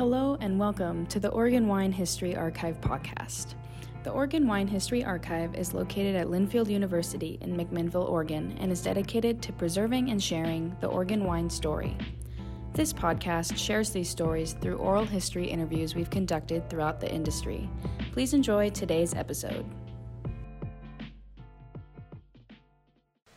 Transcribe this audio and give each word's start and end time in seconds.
Hello 0.00 0.38
and 0.40 0.58
welcome 0.58 1.04
to 1.08 1.20
the 1.20 1.28
Oregon 1.28 1.68
Wine 1.68 1.92
History 1.92 2.34
Archive 2.34 2.80
podcast. 2.80 3.48
The 4.02 4.08
Oregon 4.08 4.48
Wine 4.48 4.66
History 4.66 5.04
Archive 5.04 5.54
is 5.54 5.74
located 5.74 6.16
at 6.16 6.28
Linfield 6.28 6.70
University 6.70 7.36
in 7.42 7.54
McMinnville, 7.54 8.08
Oregon, 8.08 8.56
and 8.60 8.72
is 8.72 8.80
dedicated 8.80 9.42
to 9.42 9.52
preserving 9.52 10.08
and 10.08 10.22
sharing 10.22 10.74
the 10.80 10.86
Oregon 10.86 11.24
wine 11.24 11.50
story. 11.50 11.98
This 12.72 12.94
podcast 12.94 13.58
shares 13.58 13.90
these 13.90 14.08
stories 14.08 14.54
through 14.54 14.76
oral 14.76 15.04
history 15.04 15.46
interviews 15.46 15.94
we've 15.94 16.08
conducted 16.08 16.70
throughout 16.70 16.98
the 16.98 17.12
industry. 17.12 17.68
Please 18.12 18.32
enjoy 18.32 18.70
today's 18.70 19.12
episode. 19.12 19.66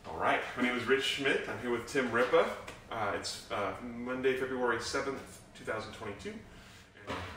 All 0.08 0.16
right, 0.16 0.40
my 0.56 0.62
name 0.62 0.78
is 0.78 0.84
Rich 0.86 1.04
Schmidt. 1.04 1.46
I'm 1.46 1.60
here 1.60 1.72
with 1.72 1.86
Tim 1.86 2.10
Rippa. 2.10 2.48
Uh, 2.90 3.12
it's 3.16 3.50
uh, 3.52 3.72
Monday, 3.82 4.34
February 4.38 4.78
7th, 4.78 5.18
2022. 5.58 6.32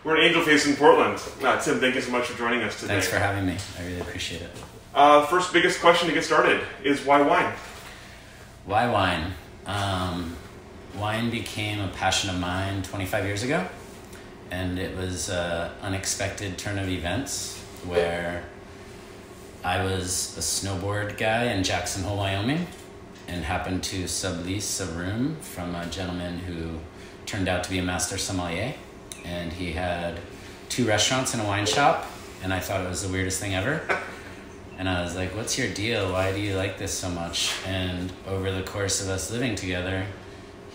We're 0.04 0.18
in 0.18 0.24
Angel 0.24 0.42
Face 0.42 0.66
in 0.66 0.76
Portland. 0.76 1.22
Uh, 1.44 1.60
Tim, 1.60 1.80
thank 1.80 1.96
you 1.96 2.02
so 2.02 2.12
much 2.12 2.28
for 2.28 2.38
joining 2.38 2.64
us 2.64 2.80
today. 2.80 2.94
Thanks 2.94 3.08
for 3.08 3.18
having 3.18 3.46
me. 3.46 3.58
I 3.78 3.86
really 3.86 4.00
appreciate 4.00 4.42
it. 4.42 4.52
Uh, 4.96 5.26
first, 5.26 5.52
biggest 5.52 5.82
question 5.82 6.08
to 6.08 6.14
get 6.14 6.24
started 6.24 6.62
is 6.84 7.06
why 7.06 7.22
wine? 7.22 7.54
Why 8.66 8.90
wine? 8.90 9.34
Um, 9.66 10.36
wine 10.98 11.30
became 11.30 11.82
a 11.82 11.90
passion 11.90 12.30
of 12.30 12.40
mine 12.40 12.84
25 12.84 13.26
years 13.26 13.44
ago, 13.44 13.68
and 14.50 14.80
it 14.80 14.96
was 14.96 15.30
an 15.30 15.72
unexpected 15.82 16.58
turn 16.58 16.80
of 16.80 16.88
events 16.88 17.58
where 17.86 18.44
I 19.64 19.84
was 19.84 20.38
a 20.38 20.42
snowboard 20.42 21.18
guy 21.18 21.46
in 21.46 21.64
Jackson 21.64 22.04
Hole, 22.04 22.18
Wyoming, 22.18 22.68
and 23.28 23.44
happened 23.44 23.84
to 23.84 24.06
sublease 24.06 24.82
a 24.82 24.90
room 24.98 25.36
from 25.42 25.76
a 25.76 25.86
gentleman 25.88 26.40
who 26.40 26.80
turned 27.26 27.50
out 27.50 27.64
to 27.66 27.70
be 27.70 27.78
a 27.78 27.84
master 27.84 28.18
sommelier, 28.18 28.74
and 29.28 29.52
he 29.52 29.72
had 29.74 30.20
two 30.70 30.86
restaurants 30.86 31.34
and 31.34 31.44
a 31.44 31.46
wine 31.46 31.66
shop, 31.66 32.06
and 32.44 32.54
I 32.54 32.60
thought 32.60 32.82
it 32.82 32.90
was 32.90 33.04
the 33.04 33.12
weirdest 33.12 33.40
thing 33.40 33.56
ever. 33.56 33.82
And 34.78 34.88
I 34.88 35.02
was 35.02 35.16
like, 35.16 35.36
"What's 35.36 35.58
your 35.58 35.74
deal? 35.74 36.12
Why 36.12 36.32
do 36.32 36.40
you 36.40 36.56
like 36.56 36.78
this 36.78 36.94
so 36.94 37.10
much?" 37.10 37.54
And 37.66 38.12
over 38.28 38.52
the 38.52 38.64
course 38.64 39.02
of 39.02 39.10
us 39.10 39.32
living 39.32 39.56
together, 39.56 40.06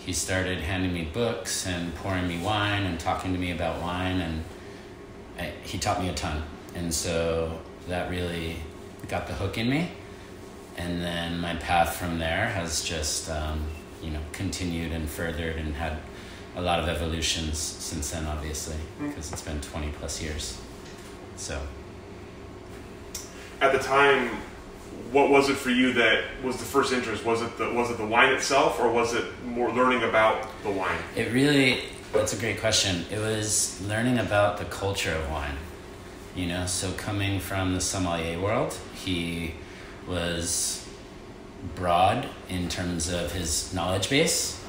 he 0.05 0.11
started 0.11 0.59
handing 0.59 0.93
me 0.93 1.05
books 1.05 1.65
and 1.65 1.95
pouring 1.95 2.27
me 2.27 2.37
wine 2.39 2.83
and 2.83 2.99
talking 2.99 3.33
to 3.33 3.39
me 3.39 3.51
about 3.51 3.81
wine, 3.81 4.19
and 4.19 4.43
I, 5.39 5.51
he 5.63 5.77
taught 5.77 6.01
me 6.01 6.09
a 6.09 6.13
ton. 6.13 6.43
And 6.75 6.93
so 6.93 7.59
that 7.87 8.09
really 8.09 8.57
got 9.07 9.27
the 9.27 9.33
hook 9.33 9.57
in 9.57 9.69
me. 9.69 9.91
And 10.75 11.01
then 11.01 11.39
my 11.39 11.55
path 11.55 11.95
from 11.95 12.19
there 12.19 12.47
has 12.47 12.83
just, 12.83 13.29
um, 13.29 13.63
you 14.01 14.09
know, 14.09 14.21
continued 14.31 14.91
and 14.91 15.07
furthered 15.07 15.57
and 15.57 15.75
had 15.75 15.97
a 16.55 16.61
lot 16.61 16.79
of 16.79 16.87
evolutions 16.87 17.57
since 17.57 18.11
then, 18.11 18.25
obviously, 18.25 18.75
mm-hmm. 18.75 19.09
because 19.09 19.31
it's 19.31 19.41
been 19.41 19.59
20 19.61 19.91
plus 19.99 20.21
years. 20.21 20.59
So, 21.35 21.59
At 23.59 23.71
the 23.71 23.79
time, 23.79 24.29
what 25.11 25.29
was 25.29 25.49
it 25.49 25.55
for 25.55 25.69
you 25.69 25.93
that 25.93 26.23
was 26.43 26.57
the 26.57 26.65
first 26.65 26.93
interest? 26.93 27.25
Was 27.25 27.41
it 27.41 27.57
the 27.57 27.71
was 27.71 27.89
it 27.91 27.97
the 27.97 28.05
wine 28.05 28.33
itself, 28.33 28.79
or 28.79 28.91
was 28.91 29.13
it 29.13 29.25
more 29.45 29.71
learning 29.71 30.03
about 30.03 30.47
the 30.63 30.71
wine? 30.71 30.97
it 31.15 31.31
really, 31.31 31.81
that's 32.11 32.33
a 32.33 32.37
great 32.37 32.59
question. 32.59 33.05
It 33.11 33.19
was 33.19 33.81
learning 33.87 34.19
about 34.19 34.57
the 34.57 34.65
culture 34.65 35.13
of 35.13 35.29
wine, 35.29 35.57
you 36.35 36.47
know, 36.47 36.65
so 36.65 36.91
coming 36.93 37.39
from 37.39 37.73
the 37.73 37.81
sommelier 37.81 38.39
world, 38.39 38.77
he 38.93 39.53
was 40.07 40.87
broad 41.75 42.27
in 42.49 42.67
terms 42.69 43.09
of 43.11 43.31
his 43.31 43.73
knowledge 43.73 44.09
base. 44.09 44.62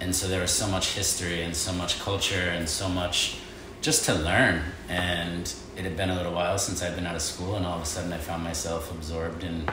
And 0.00 0.14
so 0.14 0.28
there 0.28 0.40
was 0.40 0.50
so 0.50 0.66
much 0.66 0.94
history 0.94 1.42
and 1.42 1.54
so 1.54 1.72
much 1.72 2.00
culture 2.00 2.48
and 2.48 2.68
so 2.68 2.88
much 2.88 3.36
just 3.82 4.04
to 4.06 4.14
learn. 4.14 4.62
And 4.88 5.52
it 5.76 5.84
had 5.84 5.96
been 5.96 6.10
a 6.10 6.16
little 6.16 6.32
while 6.32 6.58
since 6.58 6.82
I'd 6.82 6.96
been 6.96 7.06
out 7.06 7.16
of 7.16 7.22
school, 7.22 7.56
and 7.56 7.66
all 7.66 7.76
of 7.76 7.82
a 7.82 7.86
sudden 7.86 8.12
I 8.12 8.18
found 8.18 8.42
myself 8.42 8.90
absorbed 8.90 9.44
in 9.44 9.68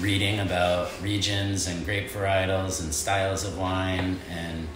reading 0.00 0.38
about 0.40 0.90
regions 1.02 1.66
and 1.66 1.84
grape 1.84 2.10
varietals 2.10 2.82
and 2.82 2.94
styles 2.94 3.44
of 3.44 3.58
wine. 3.58 4.18
And 4.30 4.68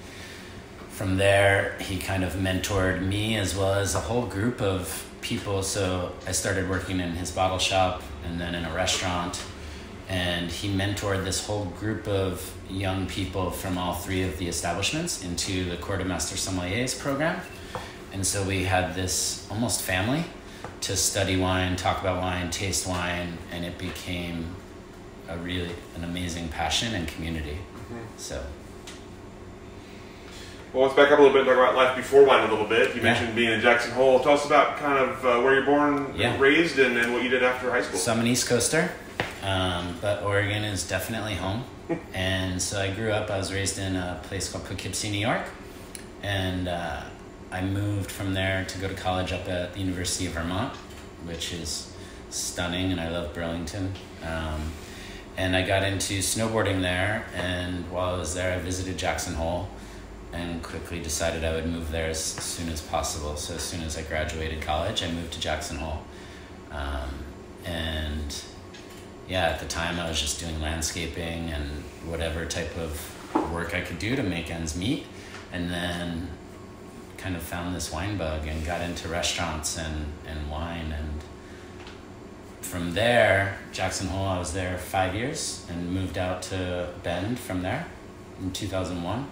from 0.89 1.17
there, 1.17 1.77
he 1.81 1.99
kind 1.99 2.25
of 2.25 2.35
mentored 2.35 3.07
me 3.07 3.37
as 3.37 3.57
well 3.57 3.75
as 3.75 3.95
a 3.95 4.01
whole 4.01 4.27
group 4.27 4.61
of 4.61 5.07
people. 5.21 5.63
So 5.63 6.13
I 6.27 6.33
started 6.33 6.69
working 6.69 7.01
in 7.01 7.13
his 7.13 7.31
bottle 7.31 7.59
shop 7.59 8.03
and 8.25 8.41
then 8.41 8.55
in 8.55 8.65
a 8.65 8.75
restaurant 8.75 9.43
and 10.09 10.51
he 10.51 10.69
mentored 10.73 11.25
this 11.25 11.47
whole 11.47 11.65
group 11.67 12.07
of 12.07 12.53
young 12.69 13.07
people 13.07 13.51
from 13.51 13.79
all 13.79 13.95
three 13.95 14.23
of 14.23 14.37
the 14.39 14.47
establishments 14.49 15.25
into 15.25 15.69
the 15.71 15.77
Court 15.77 16.01
of 16.01 16.07
Master 16.07 16.37
Sommeliers 16.37 16.99
program. 16.99 17.41
And 18.13 18.27
so 18.27 18.43
we 18.43 18.65
had 18.65 18.95
this 18.95 19.47
almost 19.51 19.83
family 19.83 20.25
to 20.83 20.97
study 20.97 21.37
wine, 21.37 21.77
talk 21.77 22.01
about 22.01 22.21
wine, 22.21 22.51
taste 22.51 22.87
wine, 22.87 23.39
and 23.51 23.65
it 23.65 23.79
became 23.79 24.55
a 25.29 25.39
really 25.39 25.71
an 25.97 26.05
amazing 26.05 26.49
passion 26.49 26.95
and 26.95 27.09
community. 27.09 27.59
So 28.19 28.43
Well, 30.73 30.83
let's 30.85 30.97
back 30.97 31.13
up 31.13 31.19
a 31.21 31.23
little 31.23 31.33
bit 31.33 31.47
and 31.47 31.49
talk 31.49 31.57
about 31.57 31.77
life 31.77 31.97
before 31.97 32.25
wine 32.25 32.47
a 32.49 32.51
little 32.51 32.67
bit. 32.67 32.91
You 32.91 32.97
Yeah. 32.97 33.03
mentioned 33.13 33.35
being 33.37 33.53
in 33.53 33.61
Jackson 33.61 33.93
Hole. 33.93 34.19
Tell 34.21 34.33
us 34.33 34.45
about 34.45 34.77
kind 34.79 34.99
of 34.99 35.25
uh, 35.25 35.41
where 35.41 35.55
you're 35.55 35.65
born, 35.65 36.13
Yeah. 36.17 36.37
raised, 36.39 36.79
and, 36.81 36.97
and 36.99 37.13
what 37.15 37.23
you 37.23 37.29
did 37.31 37.43
after 37.45 37.71
high 37.71 37.83
school. 37.83 37.99
So 37.99 38.13
I'm 38.13 38.19
an 38.21 38.27
East 38.27 38.49
Coaster, 38.49 38.91
um, 39.45 39.97
but 40.01 40.23
Oregon 40.23 40.65
is 40.65 40.89
definitely 40.89 41.35
home. 41.35 41.65
and 42.15 42.61
so 42.61 42.81
I 42.81 42.91
grew 42.91 43.13
up, 43.13 43.31
I 43.31 43.37
was 43.37 43.53
raised 43.53 43.79
in 43.79 43.95
a 43.95 44.19
place 44.25 44.51
called 44.51 44.65
Poughkeepsie, 44.65 45.11
New 45.11 45.19
York. 45.19 45.43
And 46.23 46.69
uh, 46.69 47.03
I 47.53 47.61
moved 47.61 48.11
from 48.11 48.33
there 48.33 48.65
to 48.65 48.79
go 48.79 48.89
to 48.89 48.95
college 48.95 49.33
up 49.33 49.47
at 49.49 49.75
the 49.75 49.81
University 49.81 50.27
of 50.27 50.33
Vermont, 50.33 50.75
which 51.27 51.53
is 51.53 51.93
stunning, 52.31 52.91
and 52.91 53.01
I 53.01 53.11
love 53.11 53.35
Burlington. 53.35 53.93
Um, 54.27 54.73
and 55.37 55.55
I 55.55 55.63
got 55.63 55.83
into 55.83 56.15
snowboarding 56.21 56.81
there, 56.81 57.27
and 57.35 57.91
while 57.91 58.15
I 58.15 58.19
was 58.19 58.35
there, 58.35 58.57
I 58.57 58.61
visited 58.61 58.97
Jackson 58.97 59.35
Hole 59.35 59.69
and 60.33 60.63
quickly 60.63 61.01
decided 61.01 61.45
I 61.45 61.53
would 61.55 61.67
move 61.67 61.93
there 61.93 62.11
as 62.11 62.23
soon 62.23 62.69
as 62.71 62.81
possible. 62.81 63.37
So 63.37 63.55
as 63.55 63.63
soon 63.63 63.83
as 63.83 63.97
I 63.97 64.03
graduated 64.03 64.63
college, 64.63 65.03
I 65.03 65.11
moved 65.11 65.33
to 65.35 65.41
Jackson 65.41 65.77
Hole. 65.77 66.03
Um, 66.73 67.11
and 67.65 68.35
yeah, 69.29 69.47
at 69.47 69.61
the 69.61 69.67
time 69.67 69.99
I 69.99 70.09
was 70.09 70.21
just 70.21 70.41
doing 70.41 70.61
landscaping 70.61 71.51
and 71.51 71.65
whatever 72.07 72.45
type 72.45 72.77
of 72.77 73.53
work 73.53 73.75
I 73.75 73.81
could 73.81 73.99
do 73.99 74.17
to 74.17 74.23
make 74.23 74.51
ends 74.51 74.77
meet. 74.77 75.07
And 75.53 75.71
then 75.71 76.29
kind 77.17 77.37
of 77.37 77.43
found 77.43 77.75
this 77.75 77.91
wine 77.91 78.19
bug 78.19 78.47
and 78.47 78.67
got 78.67 78.83
into 78.83 79.09
restaurants 79.09 79.79
and, 79.79 80.13
and 80.27 80.51
wine. 80.51 80.93
And 80.93 81.23
from 82.61 82.93
there, 82.93 83.59
Jackson 83.73 84.09
Hole, 84.09 84.27
I 84.27 84.39
was 84.39 84.53
there 84.53 84.77
five 84.77 85.15
years 85.15 85.65
and 85.71 85.91
moved 85.91 86.19
out 86.19 86.43
to 86.43 86.91
Bend 87.03 87.39
from 87.39 87.63
there 87.63 87.87
in 88.41 88.53
2001, 88.53 89.27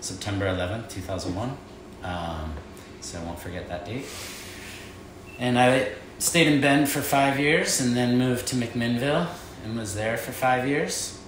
September 0.00 0.46
11th, 0.46 0.90
2001. 0.90 1.56
Um, 2.02 2.52
so 3.00 3.20
I 3.20 3.24
won't 3.24 3.38
forget 3.38 3.68
that 3.68 3.86
date. 3.86 4.06
And 5.38 5.56
I 5.56 5.90
stayed 6.18 6.46
in 6.46 6.60
Bend 6.60 6.88
for 6.88 7.02
five 7.02 7.38
years 7.38 7.80
and 7.80 7.96
then 7.96 8.18
moved 8.18 8.46
to 8.48 8.56
McMinnville 8.56 9.28
and 9.64 9.78
was 9.78 9.94
there 9.94 10.16
for 10.16 10.32
five 10.32 10.66
years. 10.66 11.20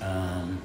Um, 0.00 0.62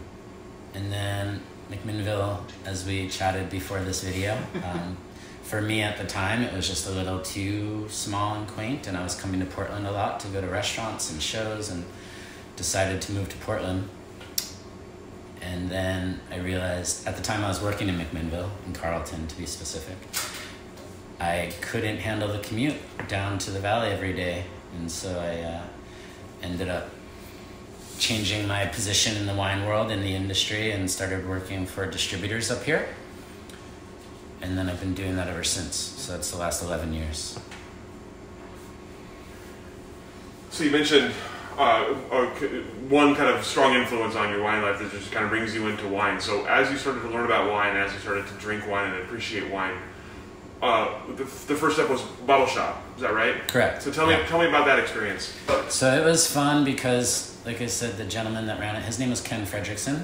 and 0.73 0.91
then 0.91 1.41
McMinnville, 1.71 2.39
as 2.65 2.85
we 2.85 3.09
chatted 3.09 3.49
before 3.49 3.79
this 3.79 4.03
video, 4.03 4.37
um, 4.63 4.97
for 5.43 5.61
me 5.61 5.81
at 5.81 5.97
the 5.97 6.05
time, 6.05 6.41
it 6.41 6.53
was 6.53 6.67
just 6.67 6.87
a 6.87 6.91
little 6.91 7.21
too 7.21 7.87
small 7.89 8.35
and 8.35 8.47
quaint, 8.47 8.87
and 8.87 8.97
I 8.97 9.03
was 9.03 9.15
coming 9.15 9.39
to 9.39 9.45
Portland 9.45 9.85
a 9.85 9.91
lot 9.91 10.19
to 10.21 10.27
go 10.27 10.41
to 10.41 10.47
restaurants 10.47 11.11
and 11.11 11.21
shows, 11.21 11.69
and 11.69 11.85
decided 12.55 13.01
to 13.03 13.11
move 13.11 13.29
to 13.29 13.37
Portland. 13.37 13.89
And 15.41 15.69
then 15.69 16.19
I 16.31 16.37
realized 16.37 17.07
at 17.07 17.15
the 17.15 17.21
time 17.21 17.43
I 17.43 17.47
was 17.47 17.61
working 17.61 17.87
in 17.87 17.97
McMinnville, 17.97 18.49
in 18.65 18.73
Carlton 18.73 19.27
to 19.27 19.37
be 19.37 19.45
specific, 19.45 19.97
I 21.19 21.53
couldn't 21.61 21.97
handle 21.97 22.27
the 22.27 22.39
commute 22.39 22.75
down 23.07 23.37
to 23.39 23.51
the 23.51 23.59
valley 23.59 23.89
every 23.89 24.13
day, 24.13 24.43
and 24.77 24.91
so 24.91 25.19
I 25.19 25.41
uh, 25.41 25.63
ended 26.43 26.69
up 26.69 26.89
changing 27.97 28.47
my 28.47 28.65
position 28.65 29.15
in 29.15 29.25
the 29.25 29.33
wine 29.33 29.65
world 29.65 29.91
in 29.91 30.01
the 30.01 30.13
industry 30.13 30.71
and 30.71 30.89
started 30.91 31.27
working 31.27 31.65
for 31.65 31.89
distributors 31.89 32.51
up 32.51 32.63
here. 32.63 32.87
And 34.41 34.57
then 34.57 34.69
I've 34.69 34.79
been 34.79 34.93
doing 34.93 35.15
that 35.15 35.29
ever 35.29 35.43
since. 35.43 35.75
So 35.75 36.11
that's 36.11 36.31
the 36.31 36.37
last 36.37 36.61
11 36.61 36.93
years. 36.93 37.39
So 40.51 40.63
you 40.63 40.71
mentioned 40.71 41.13
uh, 41.57 41.85
one 42.89 43.15
kind 43.15 43.33
of 43.33 43.45
strong 43.45 43.75
influence 43.75 44.15
on 44.15 44.29
your 44.29 44.43
wine 44.43 44.61
life 44.61 44.79
that 44.79 44.91
just 44.91 45.11
kind 45.11 45.23
of 45.23 45.31
brings 45.31 45.55
you 45.55 45.67
into 45.67 45.87
wine. 45.87 46.19
So 46.19 46.45
as 46.45 46.69
you 46.69 46.77
started 46.77 47.01
to 47.01 47.09
learn 47.09 47.25
about 47.25 47.49
wine, 47.49 47.77
as 47.77 47.93
you 47.93 47.99
started 47.99 48.27
to 48.27 48.33
drink 48.33 48.67
wine 48.67 48.91
and 48.91 49.01
appreciate 49.03 49.49
wine, 49.51 49.77
uh, 50.61 50.89
the, 51.09 51.23
the 51.23 51.55
first 51.55 51.75
step 51.77 51.89
was 51.89 52.01
bottle 52.25 52.47
shop. 52.47 52.81
Is 52.95 53.01
that 53.01 53.13
right? 53.13 53.47
Correct. 53.47 53.83
So 53.83 53.91
tell 53.91 54.07
me, 54.07 54.13
Yeah. 54.13 54.25
tell 54.25 54.39
me 54.39 54.47
about 54.47 54.65
that 54.65 54.79
experience. 54.79 55.33
So 55.69 55.93
it 55.93 56.03
was 56.05 56.31
fun 56.31 56.63
because, 56.63 57.37
like 57.45 57.61
I 57.61 57.67
said, 57.67 57.97
the 57.97 58.05
gentleman 58.05 58.47
that 58.47 58.59
ran 58.59 58.75
it, 58.75 58.83
his 58.83 58.99
name 58.99 59.09
was 59.09 59.21
Ken 59.21 59.45
Fredrickson, 59.45 60.03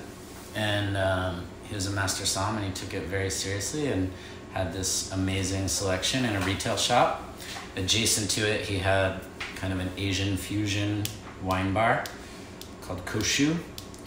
and 0.56 0.98
um, 0.98 1.46
he 1.64 1.76
was 1.76 1.88
a 1.88 1.92
master 1.92 2.26
som, 2.26 2.58
and 2.58 2.66
he 2.66 2.72
took 2.72 2.94
it 2.94 3.04
very 3.04 3.30
seriously. 3.30 3.88
And 3.88 4.12
had 4.54 4.74
this 4.74 5.12
amazing 5.14 5.68
selection 5.68 6.26
in 6.26 6.36
a 6.36 6.40
retail 6.42 6.76
shop. 6.76 7.24
Adjacent 7.78 8.30
to 8.32 8.42
it, 8.42 8.66
he 8.66 8.80
had 8.80 9.22
kind 9.56 9.72
of 9.72 9.80
an 9.80 9.90
Asian 9.98 10.36
fusion 10.36 11.04
wine 11.42 11.74
bar 11.74 12.04
called 12.82 13.06
Koshu. 13.06 13.56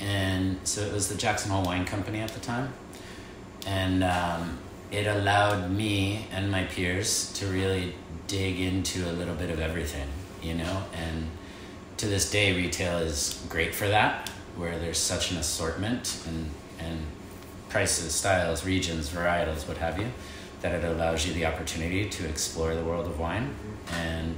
And 0.00 0.58
so 0.64 0.82
it 0.82 0.92
was 0.92 1.08
the 1.08 1.14
Jackson 1.14 1.50
Hole 1.50 1.64
Wine 1.64 1.86
Company 1.86 2.20
at 2.20 2.30
the 2.30 2.40
time. 2.40 2.72
And 3.66 4.04
um, 4.04 4.58
it 4.94 5.08
allowed 5.08 5.72
me 5.72 6.26
and 6.30 6.52
my 6.52 6.62
peers 6.64 7.32
to 7.32 7.46
really 7.46 7.94
dig 8.28 8.60
into 8.60 9.10
a 9.10 9.12
little 9.12 9.34
bit 9.34 9.50
of 9.50 9.58
everything, 9.58 10.06
you 10.40 10.54
know? 10.54 10.84
And 10.94 11.28
to 11.96 12.06
this 12.06 12.30
day, 12.30 12.54
retail 12.54 12.98
is 12.98 13.44
great 13.48 13.74
for 13.74 13.88
that, 13.88 14.28
where 14.56 14.78
there's 14.78 14.98
such 14.98 15.32
an 15.32 15.38
assortment 15.38 16.22
and, 16.28 16.48
and 16.78 17.00
prices, 17.70 18.14
styles, 18.14 18.64
regions, 18.64 19.08
varietals, 19.08 19.66
what 19.66 19.78
have 19.78 19.98
you, 19.98 20.06
that 20.60 20.72
it 20.72 20.84
allows 20.84 21.26
you 21.26 21.34
the 21.34 21.44
opportunity 21.44 22.08
to 22.08 22.28
explore 22.28 22.72
the 22.76 22.84
world 22.84 23.06
of 23.06 23.18
wine. 23.18 23.52
And 23.92 24.36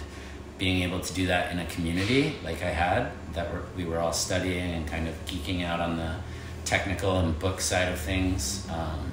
being 0.57 0.83
able 0.83 1.01
to 1.01 1.13
do 1.13 1.27
that 1.27 1.53
in 1.53 1.59
a 1.59 1.67
community 1.67 2.35
like 2.43 2.63
I 2.63 2.71
had, 2.71 3.13
that 3.35 3.51
we 3.77 3.85
were 3.85 3.99
all 3.99 4.15
studying 4.15 4.71
and 4.71 4.89
kind 4.89 5.07
of 5.07 5.15
geeking 5.27 5.63
out 5.67 5.81
on 5.81 5.99
the 5.99 6.15
technical 6.65 7.19
and 7.19 7.39
book 7.39 7.61
side 7.61 7.93
of 7.93 8.01
things, 8.01 8.67
um, 8.71 9.13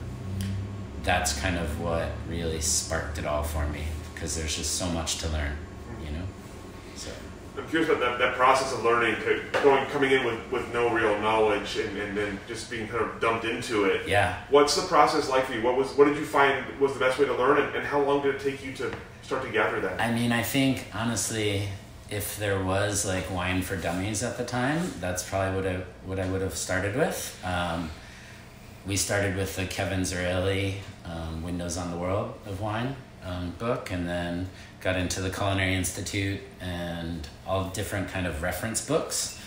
that's 1.04 1.40
kind 1.40 1.58
of 1.58 1.80
what 1.82 2.10
really 2.30 2.62
sparked 2.62 3.18
it 3.18 3.26
all 3.26 3.44
for 3.44 3.68
me 3.68 3.84
because 4.14 4.36
there's 4.36 4.56
just 4.56 4.76
so 4.76 4.88
much 4.90 5.18
to 5.20 5.28
learn, 5.30 5.52
you 6.04 6.12
know. 6.12 6.24
So 6.96 7.12
I'm 7.58 7.68
curious 7.68 7.90
about 7.90 8.00
that, 8.00 8.20
that 8.20 8.36
process 8.36 8.72
of 8.74 8.84
learning, 8.84 9.16
to 9.16 9.44
going 9.62 9.86
coming 9.88 10.12
in 10.12 10.26
with, 10.26 10.40
with 10.52 10.74
no 10.74 10.90
real 10.90 11.20
knowledge 11.20 11.78
and, 11.78 11.98
and 11.98 12.18
then 12.18 12.40
just 12.48 12.72
being 12.72 12.88
kind 12.88 13.04
of 13.04 13.20
dumped 13.20 13.46
into 13.46 13.84
it. 13.86 14.08
yeah, 14.08 14.44
What's 14.50 14.76
the 14.76 14.88
process 14.88 15.30
like 15.30 15.46
for 15.46 15.54
you? 15.54 15.62
What 15.62 15.76
was 15.76 15.90
what 15.98 16.06
did 16.06 16.18
you 16.18 16.26
find 16.26 16.66
was 16.80 16.94
the 16.94 17.00
best 17.00 17.20
way 17.20 17.26
to 17.26 17.36
learn, 17.36 17.62
and, 17.62 17.76
and 17.76 17.86
how 17.86 18.02
long 18.02 18.22
did 18.22 18.36
it 18.36 18.42
take 18.42 18.64
you 18.66 18.72
to 18.74 18.94
start 19.22 19.44
to 19.44 19.52
gather 19.52 19.82
that? 19.82 20.00
I 20.00 20.12
mean, 20.14 20.32
I 20.32 20.42
think 20.44 20.86
honestly, 20.94 21.68
if 22.10 22.38
there 22.38 22.64
was 22.64 23.06
like 23.06 23.30
wine 23.30 23.62
for 23.62 23.76
dummies 23.76 24.24
at 24.24 24.38
the 24.38 24.46
time, 24.46 24.94
that's 25.02 25.28
probably 25.28 25.56
what 25.62 25.68
I 25.68 25.84
what 26.06 26.20
I 26.20 26.30
would 26.32 26.42
have 26.42 26.56
started 26.56 26.96
with. 26.96 27.38
Um, 27.44 27.90
we 28.86 28.98
started 28.98 29.36
with 29.36 29.56
the 29.56 29.66
Kevin 29.66 30.02
Zraly 30.02 30.76
um, 31.06 31.42
Windows 31.42 31.78
on 31.78 31.92
the 31.92 31.98
World 31.98 32.34
of 32.46 32.60
Wine 32.60 32.96
um, 33.26 33.54
book, 33.58 33.92
and 33.92 34.08
then 34.08 34.50
got 34.82 34.98
into 34.98 35.22
the 35.22 35.30
Culinary 35.30 35.74
Institute 35.74 36.42
and 36.60 37.28
all 37.48 37.70
different 37.70 38.10
kind 38.10 38.28
of 38.28 38.42
reference 38.42 38.86
books, 38.86 39.40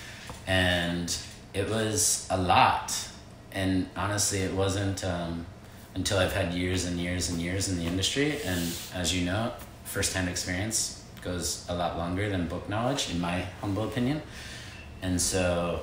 and 0.46 1.16
it 1.52 1.68
was 1.68 2.26
a 2.30 2.40
lot. 2.40 3.08
And 3.52 3.88
honestly, 3.96 4.40
it 4.40 4.52
wasn't 4.52 5.04
um, 5.04 5.46
until 5.94 6.18
I've 6.18 6.32
had 6.32 6.54
years 6.54 6.86
and 6.86 6.98
years 6.98 7.28
and 7.30 7.40
years 7.40 7.68
in 7.68 7.78
the 7.78 7.84
industry, 7.84 8.40
and 8.44 8.74
as 8.94 9.14
you 9.14 9.24
know, 9.26 9.52
firsthand 9.84 10.28
experience 10.28 11.04
goes 11.20 11.66
a 11.68 11.74
lot 11.74 11.98
longer 11.98 12.28
than 12.30 12.48
book 12.48 12.68
knowledge, 12.68 13.10
in 13.10 13.20
my 13.20 13.40
humble 13.60 13.84
opinion. 13.84 14.22
And 15.02 15.20
so, 15.20 15.82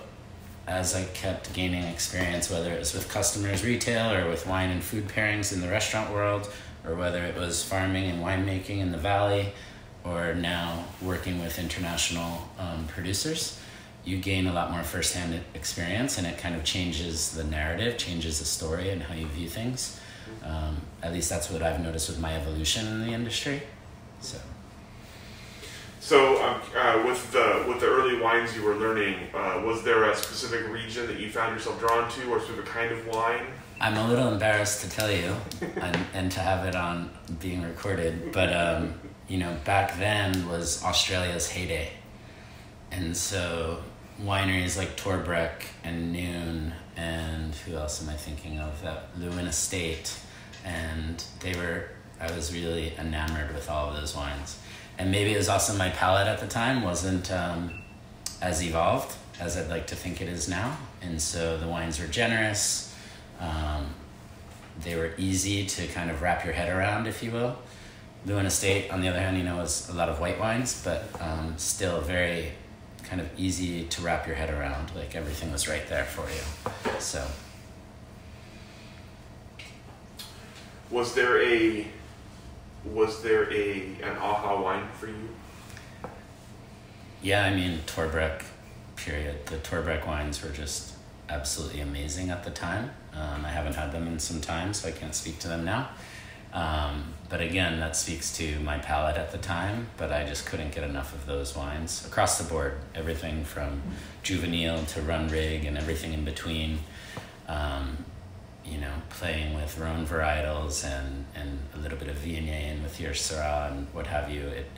as 0.67 0.95
I 0.95 1.03
kept 1.05 1.53
gaining 1.53 1.83
experience, 1.83 2.49
whether 2.49 2.71
it 2.71 2.79
was 2.79 2.93
with 2.93 3.09
customers 3.09 3.63
retail 3.63 4.13
or 4.13 4.29
with 4.29 4.47
wine 4.47 4.69
and 4.69 4.83
food 4.83 5.07
pairings 5.07 5.53
in 5.53 5.61
the 5.61 5.67
restaurant 5.67 6.11
world, 6.11 6.51
or 6.85 6.95
whether 6.95 7.23
it 7.23 7.35
was 7.35 7.63
farming 7.63 8.09
and 8.09 8.23
winemaking 8.23 8.79
in 8.79 8.91
the 8.91 8.97
valley, 8.97 9.53
or 10.03 10.33
now 10.33 10.85
working 11.01 11.41
with 11.41 11.59
international 11.59 12.49
um, 12.59 12.85
producers, 12.87 13.59
you 14.05 14.17
gain 14.17 14.47
a 14.47 14.53
lot 14.53 14.71
more 14.71 14.83
firsthand 14.83 15.39
experience 15.53 16.17
and 16.17 16.27
it 16.27 16.37
kind 16.37 16.55
of 16.55 16.63
changes 16.63 17.31
the 17.31 17.43
narrative, 17.43 17.97
changes 17.97 18.39
the 18.39 18.45
story, 18.45 18.89
and 18.89 19.01
how 19.03 19.13
you 19.13 19.27
view 19.27 19.47
things. 19.47 19.99
Um, 20.43 20.81
at 21.01 21.13
least 21.13 21.29
that's 21.29 21.49
what 21.49 21.61
I've 21.61 21.81
noticed 21.81 22.09
with 22.09 22.19
my 22.19 22.35
evolution 22.35 22.87
in 22.87 23.01
the 23.01 23.13
industry. 23.13 23.63
So. 24.19 24.37
So, 26.03 26.43
um, 26.43 26.59
uh, 26.75 27.01
with 27.07 27.31
the 27.31 27.63
with 27.65 27.79
the 27.79 27.85
early 27.85 28.19
wines 28.19 28.53
you 28.57 28.61
were 28.61 28.75
learning, 28.75 29.15
uh, 29.33 29.63
was 29.65 29.83
there 29.83 30.03
a 30.11 30.13
specific 30.13 30.67
region 30.67 31.07
that 31.07 31.17
you 31.17 31.29
found 31.29 31.55
yourself 31.55 31.79
drawn 31.79 32.11
to, 32.11 32.29
or 32.29 32.41
sort 32.41 32.59
of 32.59 32.65
a 32.65 32.67
kind 32.67 32.91
of 32.91 33.07
wine? 33.07 33.45
I'm 33.79 33.95
a 33.95 34.05
little 34.09 34.27
embarrassed 34.27 34.81
to 34.81 34.89
tell 34.89 35.09
you 35.09 35.33
and, 35.77 35.97
and 36.13 36.29
to 36.33 36.41
have 36.41 36.65
it 36.65 36.75
on 36.75 37.09
being 37.39 37.61
recorded, 37.61 38.33
but 38.33 38.51
um, 38.51 38.95
you 39.29 39.37
know, 39.37 39.55
back 39.63 39.97
then 39.97 40.49
was 40.49 40.83
Australia's 40.83 41.49
heyday. 41.49 41.91
And 42.91 43.15
so 43.15 43.81
wineries 44.21 44.77
like 44.77 44.97
Torbreck 44.97 45.63
and 45.85 46.11
Noon 46.11 46.73
and 46.97 47.55
who 47.55 47.77
else 47.77 48.03
am 48.03 48.09
I 48.09 48.17
thinking 48.17 48.59
of? 48.59 48.81
That 48.81 49.17
Leeuwin 49.17 49.47
Estate 49.47 50.19
and 50.65 51.23
they 51.39 51.53
were 51.53 51.85
I 52.19 52.29
was 52.35 52.53
really 52.53 52.93
enamored 52.97 53.53
with 53.53 53.69
all 53.69 53.89
of 53.89 53.95
those 53.95 54.15
wines. 54.15 54.57
And 54.97 55.11
maybe 55.11 55.33
it 55.33 55.37
was 55.37 55.49
also 55.49 55.75
my 55.75 55.89
palate 55.89 56.27
at 56.27 56.39
the 56.39 56.47
time 56.47 56.83
wasn't 56.83 57.31
um, 57.31 57.81
as 58.41 58.63
evolved 58.63 59.15
as 59.39 59.57
I'd 59.57 59.69
like 59.69 59.87
to 59.87 59.95
think 59.95 60.21
it 60.21 60.27
is 60.27 60.47
now. 60.47 60.77
And 61.01 61.21
so 61.21 61.57
the 61.57 61.67
wines 61.67 61.99
were 61.99 62.07
generous. 62.07 62.95
Um, 63.39 63.87
they 64.81 64.95
were 64.95 65.11
easy 65.17 65.65
to 65.65 65.87
kind 65.87 66.09
of 66.09 66.21
wrap 66.21 66.45
your 66.45 66.53
head 66.53 66.69
around, 66.69 67.07
if 67.07 67.23
you 67.23 67.31
will. 67.31 67.57
Leeuwin 68.25 68.45
Estate, 68.45 68.89
on 68.91 69.01
the 69.01 69.09
other 69.09 69.19
hand, 69.19 69.37
you 69.37 69.43
know, 69.43 69.57
was 69.57 69.89
a 69.89 69.93
lot 69.93 70.07
of 70.07 70.19
white 70.19 70.39
wines, 70.39 70.81
but 70.83 71.09
um, 71.19 71.55
still 71.57 71.99
very 71.99 72.51
kind 73.03 73.19
of 73.19 73.27
easy 73.37 73.83
to 73.85 74.01
wrap 74.01 74.25
your 74.25 74.35
head 74.35 74.49
around. 74.49 74.95
Like 74.95 75.15
everything 75.15 75.51
was 75.51 75.67
right 75.67 75.85
there 75.89 76.05
for 76.05 76.25
you. 76.29 76.99
So 76.99 77.27
Was 80.93 81.15
there 81.15 81.41
a 81.41 81.87
was 82.85 83.21
there 83.23 83.51
a 83.51 83.95
an 84.01 84.17
aha 84.17 84.61
wine 84.61 84.87
for 84.93 85.07
you? 85.07 85.29
yeah, 87.21 87.45
I 87.45 87.55
mean 87.55 87.79
Torbreck, 87.85 88.43
period. 88.97 89.45
The 89.45 89.55
Torbreck 89.57 90.05
wines 90.05 90.43
were 90.43 90.49
just 90.49 90.93
absolutely 91.29 91.79
amazing 91.79 92.29
at 92.29 92.43
the 92.43 92.51
time. 92.51 92.91
Um, 93.13 93.45
I 93.45 93.49
haven't 93.49 93.75
had 93.75 93.91
them 93.91 94.07
in 94.07 94.19
some 94.19 94.41
time, 94.41 94.73
so 94.73 94.89
I 94.89 94.91
can't 94.91 95.15
speak 95.15 95.39
to 95.39 95.47
them 95.47 95.63
now. 95.63 95.89
Um, 96.53 97.13
but 97.29 97.41
again, 97.41 97.79
that 97.79 97.95
speaks 97.95 98.35
to 98.37 98.59
my 98.59 98.77
palate 98.77 99.17
at 99.17 99.31
the 99.31 99.37
time. 99.37 99.87
But 99.97 100.11
I 100.11 100.25
just 100.25 100.45
couldn't 100.45 100.75
get 100.75 100.83
enough 100.83 101.13
of 101.13 101.25
those 101.25 101.55
wines 101.55 102.05
across 102.05 102.37
the 102.37 102.43
board. 102.43 102.77
Everything 102.93 103.43
from 103.45 103.81
juvenile 104.21 104.83
to 104.85 104.99
RunRig 104.99 105.67
and 105.67 105.77
everything 105.77 106.13
in 106.13 106.25
between. 106.25 106.79
Um, 107.47 108.05
you 108.65 108.79
know, 108.79 108.93
playing 109.09 109.55
with 109.55 109.77
Rhone 109.77 110.05
varietals 110.05 110.85
and, 110.85 111.25
and 111.35 111.59
a 111.75 111.77
little 111.77 111.97
bit 111.97 112.07
of 112.07 112.15
Viognier 112.17 112.71
and 112.71 112.83
with 112.83 112.99
your 112.99 113.11
Syrah 113.11 113.71
and 113.71 113.87
what 113.93 114.07
have 114.07 114.29
you. 114.29 114.41
It 114.41 114.69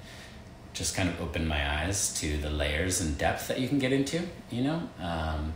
just 0.73 0.95
kind 0.95 1.07
of 1.07 1.21
opened 1.21 1.47
my 1.47 1.83
eyes 1.83 2.13
to 2.19 2.37
the 2.37 2.49
layers 2.49 2.99
and 2.99 3.17
depth 3.17 3.47
that 3.47 3.59
you 3.59 3.67
can 3.67 3.79
get 3.79 3.93
into. 3.93 4.21
You 4.49 4.63
know. 4.63 4.89
Um, 4.99 5.53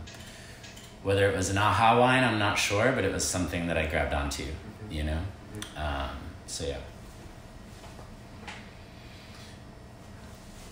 whether 1.02 1.30
it 1.30 1.36
was 1.36 1.48
an 1.48 1.58
aha 1.58 1.98
wine, 1.98 2.24
I'm 2.24 2.38
not 2.38 2.58
sure, 2.58 2.92
but 2.92 3.04
it 3.04 3.12
was 3.12 3.24
something 3.24 3.68
that 3.68 3.78
I 3.78 3.86
grabbed 3.86 4.12
onto, 4.12 4.44
you 4.90 5.04
know? 5.04 5.18
Um, 5.76 6.10
so 6.46 6.66
yeah. 6.66 6.76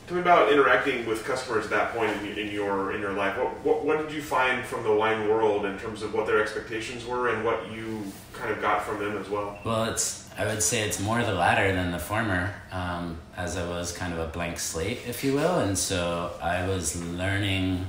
Tell 0.09 0.15
me 0.17 0.23
about 0.23 0.51
interacting 0.51 1.05
with 1.05 1.23
customers 1.27 1.67
at 1.67 1.71
that 1.71 1.95
point 1.95 2.11
in, 2.23 2.39
in 2.39 2.51
your 2.51 2.93
in 2.93 3.01
your 3.03 3.13
life. 3.13 3.37
What, 3.37 3.61
what 3.63 3.85
what 3.85 3.99
did 3.99 4.11
you 4.11 4.23
find 4.23 4.65
from 4.65 4.83
the 4.83 4.95
wine 4.95 5.29
world 5.29 5.67
in 5.67 5.79
terms 5.79 6.03
of 6.03 6.15
what 6.15 6.27
their 6.27 6.41
expectations 6.41 7.05
were 7.05 7.29
and 7.29 7.45
what 7.45 7.71
you 7.71 8.11
kind 8.33 8.51
of 8.51 8.63
got 8.63 8.83
from 8.87 9.01
them 9.01 9.19
as 9.19 9.29
well? 9.29 9.59
Well, 9.65 9.85
it's, 9.85 10.27
I 10.39 10.47
would 10.47 10.63
say 10.63 10.81
it's 10.89 10.99
more 10.99 11.23
the 11.23 11.35
latter 11.35 11.75
than 11.75 11.93
the 11.93 11.99
former, 11.99 12.55
um, 12.73 13.19
as 13.37 13.59
I 13.59 13.69
was 13.69 13.93
kind 13.93 14.15
of 14.15 14.19
a 14.19 14.29
blank 14.29 14.59
slate, 14.59 15.01
if 15.07 15.23
you 15.23 15.35
will. 15.35 15.59
And 15.59 15.77
so 15.77 16.33
I 16.41 16.67
was 16.67 16.97
learning 17.05 17.85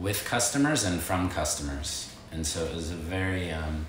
with 0.00 0.24
customers 0.24 0.82
and 0.82 1.00
from 1.00 1.30
customers. 1.30 2.12
And 2.32 2.44
so 2.44 2.64
it 2.64 2.74
was 2.74 2.90
a 2.90 2.96
very 2.96 3.52
um, 3.52 3.86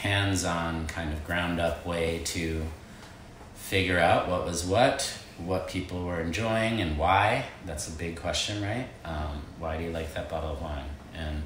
hands 0.00 0.44
on, 0.44 0.88
kind 0.88 1.12
of 1.12 1.24
ground 1.24 1.60
up 1.60 1.86
way 1.86 2.22
to 2.24 2.66
figure 3.54 4.00
out 4.00 4.28
what 4.28 4.44
was 4.44 4.64
what, 4.64 5.19
what 5.46 5.68
people 5.68 6.04
were 6.04 6.20
enjoying, 6.20 6.80
and 6.80 6.98
why. 6.98 7.44
That's 7.66 7.88
a 7.88 7.92
big 7.92 8.16
question, 8.16 8.62
right? 8.62 8.86
Um, 9.04 9.42
why 9.58 9.76
do 9.76 9.84
you 9.84 9.90
like 9.90 10.14
that 10.14 10.28
bottle 10.28 10.52
of 10.52 10.62
wine? 10.62 10.84
And 11.14 11.42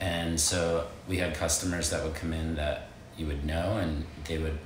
and 0.00 0.40
so 0.40 0.86
we 1.08 1.16
had 1.16 1.34
customers 1.34 1.90
that 1.90 2.04
would 2.04 2.14
come 2.14 2.32
in 2.32 2.56
that 2.56 2.88
you 3.16 3.26
would 3.26 3.44
know, 3.44 3.78
and 3.78 4.04
they 4.26 4.38
would 4.38 4.58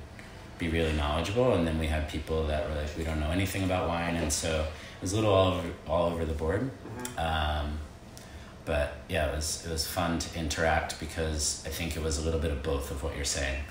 be 0.57 0.67
really 0.67 0.93
knowledgeable. 0.93 1.53
And 1.53 1.65
then 1.65 1.79
we 1.79 1.87
had 1.87 2.09
people 2.09 2.45
that 2.47 2.67
were 2.69 2.75
like, 2.75 2.89
we 2.97 3.03
don't 3.03 3.19
know 3.19 3.31
anything 3.31 3.63
about 3.63 3.87
wine, 3.87 4.15
and 4.15 4.31
so 4.31 4.61
it 4.61 5.01
was 5.01 5.13
a 5.13 5.15
little 5.15 5.33
all 5.33 5.53
over 5.53 5.69
all 5.87 6.11
over 6.11 6.25
the 6.25 6.33
board. 6.33 6.69
Um, 7.17 7.79
but 8.65 8.97
yeah, 9.09 9.27
it 9.31 9.35
was 9.35 9.65
it 9.65 9.71
was 9.71 9.87
fun 9.87 10.19
to 10.19 10.39
interact 10.39 10.99
because 10.99 11.63
I 11.65 11.69
think 11.69 11.97
it 11.97 12.03
was 12.03 12.17
a 12.19 12.21
little 12.21 12.39
bit 12.39 12.51
of 12.51 12.61
both 12.63 12.91
of 12.91 13.03
what 13.03 13.15
you're 13.15 13.25
saying, 13.25 13.63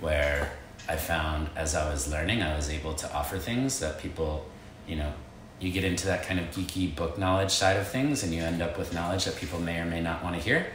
where 0.00 0.52
I 0.88 0.96
found 0.96 1.48
as 1.56 1.74
I 1.74 1.90
was 1.90 2.10
learning, 2.10 2.42
I 2.42 2.56
was 2.56 2.68
able 2.68 2.94
to 2.94 3.12
offer 3.14 3.38
things 3.38 3.78
that 3.80 4.00
people, 4.00 4.46
you 4.86 4.96
know, 4.96 5.12
you 5.60 5.70
get 5.70 5.84
into 5.84 6.06
that 6.06 6.24
kind 6.24 6.40
of 6.40 6.46
geeky 6.50 6.94
book 6.94 7.18
knowledge 7.18 7.50
side 7.52 7.76
of 7.76 7.86
things, 7.86 8.24
and 8.24 8.34
you 8.34 8.42
end 8.42 8.60
up 8.60 8.76
with 8.76 8.92
knowledge 8.92 9.26
that 9.26 9.36
people 9.36 9.60
may 9.60 9.78
or 9.78 9.84
may 9.84 10.00
not 10.00 10.22
want 10.24 10.34
to 10.34 10.42
hear. 10.42 10.66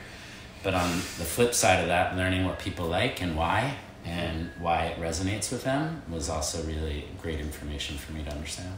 But 0.64 0.74
on 0.74 0.90
the 0.92 1.26
flip 1.26 1.54
side 1.54 1.82
of 1.82 1.88
that, 1.88 2.16
learning 2.16 2.46
what 2.46 2.58
people 2.58 2.88
like 2.88 3.22
and 3.22 3.36
why, 3.36 3.76
and 4.06 4.50
why 4.60 4.86
it 4.86 5.00
resonates 5.00 5.52
with 5.52 5.64
them 5.66 6.02
was 6.10 6.30
also 6.30 6.64
really 6.64 7.06
great 7.22 7.40
information 7.40 7.98
for 7.98 8.14
me 8.14 8.24
to 8.24 8.32
understand. 8.32 8.78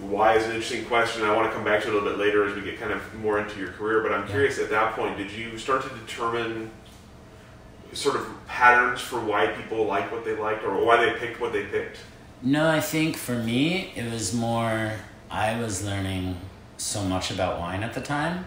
Why 0.00 0.34
is 0.34 0.44
an 0.44 0.52
interesting 0.52 0.86
question. 0.86 1.22
I 1.24 1.36
want 1.36 1.48
to 1.50 1.54
come 1.54 1.64
back 1.64 1.82
to 1.82 1.88
it 1.88 1.90
a 1.90 1.94
little 1.94 2.08
bit 2.08 2.18
later 2.18 2.48
as 2.48 2.54
we 2.56 2.62
get 2.62 2.80
kind 2.80 2.92
of 2.92 3.14
more 3.14 3.38
into 3.38 3.60
your 3.60 3.68
career. 3.68 4.00
But 4.00 4.12
I'm 4.12 4.22
Yeah. 4.22 4.32
curious 4.32 4.58
at 4.58 4.70
that 4.70 4.96
point, 4.96 5.18
did 5.18 5.30
you 5.30 5.56
start 5.56 5.82
to 5.82 5.88
determine 5.90 6.70
sort 7.94 8.16
of 8.16 8.26
patterns 8.46 9.00
for 9.00 9.20
why 9.20 9.46
people 9.48 9.84
like 9.84 10.10
what 10.12 10.24
they 10.24 10.36
liked 10.36 10.64
or 10.64 10.84
why 10.84 11.04
they 11.04 11.18
picked 11.18 11.40
what 11.40 11.52
they 11.52 11.64
picked? 11.64 11.98
No, 12.42 12.68
I 12.68 12.80
think 12.80 13.16
for 13.16 13.36
me, 13.36 13.92
it 13.96 14.10
was 14.10 14.34
more, 14.34 14.92
I 15.30 15.58
was 15.58 15.84
learning 15.84 16.36
so 16.76 17.02
much 17.02 17.30
about 17.30 17.58
wine 17.58 17.82
at 17.82 17.94
the 17.94 18.00
time 18.00 18.46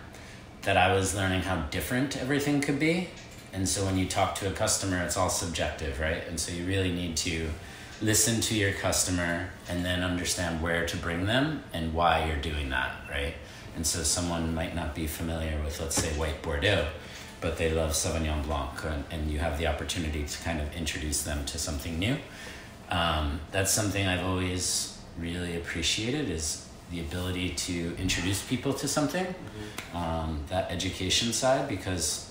that 0.64 0.78
I 0.78 0.94
was 0.94 1.16
learning 1.16 1.42
how 1.42 1.62
different 1.72 2.18
everything 2.18 2.62
could 2.62 2.80
be. 2.80 3.10
And 3.54 3.68
so 3.68 3.86
when 3.86 3.98
you 3.98 4.06
talk 4.06 4.36
to 4.36 4.48
a 4.48 4.52
customer, 4.52 5.02
it's 5.04 5.18
all 5.18 5.30
subjective, 5.30 6.00
right? 6.00 6.22
And 6.28 6.40
so 6.40 6.52
you 6.52 6.66
really 6.66 6.92
need 6.92 7.18
to 7.18 7.50
listen 8.02 8.42
to 8.42 8.56
your 8.56 8.74
customer 8.74 9.50
and 9.68 9.84
then 9.84 10.04
understand 10.04 10.62
where 10.62 10.86
to 10.86 10.98
bring 10.98 11.26
them 11.26 11.64
and 11.74 11.94
why 11.94 12.28
you're 12.28 12.42
doing 12.42 12.70
that, 12.70 12.92
right? 13.10 13.34
And 13.76 13.86
so 13.86 14.04
someone 14.04 14.54
might 14.54 14.76
not 14.76 14.94
be 14.94 15.08
familiar 15.08 15.60
with, 15.64 15.80
let's 15.80 15.96
say, 15.96 16.10
white 16.20 16.42
Bordeaux, 16.42 16.88
but 17.42 17.58
they 17.58 17.72
love 17.72 17.92
Sauvignon 17.92 18.44
Blanc, 18.44 18.84
and, 18.84 19.04
and 19.12 19.32
you 19.32 19.40
have 19.40 19.58
the 19.58 19.68
opportunity 19.68 20.24
to 20.24 20.44
kind 20.44 20.60
of 20.60 20.76
introduce 20.76 21.24
them 21.24 21.46
to 21.46 21.58
something 21.58 22.00
new. 22.00 22.18
Um, 22.90 23.40
that's 23.52 23.72
something 23.72 24.08
I've 24.08 24.26
always 24.26 24.98
really 25.20 25.58
appreciated 25.58 26.30
is 26.30 26.68
the 26.92 27.00
ability 27.02 27.50
to 27.50 27.96
introduce 27.98 28.42
people 28.42 28.74
to 28.74 28.88
something, 28.88 29.36
um, 29.94 30.40
that 30.50 30.72
education 30.72 31.34
side, 31.34 31.68
because 31.68 32.30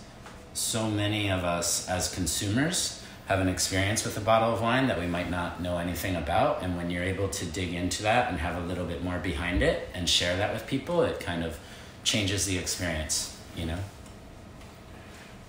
so 0.55 0.89
many 0.89 1.31
of 1.31 1.45
us 1.45 1.89
as 1.89 2.13
consumers 2.15 3.03
have 3.27 3.41
an 3.41 3.49
experience 3.49 4.05
with 4.05 4.17
a 4.17 4.21
bottle 4.21 4.53
of 4.55 4.63
wine 4.63 4.87
that 4.87 4.99
we 4.99 5.07
might 5.07 5.31
not 5.31 5.61
know 5.61 5.79
anything 5.79 6.17
about. 6.17 6.63
And 6.63 6.77
when 6.77 6.91
you're 6.91 7.03
able 7.03 7.29
to 7.29 7.45
dig 7.45 7.75
into 7.75 8.03
that 8.05 8.31
and 8.31 8.39
have 8.39 8.63
a 8.63 8.67
little 8.67 8.87
bit 8.87 9.03
more 9.03 9.19
behind 9.19 9.63
it 9.63 9.89
and 9.95 10.09
share 10.09 10.37
that 10.37 10.55
with 10.55 10.67
people, 10.67 11.03
it 11.03 11.21
kind 11.21 11.45
of 11.45 11.59
changes 12.05 12.47
the 12.47 12.57
experience, 12.57 13.37
you 13.57 13.67
know? 13.67 13.79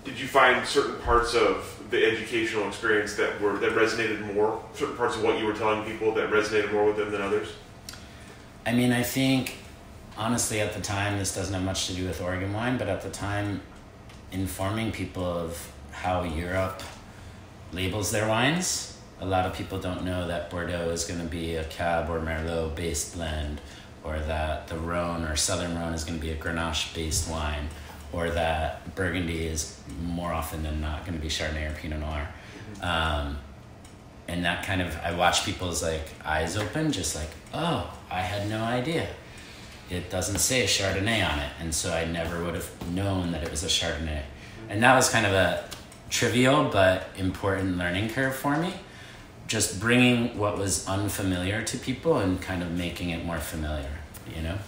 Did 0.04 0.18
you 0.18 0.26
find 0.26 0.66
certain 0.66 1.00
parts 1.02 1.34
of 1.34 1.82
the 1.90 2.04
educational 2.04 2.68
experience 2.68 3.14
that 3.16 3.40
were 3.40 3.58
that 3.58 3.72
resonated 3.72 4.34
more? 4.34 4.62
Certain 4.74 4.96
parts 4.96 5.16
of 5.16 5.22
what 5.22 5.38
you 5.38 5.46
were 5.46 5.52
telling 5.52 5.84
people 5.84 6.12
that 6.14 6.30
resonated 6.30 6.72
more 6.72 6.86
with 6.86 6.96
them 6.96 7.10
than 7.10 7.20
others? 7.20 7.54
I 8.64 8.72
mean, 8.72 8.92
I 8.92 9.02
think 9.02 9.56
honestly 10.16 10.60
at 10.60 10.72
the 10.72 10.80
time 10.80 11.18
this 11.18 11.34
doesn't 11.34 11.54
have 11.54 11.62
much 11.62 11.86
to 11.86 11.94
do 11.94 12.06
with 12.06 12.20
Oregon 12.20 12.52
wine, 12.52 12.76
but 12.76 12.88
at 12.88 13.02
the 13.02 13.10
time 13.10 13.60
informing 14.32 14.92
people 14.92 15.24
of 15.24 15.72
how 15.92 16.22
Europe 16.22 16.82
labels 17.72 18.10
their 18.10 18.28
wines. 18.28 18.96
A 19.20 19.26
lot 19.26 19.46
of 19.46 19.54
people 19.54 19.78
don't 19.78 20.04
know 20.04 20.28
that 20.28 20.50
Bordeaux 20.50 20.90
is 20.90 21.04
going 21.04 21.20
to 21.20 21.26
be 21.26 21.56
a 21.56 21.64
Cab 21.64 22.08
or 22.08 22.20
Merlot 22.20 22.74
based 22.76 23.14
blend, 23.14 23.60
or 24.04 24.18
that 24.20 24.68
the 24.68 24.76
Rhone 24.76 25.24
or 25.24 25.34
Southern 25.34 25.76
Rhone 25.76 25.92
is 25.92 26.04
going 26.04 26.18
to 26.18 26.24
be 26.24 26.30
a 26.30 26.36
Grenache 26.36 26.94
based 26.94 27.28
wine, 27.28 27.68
or 28.12 28.30
that 28.30 28.94
Burgundy 28.94 29.46
is 29.46 29.80
more 30.02 30.32
often 30.32 30.62
than 30.62 30.80
not 30.80 31.04
going 31.04 31.16
to 31.16 31.22
be 31.22 31.28
Chardonnay 31.28 31.70
or 31.70 31.74
Pinot 31.74 32.00
Noir. 32.00 32.28
Um, 32.80 33.38
and 34.26 34.44
that 34.44 34.64
kind 34.64 34.82
of 34.82 34.96
I 35.02 35.14
watch 35.14 35.44
people's 35.44 35.82
like 35.82 36.06
eyes 36.24 36.56
open, 36.56 36.92
just 36.92 37.16
like, 37.16 37.30
oh, 37.54 37.92
I 38.10 38.20
had 38.20 38.48
no 38.48 38.62
idea. 38.62 39.08
It 39.90 40.10
doesn't 40.10 40.38
say 40.38 40.64
Chardonnay 40.64 41.26
on 41.26 41.38
it, 41.38 41.50
and 41.60 41.74
so 41.74 41.92
I 41.92 42.04
never 42.04 42.44
would 42.44 42.54
have 42.54 42.92
known 42.92 43.32
that 43.32 43.42
it 43.42 43.50
was 43.50 43.64
a 43.64 43.68
Chardonnay. 43.68 44.22
And 44.68 44.82
that 44.82 44.94
was 44.94 45.08
kind 45.08 45.24
of 45.24 45.32
a 45.32 45.64
trivial 46.10 46.68
but 46.70 47.08
important 47.16 47.78
learning 47.78 48.10
curve 48.10 48.34
for 48.34 48.56
me. 48.58 48.74
Just 49.46 49.80
bringing 49.80 50.36
what 50.36 50.58
was 50.58 50.86
unfamiliar 50.86 51.62
to 51.62 51.78
people 51.78 52.18
and 52.18 52.40
kind 52.40 52.62
of 52.62 52.70
making 52.72 53.10
it 53.10 53.24
more 53.24 53.38
familiar, 53.38 53.90
you 54.36 54.42
know? 54.42 54.58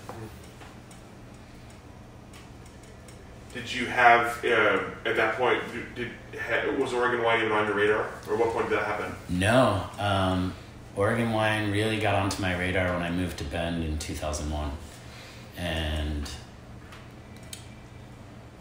Did 3.52 3.72
you 3.72 3.86
have 3.86 4.44
uh, 4.44 4.80
at 5.04 5.16
that 5.16 5.34
point? 5.36 5.60
Did, 5.72 5.94
did 5.94 6.78
was 6.78 6.92
Oregon 6.92 7.22
wine 7.22 7.40
even 7.40 7.52
on 7.52 7.66
your 7.66 7.74
radar, 7.74 8.08
or 8.28 8.36
what 8.36 8.50
point 8.50 8.68
did 8.68 8.78
that 8.78 8.86
happen? 8.86 9.12
No, 9.28 9.86
um, 9.98 10.54
Oregon 10.96 11.32
wine 11.32 11.72
really 11.72 11.98
got 11.98 12.14
onto 12.14 12.40
my 12.40 12.56
radar 12.58 12.92
when 12.92 13.02
I 13.02 13.10
moved 13.10 13.38
to 13.38 13.44
Bend 13.44 13.84
in 13.84 13.98
2001. 13.98 14.70
And 15.56 16.30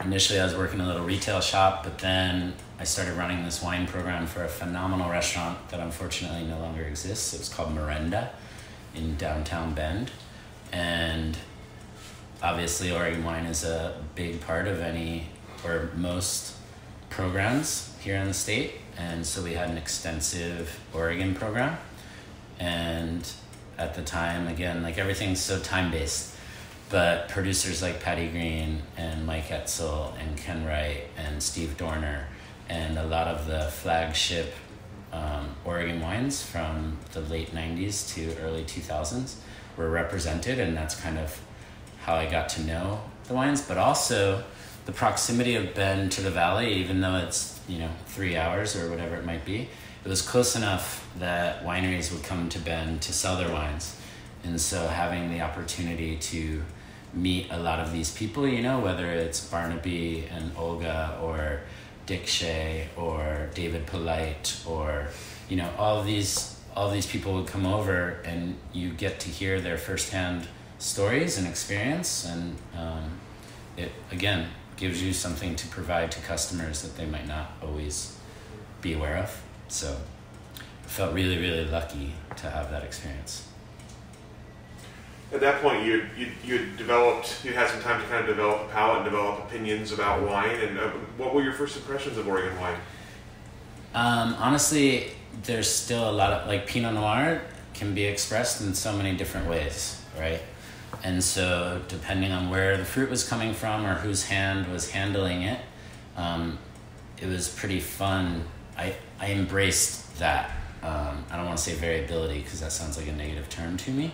initially 0.03 0.39
I 0.39 0.46
was 0.46 0.55
working 0.55 0.79
in 0.79 0.86
a 0.86 0.88
little 0.88 1.05
retail 1.05 1.41
shop, 1.41 1.84
but 1.84 2.00
then 2.00 2.53
I 2.79 2.84
started 2.84 3.15
running 3.15 3.43
this 3.43 3.62
wine 3.62 3.88
program 3.88 4.25
for 4.25 4.43
a 4.43 4.48
phenomenal 4.48 5.10
restaurant 5.10 5.69
that 5.69 5.79
unfortunately 5.79 6.48
no 6.48 6.60
longer 6.60 6.84
exists. 6.84 7.34
It 7.34 7.39
was 7.39 7.50
called 7.50 7.75
Merenda 7.75 8.29
in 8.96 9.17
downtown 9.17 9.74
Bend. 9.74 10.12
And 10.72 11.38
obviously, 12.41 12.91
Oregon 12.91 13.24
wine 13.24 13.46
is 13.46 13.63
a 13.63 14.01
big 14.15 14.41
part 14.41 14.67
of 14.67 14.79
any 14.79 15.27
or 15.63 15.91
most 15.96 16.55
programs 17.10 17.93
here 18.01 18.15
in 18.15 18.27
the 18.27 18.34
state. 18.34 18.75
And 18.98 19.25
so 19.25 19.41
we 19.41 19.53
had 19.53 19.69
an 19.69 19.77
extensive 19.77 20.79
Oregon 20.93 21.36
program. 21.36 21.77
And 22.60 23.29
at 23.77 23.96
the 23.96 24.01
time, 24.01 24.48
again, 24.48 24.84
like 24.84 24.98
everything's 24.98 25.39
so 25.39 25.60
time 25.60 25.91
based 25.91 26.36
but 26.89 27.29
producers 27.29 27.81
like 27.81 28.01
Patty 28.01 28.27
Green 28.27 28.81
and 28.98 29.25
Mike 29.25 29.51
Etzel 29.51 30.13
and 30.19 30.36
Ken 30.36 30.65
Wright 30.65 31.03
and 31.17 31.41
Steve 31.41 31.77
Doerner 31.77 32.25
and 32.67 32.98
a 32.98 33.05
lot 33.05 33.27
of 33.27 33.46
the 33.46 33.65
flagship 33.65 34.53
um, 35.12 35.55
Oregon 35.65 36.01
wines 36.01 36.43
from 36.43 36.98
the 37.13 37.22
late 37.22 37.53
90s 37.53 38.13
to 38.13 38.36
early 38.41 38.63
2000s 38.63 39.36
were 39.77 39.89
represented, 39.89 40.60
and 40.60 40.75
that's 40.75 41.00
kind 41.00 41.17
of 41.17 41.39
how 42.01 42.15
I 42.15 42.29
got 42.29 42.50
to 42.50 42.63
know 42.63 43.01
the 43.27 43.34
wines, 43.34 43.62
but 43.62 43.77
also 43.77 44.44
the 44.86 44.91
proximity 44.91 45.56
of 45.56 45.74
Bend 45.75 46.12
to 46.13 46.22
the 46.22 46.32
valley, 46.32 46.74
even 46.74 47.01
though 47.01 47.15
it's, 47.18 47.60
you 47.68 47.79
know, 47.79 47.89
three 48.08 48.36
hours 48.36 48.75
or 48.75 48.89
whatever 48.89 49.15
it 49.15 49.25
might 49.25 49.46
be, 49.46 49.70
it 50.03 50.08
was 50.08 50.22
close 50.22 50.56
enough 50.56 51.08
that 51.20 51.63
wineries 51.63 52.12
would 52.12 52.24
come 52.24 52.50
to 52.50 52.60
Bend 52.60 53.01
to 53.03 53.13
sell 53.13 53.38
their 53.38 53.51
wines. 53.51 53.96
And 54.44 54.60
so 54.60 54.88
having 54.88 55.29
the 55.29 55.41
opportunity 55.41 56.18
to 56.18 56.63
meet 57.13 57.48
a 57.51 57.58
lot 57.58 57.79
of 57.79 57.91
these 57.91 58.12
people, 58.12 58.48
you 58.48 58.62
know, 58.62 58.79
whether 58.79 59.06
it's 59.06 59.46
Barnaby 59.46 60.27
and 60.32 60.51
Olga 60.56 61.20
or 61.22 61.62
Dick 62.06 62.25
Shea 62.25 62.88
or 62.96 63.50
David 63.53 63.86
Polite 63.86 64.60
or, 64.65 65.08
you 65.50 65.58
know, 65.58 65.70
all 65.77 66.03
these 66.03 66.56
all 66.75 66.89
these 66.89 67.08
people 67.08 67.34
would 67.34 67.48
come 67.48 67.65
over 67.65 68.22
and 68.24 68.56
you 68.72 68.91
get 68.91 69.20
to 69.20 69.29
hear 69.29 69.60
their 69.60 69.77
firsthand 69.77 70.48
stories 70.79 71.38
and 71.38 71.48
experience 71.48 72.25
and 72.25 72.55
um, 72.75 73.12
it 73.77 73.91
again 74.12 74.48
gives 74.77 75.03
you 75.03 75.12
something 75.12 75.55
to 75.57 75.67
provide 75.67 76.09
to 76.09 76.21
customers 76.21 76.81
that 76.81 76.95
they 76.95 77.05
might 77.05 77.27
not 77.27 77.51
always 77.62 78.17
be 78.81 78.93
aware 78.93 79.17
of. 79.17 79.41
So 79.67 79.98
I 80.57 80.88
felt 80.88 81.13
really, 81.13 81.38
really 81.38 81.65
lucky 81.65 82.13
to 82.38 82.50
have 82.50 82.71
that 82.71 82.83
experience. 82.83 83.45
At 85.31 85.41
that 85.41 85.62
point, 85.62 85.86
you 85.86 86.07
you 86.17 86.31
you 86.43 86.57
had 86.57 86.77
developed, 86.77 87.43
you 87.43 87.53
had 87.53 87.69
some 87.69 87.81
time 87.81 88.01
to 88.01 88.07
kind 88.07 88.21
of 88.21 88.27
develop 88.36 88.62
a 88.67 88.71
palate 88.71 89.01
and 89.01 89.05
develop 89.05 89.39
opinions 89.39 89.91
about 89.91 90.27
wine. 90.27 90.59
And 90.59 90.79
uh, 90.79 90.89
what 91.17 91.36
were 91.36 91.43
your 91.43 91.53
first 91.53 91.77
impressions 91.77 92.17
of 92.17 92.27
Oregon 92.27 92.59
wine? 92.59 92.77
Um, 93.93 94.33
honestly, 94.39 95.12
there's 95.43 95.69
still 95.69 96.09
a 96.09 96.12
lot 96.12 96.33
of 96.33 96.48
like 96.48 96.65
Pinot 96.65 96.95
Noir 96.95 97.41
can 97.75 97.93
be 97.93 98.05
expressed 98.05 98.62
in 98.62 98.74
so 98.74 98.91
many 98.93 99.15
different 99.15 99.48
ways, 99.48 100.01
right? 100.17 100.41
And 101.03 101.24
so, 101.24 101.81
depending 101.88 102.31
on 102.31 102.50
where 102.50 102.77
the 102.77 102.86
fruit 102.86 103.10
was 103.10 103.27
coming 103.27 103.53
from 103.53 103.86
or 103.86 103.96
whose 103.96 104.25
hand 104.25 104.67
was 104.72 104.91
handling 104.91 105.43
it, 105.43 105.60
um, 106.17 106.58
it 107.22 107.27
was 107.27 107.48
pretty 107.48 107.79
fun. 107.79 108.46
I, 108.77 108.96
I 109.19 109.31
embraced 109.31 110.19
that. 110.19 110.51
Um, 110.81 111.25
I 111.29 111.38
don't 111.38 111.46
want 111.46 111.58
to 111.58 111.63
say 111.63 111.75
variability 111.75 112.41
because 112.41 112.62
that 112.62 112.72
sounds 112.72 112.98
like 112.98 113.08
a 113.08 113.12
negative 113.12 113.50
term 113.50 113.77
to 113.77 113.91
me, 113.91 114.12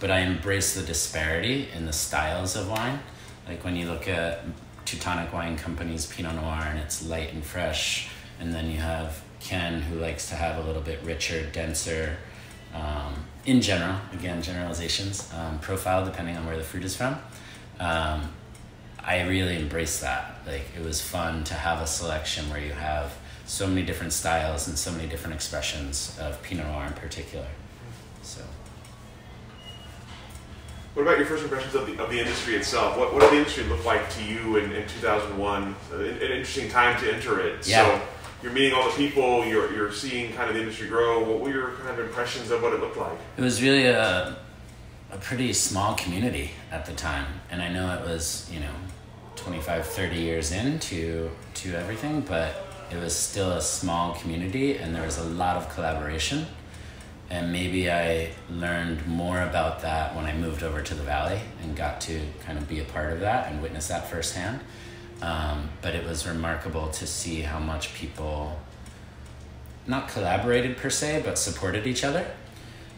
but 0.00 0.10
I 0.10 0.20
embraced 0.20 0.74
the 0.74 0.82
disparity 0.82 1.68
in 1.74 1.86
the 1.86 1.92
styles 1.92 2.56
of 2.56 2.70
wine. 2.70 3.00
Like 3.46 3.64
when 3.64 3.76
you 3.76 3.88
look 3.88 4.08
at 4.08 4.44
Teutonic 4.84 5.32
Wine 5.32 5.56
Company's 5.56 6.06
Pinot 6.06 6.34
Noir 6.34 6.64
and 6.66 6.78
it's 6.78 7.06
light 7.06 7.32
and 7.32 7.44
fresh, 7.44 8.08
and 8.40 8.52
then 8.52 8.70
you 8.70 8.78
have 8.78 9.22
Ken 9.40 9.82
who 9.82 9.98
likes 9.98 10.28
to 10.30 10.34
have 10.34 10.62
a 10.62 10.66
little 10.66 10.82
bit 10.82 11.02
richer, 11.02 11.46
denser, 11.52 12.16
um, 12.74 13.14
in 13.46 13.60
general, 13.60 13.96
again, 14.12 14.42
generalizations, 14.42 15.32
um, 15.34 15.58
profile 15.60 16.04
depending 16.04 16.36
on 16.36 16.46
where 16.46 16.56
the 16.56 16.62
fruit 16.64 16.84
is 16.84 16.96
from. 16.96 17.18
Um, 17.80 18.28
I 19.02 19.22
really 19.22 19.56
embraced 19.56 20.00
that. 20.02 20.40
Like 20.46 20.66
it 20.76 20.84
was 20.84 21.00
fun 21.00 21.44
to 21.44 21.54
have 21.54 21.80
a 21.80 21.86
selection 21.86 22.50
where 22.50 22.60
you 22.60 22.72
have 22.72 23.16
so 23.46 23.66
many 23.66 23.82
different 23.82 24.12
styles 24.12 24.68
and 24.68 24.76
so 24.76 24.92
many 24.92 25.08
different 25.08 25.34
expressions 25.34 26.16
of 26.20 26.42
Pinot 26.42 26.66
Noir 26.66 26.86
in 26.86 26.92
particular. 26.92 27.46
So 28.22 28.42
What 30.92 31.02
about 31.02 31.16
your 31.16 31.26
first 31.26 31.42
impressions 31.44 31.74
of 31.74 31.86
the, 31.86 32.02
of 32.02 32.10
the 32.10 32.18
industry 32.18 32.56
itself? 32.56 32.98
What, 32.98 33.14
what 33.14 33.22
did 33.22 33.30
the 33.32 33.36
industry 33.38 33.64
look 33.64 33.84
like 33.86 34.10
to 34.10 34.24
you 34.24 34.56
in, 34.58 34.72
in 34.72 34.86
2001? 34.86 35.76
Uh, 35.90 35.96
an, 35.96 36.04
an 36.06 36.20
interesting 36.20 36.68
time 36.68 37.00
to 37.00 37.14
enter 37.14 37.40
it. 37.40 37.66
Yeah. 37.66 37.86
So 37.86 38.02
you're 38.42 38.52
meeting 38.52 38.72
all 38.72 38.88
the 38.88 38.96
people, 38.96 39.44
you're, 39.44 39.72
you're 39.74 39.92
seeing 39.92 40.32
kind 40.32 40.48
of 40.48 40.54
the 40.54 40.60
industry 40.60 40.88
grow. 40.88 41.22
What 41.24 41.40
were 41.40 41.50
your 41.50 41.70
kind 41.72 41.98
of 41.98 42.06
impressions 42.06 42.50
of 42.50 42.62
what 42.62 42.72
it 42.72 42.80
looked 42.80 42.96
like? 42.96 43.18
It 43.36 43.42
was 43.42 43.62
really 43.62 43.86
a, 43.86 44.36
a 45.10 45.16
pretty 45.18 45.52
small 45.52 45.94
community 45.94 46.52
at 46.70 46.86
the 46.86 46.92
time. 46.92 47.26
And 47.50 47.60
I 47.60 47.68
know 47.68 47.92
it 47.94 48.06
was, 48.06 48.48
you 48.52 48.60
know, 48.60 48.74
25, 49.36 49.86
30 49.86 50.16
years 50.16 50.52
into 50.52 51.30
to 51.54 51.74
everything, 51.74 52.20
but 52.20 52.66
it 52.90 52.96
was 52.96 53.14
still 53.14 53.52
a 53.52 53.60
small 53.60 54.14
community 54.14 54.78
and 54.78 54.94
there 54.94 55.04
was 55.04 55.18
a 55.18 55.24
lot 55.24 55.56
of 55.56 55.68
collaboration. 55.74 56.46
And 57.30 57.52
maybe 57.52 57.90
I 57.90 58.30
learned 58.50 59.06
more 59.06 59.42
about 59.42 59.80
that 59.82 60.14
when 60.16 60.24
I 60.24 60.32
moved 60.32 60.62
over 60.62 60.80
to 60.80 60.94
the 60.94 61.02
valley 61.02 61.40
and 61.62 61.76
got 61.76 62.00
to 62.02 62.20
kind 62.46 62.56
of 62.56 62.66
be 62.68 62.80
a 62.80 62.84
part 62.84 63.12
of 63.12 63.20
that 63.20 63.52
and 63.52 63.60
witness 63.60 63.88
that 63.88 64.08
firsthand. 64.08 64.60
Um, 65.20 65.70
but 65.82 65.94
it 65.94 66.04
was 66.04 66.26
remarkable 66.26 66.88
to 66.88 67.06
see 67.06 67.40
how 67.40 67.58
much 67.58 67.94
people 67.94 68.58
not 69.86 70.08
collaborated 70.08 70.76
per 70.76 70.90
se, 70.90 71.22
but 71.24 71.38
supported 71.38 71.86
each 71.86 72.04
other 72.04 72.26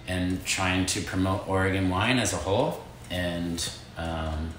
and 0.07 0.45
trying 0.45 0.87
to 0.87 1.01
promote 1.01 1.49
Oregon 1.49 1.89
wine 1.89 2.19
as 2.19 2.33
a 2.33 2.37
whole 2.37 2.83
and 3.11 3.71
um, 3.97 4.51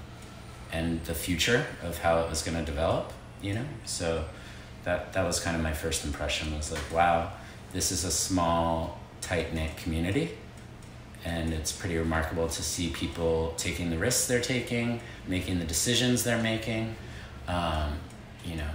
and 0.72 1.04
the 1.04 1.14
future 1.14 1.66
of 1.82 1.98
how 1.98 2.20
it 2.20 2.30
was 2.30 2.42
going 2.42 2.56
to 2.56 2.64
develop. 2.64 3.12
You 3.42 3.54
know, 3.54 3.64
so 3.84 4.24
that 4.84 5.12
that 5.12 5.24
was 5.24 5.40
kind 5.40 5.56
of 5.56 5.62
my 5.62 5.72
first 5.74 6.04
impression. 6.04 6.56
Was 6.56 6.72
like, 6.72 6.92
wow, 6.92 7.32
this 7.72 7.92
is 7.92 8.04
a 8.04 8.10
small, 8.10 8.98
tight 9.20 9.52
knit 9.52 9.76
community, 9.76 10.30
and 11.24 11.52
it's 11.52 11.70
pretty 11.70 11.98
remarkable 11.98 12.48
to 12.48 12.62
see 12.62 12.88
people 12.90 13.54
taking 13.56 13.90
the 13.90 13.98
risks 13.98 14.26
they're 14.26 14.40
taking, 14.40 15.00
making 15.26 15.58
the 15.58 15.66
decisions 15.66 16.24
they're 16.24 16.42
making. 16.42 16.94
Um, 17.52 17.98
you 18.44 18.56
know, 18.56 18.70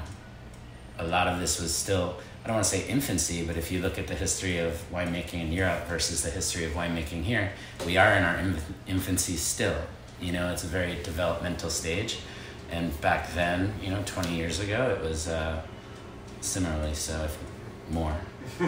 a 1.00 1.06
lot 1.06 1.28
of 1.28 1.40
this 1.40 1.60
was 1.60 1.74
still 1.74 2.18
I 2.48 2.48
don't 2.48 2.56
want 2.56 2.68
to 2.68 2.78
say 2.78 2.88
infancy, 2.88 3.46
but 3.46 3.58
if 3.58 3.74
you 3.74 3.82
look 3.82 4.00
at 4.00 4.08
the 4.08 4.16
history 4.16 4.60
of 4.60 4.82
winemaking 4.90 5.42
in 5.42 5.52
Europe 5.52 5.86
versus 5.88 6.24
the 6.24 6.30
history 6.30 6.64
of 6.64 6.72
winemaking 6.72 7.24
here, 7.24 7.52
we 7.86 7.98
are 7.98 8.14
in 8.14 8.24
our 8.24 8.38
inf- 8.38 8.72
infancy 8.88 9.36
still. 9.36 9.76
You 10.22 10.32
know, 10.32 10.50
it's 10.54 10.64
a 10.64 10.68
very 10.68 10.96
developmental 11.04 11.70
stage. 11.70 12.20
And 12.72 13.00
back 13.02 13.34
then, 13.34 13.74
you 13.84 13.90
know, 13.90 14.02
20 14.06 14.34
years 14.34 14.62
ago, 14.62 14.98
it 14.98 15.06
was 15.06 15.28
uh, 15.28 15.62
similarly 16.40 16.94
so, 16.94 17.22
if 17.26 17.38
more. 17.92 18.16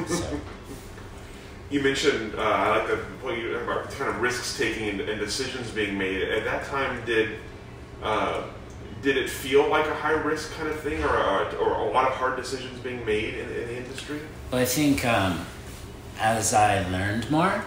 So, 0.07 0.41
You 1.71 1.81
mentioned, 1.81 2.33
uh, 2.35 2.41
I 2.41 2.79
like 2.79 2.87
the 2.87 2.97
point 3.21 3.39
you 3.39 3.55
about 3.59 3.91
kind 3.91 4.09
of 4.09 4.19
risks 4.19 4.57
taking 4.57 4.89
and, 4.89 5.01
and 5.01 5.19
decisions 5.21 5.69
being 5.69 5.97
made. 5.97 6.23
At 6.23 6.43
that 6.43 6.65
time, 6.65 7.05
did 7.05 7.37
uh, 8.01 8.43
did 9.01 9.17
it 9.17 9.29
feel 9.29 9.67
like 9.69 9.87
a 9.87 9.93
high 9.93 10.11
risk 10.11 10.51
kind 10.53 10.69
of 10.69 10.79
thing, 10.79 11.03
or 11.03 11.15
a, 11.15 11.55
or 11.55 11.87
a 11.87 11.91
lot 11.91 12.07
of 12.07 12.13
hard 12.13 12.35
decisions 12.35 12.79
being 12.79 13.05
made 13.05 13.35
in, 13.35 13.49
in 13.49 13.67
the 13.67 13.77
industry? 13.77 14.19
well, 14.51 14.61
I 14.61 14.65
think 14.65 15.05
um, 15.05 15.45
as 16.19 16.53
I 16.53 16.87
learned 16.89 17.29
more, 17.31 17.63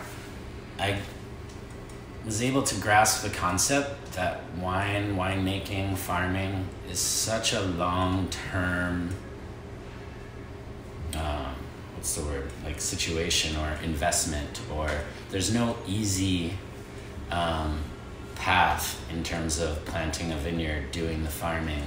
I 0.79 0.99
was 2.25 2.43
able 2.43 2.63
to 2.63 2.81
grasp 2.81 3.23
the 3.23 3.31
concept 3.31 4.13
that 4.13 4.43
wine, 4.61 5.17
winemaking, 5.17 5.97
farming 5.97 6.69
is 6.89 6.99
such 6.99 7.53
a 7.53 7.61
long 7.61 8.29
term 8.29 9.11
um, 11.15 11.55
what's 11.95 12.15
the 12.15 12.25
word 12.25 12.51
like 12.65 12.81
situation 12.81 13.57
or 13.57 13.79
investment 13.83 14.61
or 14.73 14.91
there's 15.31 15.53
no 15.53 15.77
easy 15.87 16.55
um, 17.31 17.81
path 18.43 19.01
in 19.13 19.23
terms 19.23 19.61
of 19.61 19.85
planting 19.85 20.33
a 20.33 20.37
vineyard 20.37 20.91
doing 20.91 21.23
the 21.23 21.31
farming 21.31 21.85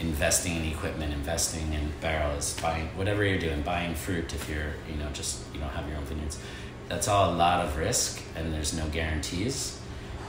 investing 0.00 0.56
in 0.56 0.64
equipment 0.64 1.12
investing 1.12 1.72
in 1.72 1.92
barrels 2.00 2.58
buying 2.60 2.88
whatever 2.96 3.24
you're 3.24 3.38
doing 3.38 3.62
buying 3.62 3.94
fruit 3.94 4.34
if 4.34 4.48
you're 4.48 4.72
you 4.90 4.96
know 4.96 5.08
just 5.12 5.38
you 5.54 5.60
don't 5.60 5.68
have 5.68 5.88
your 5.88 5.96
own 5.96 6.04
vineyards. 6.04 6.40
That's 6.88 7.06
all 7.06 7.32
a 7.32 7.36
lot 7.36 7.64
of 7.64 7.76
risk 7.76 8.20
and 8.34 8.52
there's 8.52 8.74
no 8.76 8.88
guarantees. 8.88 9.78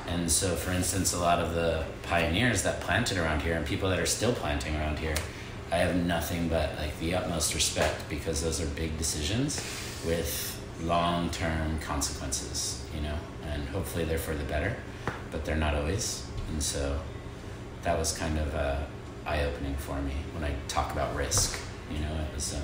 And 0.07 0.31
so 0.31 0.55
for 0.55 0.69
instance 0.69 1.11
a 1.11 1.19
lot 1.19 1.39
of 1.39 1.55
the 1.55 1.83
pioneers 2.03 2.61
that 2.61 2.79
planted 2.81 3.17
around 3.17 3.41
here 3.41 3.55
and 3.55 3.65
people 3.65 3.89
that 3.89 3.99
are 3.99 4.05
still 4.05 4.33
planting 4.33 4.75
around 4.75 4.99
here 4.99 5.15
I 5.71 5.77
have 5.77 5.95
nothing 5.95 6.49
but 6.49 6.77
like 6.77 6.99
the 6.99 7.15
utmost 7.15 7.55
respect 7.55 8.07
because 8.09 8.43
those 8.43 8.61
are 8.61 8.67
big 8.67 8.95
decisions 8.99 9.59
with 10.05 10.53
long 10.83 11.31
term 11.31 11.79
consequences, 11.79 12.85
you 12.95 13.01
know, 13.01 13.17
and 13.51 13.67
hopefully 13.69 14.05
they're 14.05 14.19
for 14.19 14.35
the 14.35 14.43
better, 14.43 14.75
but 15.33 15.43
they're 15.43 15.57
not 15.57 15.75
always. 15.75 16.25
And 16.49 16.63
so 16.63 16.97
that 17.81 17.97
was 17.99 18.17
kind 18.17 18.37
of 18.37 18.55
uh, 18.55 18.77
eye 19.25 19.43
opening 19.43 19.75
for 19.75 19.99
me 20.01 20.13
when 20.33 20.49
I 20.49 20.55
talk 20.69 20.93
about 20.93 21.13
risk. 21.15 21.59
You 21.91 21.99
know, 21.99 22.13
it 22.13 22.33
was 22.33 22.53
um, 22.55 22.61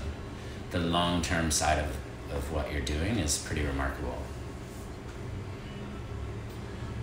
the 0.71 0.79
long 0.79 1.21
term 1.21 1.51
side 1.51 1.79
of, 1.79 1.87
of 2.37 2.53
what 2.53 2.71
you're 2.71 2.81
doing 2.81 3.17
is 3.17 3.37
pretty 3.39 3.65
remarkable. 3.65 4.17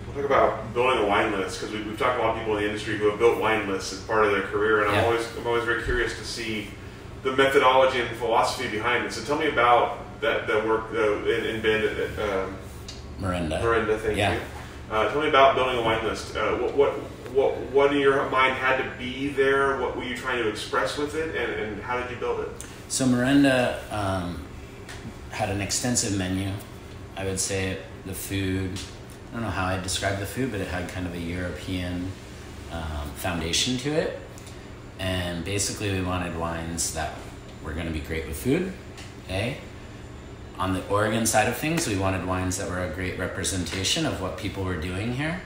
We'll 0.07 0.15
talk 0.15 0.25
about 0.25 0.73
building 0.73 1.03
a 1.03 1.05
wine 1.05 1.31
list 1.33 1.59
because 1.59 1.75
we, 1.75 1.83
we've 1.83 1.99
talked 1.99 2.17
to 2.17 2.23
a 2.23 2.25
lot 2.25 2.33
of 2.35 2.39
people 2.39 2.57
in 2.57 2.63
the 2.63 2.69
industry 2.69 2.97
who 2.97 3.09
have 3.09 3.19
built 3.19 3.39
wine 3.39 3.67
lists 3.67 3.93
as 3.93 3.99
part 4.01 4.25
of 4.25 4.31
their 4.31 4.43
career, 4.43 4.83
and 4.83 4.95
I'm 4.95 5.03
always 5.03 5.27
I'm 5.37 5.45
always 5.45 5.65
very 5.65 5.83
curious 5.83 6.17
to 6.17 6.25
see 6.25 6.69
the 7.23 7.35
methodology 7.35 7.99
and 7.99 8.09
philosophy 8.17 8.69
behind 8.69 9.05
it. 9.05 9.11
So 9.11 9.23
tell 9.23 9.37
me 9.37 9.47
about 9.49 9.99
that 10.21 10.47
that 10.47 10.65
work 10.65 10.85
uh, 10.93 11.17
in, 11.25 11.45
in 11.45 11.61
Bend 11.61 11.83
at 11.83 12.19
um, 12.19 12.57
Merenda. 13.19 13.61
Merenda. 13.61 13.99
Thank 13.99 14.17
Yeah. 14.17 14.35
you. 14.35 14.39
Uh, 14.89 15.11
tell 15.11 15.21
me 15.21 15.27
about 15.27 15.55
building 15.55 15.77
a 15.77 15.81
wine 15.81 16.03
list. 16.05 16.35
Uh, 16.35 16.55
what, 16.55 16.75
what 16.75 16.93
what 17.33 17.57
what 17.71 17.93
in 17.93 17.99
your 17.99 18.29
mind 18.29 18.55
had 18.55 18.77
to 18.77 18.97
be 18.97 19.29
there? 19.29 19.77
What 19.77 19.97
were 19.97 20.03
you 20.03 20.15
trying 20.15 20.41
to 20.41 20.49
express 20.49 20.97
with 20.97 21.15
it, 21.15 21.35
and, 21.35 21.51
and 21.59 21.81
how 21.81 21.99
did 21.99 22.09
you 22.09 22.17
build 22.17 22.39
it? 22.39 22.49
So 22.87 23.05
Merenda 23.05 23.79
um, 23.91 24.45
had 25.31 25.49
an 25.49 25.61
extensive 25.61 26.17
menu. 26.17 26.51
I 27.17 27.25
would 27.25 27.39
say 27.39 27.79
the 28.05 28.13
food. 28.13 28.79
I 29.29 29.33
don't 29.33 29.41
know 29.41 29.49
how 29.49 29.65
I 29.65 29.79
describe 29.81 30.19
the 30.19 30.25
food, 30.25 30.51
but 30.51 30.61
it 30.61 30.67
had 30.67 30.87
kind 30.87 31.05
of 31.05 31.13
a 31.13 31.19
European 31.19 32.09
um, 32.71 33.09
foundation 33.15 33.77
to 33.79 33.91
it. 33.91 34.19
And 34.99 35.43
basically, 35.43 35.91
we 35.91 36.01
wanted 36.01 36.37
wines 36.37 36.93
that 36.93 37.13
were 37.61 37.73
going 37.73 37.87
to 37.87 37.93
be 37.93 37.99
great 37.99 38.25
with 38.25 38.41
food. 38.41 38.71
A. 39.29 39.57
On 40.59 40.73
the 40.73 40.85
Oregon 40.87 41.27
side 41.27 41.47
of 41.47 41.55
things, 41.55 41.87
we 41.87 41.97
wanted 41.97 42.25
wines 42.25 42.57
that 42.57 42.67
were 42.67 42.83
a 42.83 42.89
great 42.89 43.19
representation 43.19 44.07
of 44.07 44.19
what 44.21 44.37
people 44.37 44.63
were 44.63 44.75
doing 44.77 45.13
here. 45.13 45.39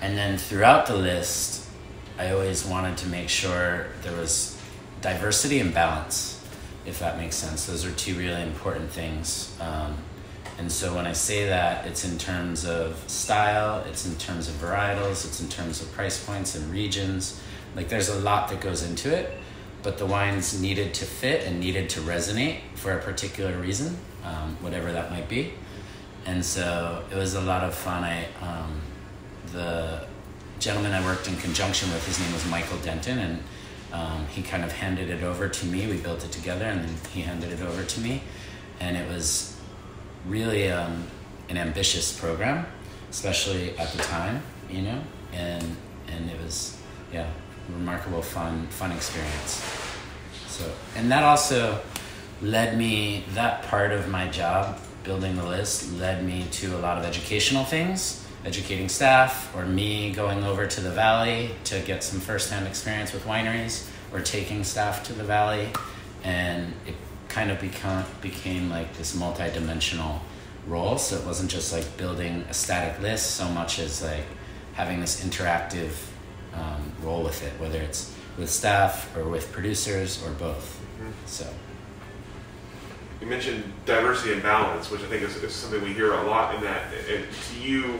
And 0.00 0.16
then 0.16 0.38
throughout 0.38 0.86
the 0.86 0.96
list, 0.96 1.68
I 2.16 2.30
always 2.30 2.64
wanted 2.64 2.96
to 2.98 3.08
make 3.08 3.28
sure 3.28 3.88
there 4.02 4.16
was 4.16 4.56
diversity 5.00 5.58
and 5.58 5.74
balance, 5.74 6.40
if 6.86 7.00
that 7.00 7.18
makes 7.18 7.34
sense. 7.34 7.66
Those 7.66 7.84
are 7.84 7.90
two 7.92 8.14
really 8.16 8.42
important 8.42 8.88
things. 8.90 9.52
Um, 9.60 9.96
and 10.58 10.70
so 10.70 10.94
when 10.94 11.06
I 11.06 11.12
say 11.12 11.48
that, 11.48 11.84
it's 11.86 12.04
in 12.04 12.16
terms 12.16 12.64
of 12.64 12.96
style, 13.08 13.84
it's 13.88 14.06
in 14.06 14.14
terms 14.16 14.48
of 14.48 14.54
varietals, 14.54 15.26
it's 15.26 15.40
in 15.40 15.48
terms 15.48 15.82
of 15.82 15.90
price 15.92 16.24
points 16.24 16.54
and 16.54 16.70
regions. 16.70 17.40
Like 17.74 17.88
there's 17.88 18.08
a 18.08 18.20
lot 18.20 18.48
that 18.50 18.60
goes 18.60 18.84
into 18.84 19.12
it, 19.12 19.36
but 19.84 19.98
the 19.98 20.06
wines 20.06 20.60
needed 20.60 20.94
to 20.94 21.04
fit 21.04 21.46
and 21.46 21.60
needed 21.60 21.90
to 21.90 22.00
resonate 22.00 22.60
for 22.74 22.98
a 22.98 23.00
particular 23.00 23.56
reason, 23.58 23.96
um, 24.24 24.56
whatever 24.62 24.90
that 24.90 25.10
might 25.12 25.28
be. 25.28 25.52
And 26.24 26.42
so 26.42 27.04
it 27.12 27.14
was 27.14 27.34
a 27.34 27.40
lot 27.42 27.62
of 27.62 27.74
fun. 27.74 28.02
I 28.02 28.26
um, 28.40 28.80
the 29.52 30.06
gentleman 30.58 30.92
I 30.92 31.04
worked 31.04 31.28
in 31.28 31.36
conjunction 31.36 31.90
with, 31.92 32.04
his 32.06 32.18
name 32.18 32.32
was 32.32 32.46
Michael 32.46 32.78
Denton, 32.78 33.18
and 33.18 33.42
um, 33.92 34.26
he 34.28 34.42
kind 34.42 34.64
of 34.64 34.72
handed 34.72 35.10
it 35.10 35.22
over 35.22 35.48
to 35.48 35.66
me. 35.66 35.86
We 35.86 35.98
built 35.98 36.24
it 36.24 36.32
together, 36.32 36.64
and 36.64 36.80
then 36.80 36.94
he 37.12 37.20
handed 37.20 37.52
it 37.52 37.60
over 37.60 37.84
to 37.84 38.00
me, 38.00 38.22
and 38.80 38.96
it 38.96 39.06
was 39.06 39.54
really 40.26 40.70
um, 40.70 41.04
an 41.50 41.58
ambitious 41.58 42.18
program, 42.18 42.64
especially 43.10 43.76
at 43.78 43.92
the 43.92 43.98
time, 43.98 44.42
you 44.70 44.80
know, 44.80 45.02
and 45.34 45.76
and 46.08 46.30
it 46.30 46.40
was 46.40 46.78
yeah, 47.12 47.28
remarkable 47.68 48.22
fun 48.22 48.66
fun 48.68 48.92
experience. 48.92 49.64
So 50.48 50.70
and 50.96 51.10
that 51.10 51.22
also 51.22 51.80
led 52.42 52.76
me 52.76 53.24
that 53.34 53.62
part 53.64 53.92
of 53.92 54.08
my 54.08 54.28
job 54.28 54.78
building 55.02 55.36
the 55.36 55.46
list 55.46 55.92
led 55.98 56.24
me 56.24 56.46
to 56.50 56.76
a 56.76 56.78
lot 56.78 56.98
of 56.98 57.04
educational 57.04 57.64
things 57.64 58.24
educating 58.44 58.88
staff 58.88 59.54
or 59.56 59.64
me 59.64 60.12
going 60.12 60.44
over 60.44 60.66
to 60.66 60.80
the 60.80 60.90
valley 60.90 61.50
to 61.64 61.80
get 61.80 62.04
some 62.04 62.20
firsthand 62.20 62.66
experience 62.66 63.12
with 63.12 63.24
wineries 63.24 63.88
or 64.12 64.20
taking 64.20 64.62
staff 64.62 65.02
to 65.02 65.12
the 65.14 65.24
valley 65.24 65.68
and 66.22 66.72
it 66.86 66.94
kind 67.28 67.50
of 67.50 67.60
become, 67.60 68.04
became 68.20 68.68
like 68.70 68.94
this 68.96 69.14
multi-dimensional 69.14 70.20
role 70.66 70.98
so 70.98 71.16
it 71.16 71.24
wasn't 71.24 71.50
just 71.50 71.72
like 71.72 71.96
building 71.96 72.44
a 72.48 72.54
static 72.54 73.00
list 73.00 73.32
so 73.32 73.48
much 73.48 73.78
as 73.78 74.02
like 74.02 74.24
having 74.74 75.00
this 75.00 75.24
interactive 75.24 75.92
um, 76.56 76.92
role 77.02 77.22
with 77.22 77.42
it 77.42 77.52
whether 77.60 77.80
it's 77.80 78.14
with 78.38 78.50
staff 78.50 79.14
or 79.16 79.24
with 79.24 79.52
producers 79.52 80.22
or 80.24 80.30
both 80.32 80.80
so 81.26 81.46
You 83.20 83.26
mentioned 83.26 83.64
diversity 83.86 84.32
and 84.34 84.42
balance, 84.42 84.90
which 84.90 85.00
I 85.00 85.06
think 85.06 85.22
is, 85.22 85.36
is 85.42 85.52
something 85.54 85.82
we 85.82 85.92
hear 85.92 86.12
a 86.12 86.22
lot 86.24 86.54
in 86.54 86.60
that. 86.62 86.92
And 87.10 87.24
to 87.32 87.60
you, 87.60 87.98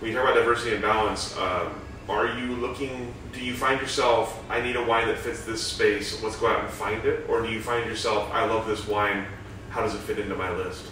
when 0.00 0.10
you 0.10 0.16
talk 0.16 0.24
about 0.26 0.36
diversity 0.36 0.72
and 0.74 0.82
balance, 0.82 1.36
um, 1.38 1.80
are 2.08 2.38
you 2.38 2.52
looking? 2.56 3.14
Do 3.32 3.40
you 3.40 3.54
find 3.54 3.80
yourself? 3.80 4.42
I 4.50 4.60
need 4.60 4.76
a 4.76 4.84
wine 4.84 5.06
that 5.08 5.18
fits 5.18 5.44
this 5.44 5.62
space. 5.64 6.22
Let's 6.22 6.36
go 6.36 6.48
out 6.48 6.60
and 6.64 6.70
find 6.70 7.04
it, 7.04 7.24
or 7.28 7.42
do 7.42 7.48
you 7.50 7.60
find 7.60 7.86
yourself? 7.86 8.30
I 8.32 8.44
love 8.44 8.66
this 8.66 8.86
wine. 8.86 9.26
How 9.70 9.80
does 9.82 9.94
it 9.94 9.98
fit 10.00 10.18
into 10.18 10.34
my 10.34 10.50
list? 10.54 10.90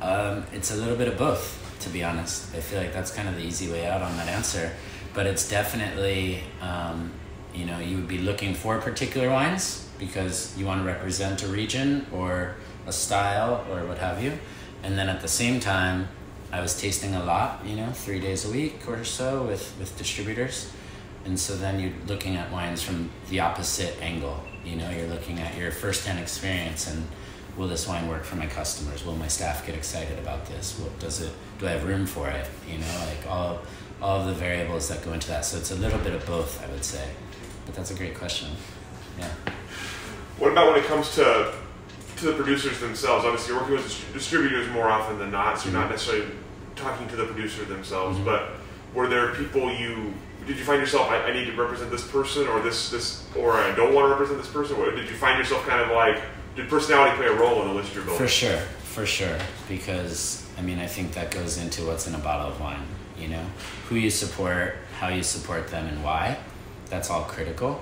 Um, 0.00 0.44
it's 0.52 0.70
a 0.70 0.76
little 0.76 0.96
bit 0.96 1.08
of 1.08 1.16
both, 1.16 1.76
to 1.80 1.90
be 1.90 2.02
honest. 2.02 2.54
I 2.56 2.60
feel 2.60 2.80
like 2.80 2.92
that's 2.92 3.12
kind 3.12 3.28
of 3.28 3.36
the 3.36 3.42
easy 3.42 3.70
way 3.70 3.86
out 3.86 4.02
on 4.02 4.16
that 4.16 4.28
answer, 4.28 4.72
but 5.14 5.26
it's 5.26 5.48
definitely, 5.48 6.42
um, 6.60 7.12
you 7.54 7.64
know, 7.64 7.78
you 7.78 7.96
would 7.96 8.08
be 8.08 8.18
looking 8.18 8.54
for 8.54 8.78
particular 8.80 9.28
wines 9.30 9.88
because 9.98 10.56
you 10.56 10.66
want 10.66 10.80
to 10.80 10.86
represent 10.86 11.42
a 11.42 11.46
region 11.46 12.06
or 12.12 12.56
a 12.86 12.92
style 12.92 13.64
or 13.70 13.86
what 13.86 13.98
have 13.98 14.22
you, 14.22 14.32
and 14.82 14.98
then 14.98 15.08
at 15.08 15.20
the 15.20 15.28
same 15.28 15.60
time 15.60 16.08
I 16.52 16.60
was 16.60 16.78
tasting 16.78 17.14
a 17.14 17.24
lot, 17.24 17.64
you 17.64 17.76
know, 17.76 17.90
three 17.92 18.20
days 18.20 18.44
a 18.44 18.50
week 18.50 18.86
or 18.86 19.04
so 19.04 19.44
with, 19.44 19.74
with 19.78 19.96
distributors. 19.96 20.70
And 21.24 21.38
so 21.38 21.56
then 21.56 21.80
you're 21.80 21.92
looking 22.06 22.36
at 22.36 22.50
wines 22.50 22.82
from 22.82 23.10
the 23.30 23.40
opposite 23.40 23.96
angle. 24.02 24.42
You 24.64 24.76
know, 24.76 24.90
you're 24.90 25.06
looking 25.06 25.38
at 25.38 25.56
your 25.56 25.70
firsthand 25.70 26.18
experience 26.18 26.90
and 26.90 27.06
will 27.56 27.68
this 27.68 27.88
wine 27.88 28.06
work 28.08 28.24
for 28.24 28.36
my 28.36 28.46
customers? 28.46 29.04
Will 29.04 29.16
my 29.16 29.28
staff 29.28 29.64
get 29.66 29.74
excited 29.74 30.18
about 30.18 30.46
this? 30.46 30.78
What 30.78 30.98
does 30.98 31.22
it 31.22 31.32
do 31.58 31.66
I 31.66 31.70
have 31.70 31.84
room 31.84 32.06
for 32.06 32.28
it? 32.28 32.46
You 32.70 32.78
know, 32.78 33.06
like 33.08 33.26
all 33.28 33.60
all 34.02 34.20
of 34.20 34.26
the 34.26 34.34
variables 34.34 34.88
that 34.88 35.02
go 35.04 35.12
into 35.12 35.28
that. 35.28 35.44
So 35.44 35.56
it's 35.56 35.70
a 35.70 35.76
little 35.76 35.98
bit 36.00 36.12
of 36.12 36.26
both, 36.26 36.62
I 36.62 36.70
would 36.70 36.84
say. 36.84 37.08
But 37.64 37.74
that's 37.74 37.90
a 37.90 37.94
great 37.94 38.16
question. 38.16 38.50
Yeah. 39.18 39.30
What 40.38 40.52
about 40.52 40.72
when 40.72 40.82
it 40.82 40.86
comes 40.86 41.14
to 41.14 41.54
to 42.16 42.26
the 42.26 42.32
producers 42.32 42.80
themselves? 42.80 43.24
Obviously, 43.24 43.52
you're 43.52 43.62
working 43.62 43.76
with 43.76 44.12
distributors 44.12 44.68
more 44.70 44.88
often 44.88 45.18
than 45.18 45.30
not, 45.30 45.58
so 45.58 45.66
you're 45.66 45.74
not 45.74 45.84
mm-hmm. 45.84 45.92
necessarily 45.92 46.28
talking 46.74 47.08
to 47.08 47.16
the 47.16 47.26
producer 47.26 47.64
themselves. 47.64 48.16
Mm-hmm. 48.16 48.26
But 48.26 48.50
were 48.94 49.08
there 49.08 49.34
people 49.34 49.72
you 49.72 50.12
did 50.46 50.58
you 50.58 50.64
find 50.64 50.80
yourself 50.80 51.08
I, 51.08 51.22
I, 51.22 51.32
need 51.32 51.44
to 51.44 51.52
represent 51.52 51.90
this 51.92 52.06
person 52.06 52.48
or 52.48 52.60
this 52.60 52.90
this 52.90 53.24
or 53.36 53.52
I 53.52 53.72
don't 53.74 53.94
want 53.94 54.06
to 54.06 54.10
represent 54.10 54.38
this 54.38 54.50
person? 54.50 54.76
Or 54.76 54.90
did 54.90 55.08
you 55.08 55.16
find 55.16 55.38
yourself 55.38 55.66
kind 55.66 55.80
of 55.80 55.94
like 55.94 56.20
did 56.56 56.68
personality 56.68 57.16
play 57.16 57.26
a 57.26 57.34
role 57.34 57.62
in 57.62 57.68
the 57.68 57.74
list 57.74 57.94
you're 57.94 58.04
building? 58.04 58.18
For 58.18 58.28
sure, 58.28 58.58
for 58.82 59.06
sure. 59.06 59.38
Because 59.68 60.44
I 60.58 60.62
mean, 60.62 60.78
I 60.78 60.86
think 60.86 61.12
that 61.12 61.30
goes 61.30 61.58
into 61.58 61.86
what's 61.86 62.06
in 62.06 62.14
a 62.14 62.18
bottle 62.18 62.48
of 62.48 62.60
wine. 62.60 62.82
You 63.18 63.28
know, 63.28 63.44
who 63.88 63.96
you 63.96 64.10
support, 64.10 64.76
how 64.98 65.08
you 65.08 65.22
support 65.22 65.68
them, 65.68 65.86
and 65.86 66.02
why. 66.02 66.38
That's 66.90 67.10
all 67.10 67.22
critical. 67.22 67.80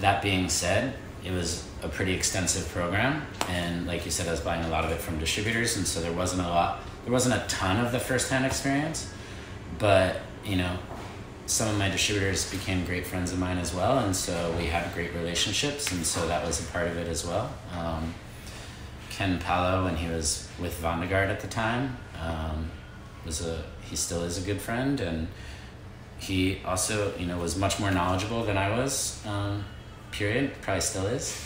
That 0.00 0.22
being 0.22 0.48
said, 0.48 0.94
it 1.24 1.30
was 1.30 1.66
a 1.82 1.88
pretty 1.88 2.12
extensive 2.12 2.68
program, 2.68 3.26
and 3.48 3.86
like 3.86 4.04
you 4.04 4.10
said, 4.10 4.28
I 4.28 4.30
was 4.30 4.40
buying 4.40 4.64
a 4.64 4.68
lot 4.68 4.84
of 4.84 4.90
it 4.90 5.00
from 5.00 5.18
distributors, 5.18 5.76
and 5.76 5.86
so 5.86 6.00
there 6.00 6.12
wasn't 6.12 6.42
a 6.42 6.48
lot 6.48 6.80
there 7.04 7.12
wasn't 7.12 7.34
a 7.34 7.44
ton 7.48 7.84
of 7.84 7.92
the 7.92 7.98
firsthand 7.98 8.46
experience, 8.46 9.12
but 9.78 10.20
you 10.44 10.56
know, 10.56 10.78
some 11.46 11.68
of 11.68 11.76
my 11.78 11.88
distributors 11.88 12.50
became 12.50 12.84
great 12.84 13.06
friends 13.06 13.32
of 13.32 13.38
mine 13.38 13.58
as 13.58 13.74
well, 13.74 13.98
and 13.98 14.14
so 14.14 14.54
we 14.56 14.66
had 14.66 14.92
great 14.94 15.12
relationships, 15.14 15.90
and 15.92 16.04
so 16.06 16.26
that 16.28 16.46
was 16.46 16.60
a 16.60 16.70
part 16.72 16.86
of 16.86 16.96
it 16.96 17.08
as 17.08 17.26
well. 17.26 17.52
Um, 17.76 18.14
Ken 19.10 19.38
Palo, 19.38 19.84
when 19.84 19.96
he 19.96 20.08
was 20.08 20.48
with 20.60 20.80
Vonnegut 20.80 21.28
at 21.28 21.40
the 21.40 21.48
time, 21.48 21.96
um, 22.20 22.70
was 23.26 23.44
a 23.44 23.62
he 23.92 23.96
still 23.96 24.24
is 24.24 24.38
a 24.38 24.40
good 24.40 24.58
friend, 24.58 25.00
and 25.00 25.28
he 26.18 26.58
also 26.64 27.14
you 27.18 27.26
know 27.26 27.36
was 27.38 27.58
much 27.58 27.78
more 27.78 27.90
knowledgeable 27.90 28.42
than 28.42 28.56
I 28.56 28.70
was. 28.78 29.20
Um, 29.26 29.64
period, 30.12 30.52
probably 30.62 30.80
still 30.80 31.06
is, 31.06 31.38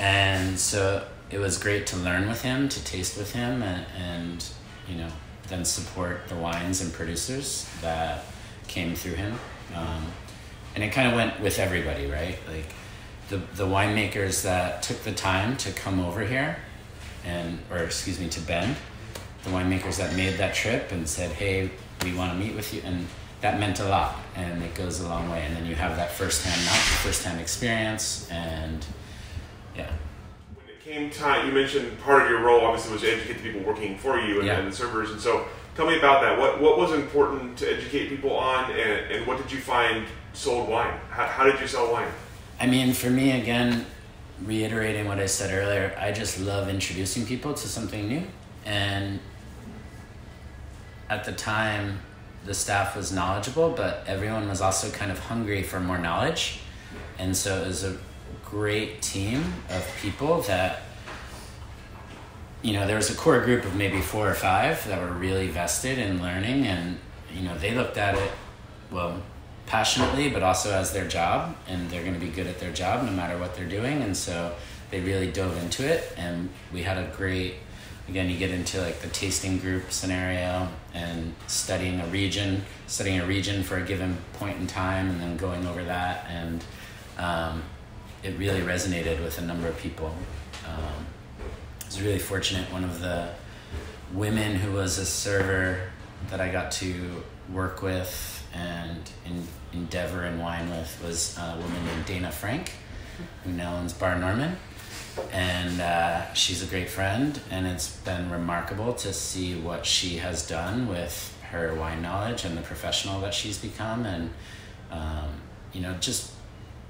and 0.00 0.58
so 0.58 1.06
it 1.30 1.38
was 1.38 1.58
great 1.58 1.86
to 1.88 1.96
learn 1.96 2.28
with 2.28 2.42
him, 2.42 2.68
to 2.68 2.84
taste 2.84 3.16
with 3.16 3.32
him, 3.32 3.62
and, 3.62 3.86
and 3.96 4.44
you 4.88 4.96
know, 4.96 5.08
then 5.46 5.64
support 5.64 6.28
the 6.28 6.34
wines 6.34 6.80
and 6.80 6.92
producers 6.92 7.70
that 7.82 8.24
came 8.66 8.96
through 8.96 9.14
him. 9.14 9.38
Um, 9.76 10.06
and 10.74 10.82
it 10.82 10.92
kind 10.92 11.06
of 11.08 11.14
went 11.14 11.40
with 11.40 11.60
everybody, 11.60 12.06
right? 12.06 12.36
Like 12.48 12.66
the 13.28 13.36
the 13.54 13.66
winemakers 13.66 14.42
that 14.42 14.82
took 14.82 15.04
the 15.04 15.12
time 15.12 15.56
to 15.58 15.70
come 15.70 16.00
over 16.00 16.26
here, 16.26 16.56
and 17.24 17.60
or 17.70 17.78
excuse 17.78 18.18
me, 18.18 18.28
to 18.30 18.40
Bend, 18.40 18.74
the 19.44 19.50
winemakers 19.50 19.98
that 19.98 20.16
made 20.16 20.34
that 20.38 20.54
trip 20.54 20.90
and 20.90 21.08
said, 21.08 21.30
"Hey, 21.30 21.70
we 22.04 22.14
want 22.14 22.32
to 22.32 22.38
meet 22.38 22.54
with 22.54 22.72
you," 22.74 22.82
and 22.84 23.06
that 23.42 23.58
meant 23.58 23.80
a 23.80 23.88
lot, 23.88 24.16
and 24.36 24.62
it 24.62 24.74
goes 24.74 25.00
a 25.00 25.08
long 25.08 25.28
way. 25.30 25.44
And 25.44 25.54
then 25.56 25.66
you 25.66 25.74
have 25.74 25.96
that 25.96 26.12
firsthand, 26.12 26.64
not 26.64 26.74
firsthand 26.74 27.40
experience, 27.40 28.28
and 28.30 28.86
yeah 29.76 29.90
When 30.54 30.68
it 30.68 30.80
came 30.80 31.10
time, 31.10 31.46
you 31.46 31.52
mentioned 31.52 31.98
part 32.00 32.22
of 32.22 32.30
your 32.30 32.40
role 32.40 32.60
obviously 32.60 32.92
was 32.92 33.02
to 33.02 33.12
educate 33.12 33.42
the 33.42 33.42
people 33.42 33.62
working 33.62 33.98
for 33.98 34.18
you 34.18 34.38
and, 34.38 34.46
yeah. 34.46 34.58
and, 34.58 34.68
the 34.72 34.76
servers, 34.76 35.10
and 35.10 35.20
so 35.20 35.46
tell 35.74 35.86
me 35.86 35.98
about 35.98 36.22
that. 36.22 36.38
What 36.38 36.60
what 36.60 36.78
was 36.78 36.92
important 36.92 37.58
to 37.58 37.72
educate 37.72 38.08
people 38.08 38.36
on, 38.36 38.70
and, 38.70 39.12
and 39.12 39.26
what 39.26 39.38
did 39.38 39.50
you 39.50 39.58
find 39.58 40.06
sold 40.32 40.68
wine? 40.68 40.98
How, 41.10 41.26
how 41.26 41.44
did 41.44 41.60
you 41.60 41.66
sell 41.66 41.92
wine? 41.92 42.10
I 42.60 42.66
mean, 42.66 42.92
for 42.92 43.10
me, 43.10 43.40
again, 43.40 43.86
reiterating 44.44 45.08
what 45.08 45.18
I 45.18 45.26
said 45.26 45.52
earlier, 45.52 45.96
I 45.98 46.12
just 46.12 46.38
love 46.38 46.68
introducing 46.68 47.26
people 47.26 47.54
to 47.54 47.68
something 47.68 48.06
new, 48.06 48.22
and 48.64 49.18
at 51.12 51.24
the 51.24 51.32
time, 51.32 52.00
the 52.44 52.54
staff 52.54 52.96
was 52.96 53.12
knowledgeable, 53.12 53.70
but 53.70 54.04
everyone 54.06 54.48
was 54.48 54.60
also 54.60 54.90
kind 54.90 55.12
of 55.12 55.18
hungry 55.18 55.62
for 55.62 55.78
more 55.78 55.98
knowledge, 55.98 56.60
and 57.18 57.36
so 57.36 57.62
it 57.62 57.66
was 57.66 57.84
a 57.84 57.96
great 58.44 59.00
team 59.00 59.44
of 59.70 59.86
people 60.00 60.42
that 60.42 60.82
you 62.62 62.72
know 62.74 62.86
there 62.86 62.96
was 62.96 63.10
a 63.10 63.14
core 63.14 63.40
group 63.40 63.64
of 63.64 63.74
maybe 63.74 64.00
four 64.00 64.28
or 64.28 64.34
five 64.34 64.86
that 64.86 65.00
were 65.00 65.12
really 65.12 65.48
vested 65.48 65.98
in 65.98 66.20
learning 66.20 66.66
and 66.66 66.98
you 67.34 67.42
know 67.42 67.56
they 67.58 67.74
looked 67.74 67.96
at 67.96 68.14
it 68.14 68.30
well 68.90 69.22
passionately 69.66 70.28
but 70.28 70.42
also 70.42 70.70
as 70.70 70.92
their 70.92 71.08
job 71.08 71.56
and 71.66 71.88
they're 71.88 72.02
going 72.02 72.12
to 72.12 72.20
be 72.20 72.28
good 72.28 72.46
at 72.46 72.60
their 72.60 72.72
job 72.72 73.04
no 73.04 73.10
matter 73.10 73.38
what 73.38 73.56
they're 73.56 73.68
doing. 73.68 74.02
And 74.02 74.14
so 74.14 74.54
they 74.90 75.00
really 75.00 75.30
dove 75.30 75.56
into 75.62 75.90
it 75.90 76.12
and 76.18 76.50
we 76.72 76.82
had 76.82 76.98
a 76.98 77.10
great 77.16 77.54
again 78.08 78.28
you 78.28 78.38
get 78.38 78.50
into 78.50 78.80
like 78.80 79.00
the 79.00 79.08
tasting 79.08 79.58
group 79.58 79.90
scenario 79.90 80.68
and 80.94 81.34
studying 81.46 82.00
a 82.00 82.06
region 82.06 82.62
studying 82.86 83.20
a 83.20 83.26
region 83.26 83.62
for 83.62 83.76
a 83.76 83.82
given 83.82 84.16
point 84.34 84.58
in 84.58 84.66
time 84.66 85.08
and 85.08 85.20
then 85.20 85.36
going 85.36 85.66
over 85.66 85.82
that 85.84 86.26
and 86.28 86.64
um, 87.18 87.62
it 88.22 88.38
really 88.38 88.60
resonated 88.60 89.22
with 89.22 89.38
a 89.38 89.42
number 89.42 89.68
of 89.68 89.76
people. 89.78 90.14
Um, 90.66 91.06
I 91.80 91.86
was 91.86 92.00
really 92.00 92.18
fortunate. 92.18 92.70
One 92.72 92.84
of 92.84 93.00
the 93.00 93.30
women 94.12 94.56
who 94.56 94.72
was 94.72 94.98
a 94.98 95.06
server 95.06 95.90
that 96.30 96.40
I 96.40 96.50
got 96.50 96.70
to 96.72 97.22
work 97.52 97.82
with 97.82 98.46
and 98.54 99.10
in, 99.26 99.46
endeavor 99.72 100.22
and 100.22 100.40
wine 100.40 100.70
with 100.70 101.02
was 101.04 101.36
a 101.38 101.56
woman 101.60 101.84
named 101.84 102.06
Dana 102.06 102.30
Frank, 102.30 102.72
who 103.44 103.52
now 103.52 103.76
owns 103.76 103.92
Bar 103.92 104.18
Norman. 104.18 104.56
And 105.30 105.80
uh, 105.80 106.32
she's 106.34 106.62
a 106.62 106.66
great 106.66 106.88
friend, 106.88 107.38
and 107.50 107.66
it's 107.66 107.96
been 107.98 108.30
remarkable 108.30 108.94
to 108.94 109.12
see 109.12 109.54
what 109.54 109.84
she 109.84 110.16
has 110.16 110.46
done 110.46 110.88
with 110.88 111.36
her 111.50 111.74
wine 111.74 112.00
knowledge 112.00 112.44
and 112.44 112.56
the 112.56 112.62
professional 112.62 113.20
that 113.20 113.34
she's 113.34 113.58
become. 113.58 114.06
And, 114.06 114.30
um, 114.90 115.28
you 115.72 115.80
know, 115.80 115.94
just 116.00 116.32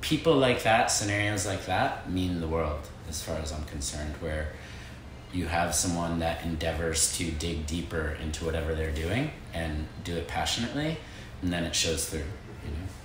people 0.00 0.37
like 0.37 0.62
that, 0.62 0.87
scenarios 0.87 1.46
like 1.46 1.66
that, 1.66 2.11
mean 2.11 2.40
the 2.40 2.48
world 2.48 2.88
as 3.08 3.22
far 3.22 3.37
as 3.37 3.52
I'm 3.52 3.64
concerned, 3.64 4.14
where 4.20 4.52
you 5.32 5.46
have 5.46 5.74
someone 5.74 6.18
that 6.20 6.44
endeavors 6.44 7.16
to 7.18 7.30
dig 7.30 7.66
deeper 7.66 8.16
into 8.22 8.44
whatever 8.44 8.74
they're 8.74 8.92
doing 8.92 9.30
and 9.52 9.87
do 10.04 10.16
it 10.16 10.28
passionately, 10.28 10.98
and 11.40 11.52
then 11.52 11.64
it 11.64 11.74
shows 11.74 12.08
through. 12.08 12.20
You 12.20 12.70
know. 12.70 13.01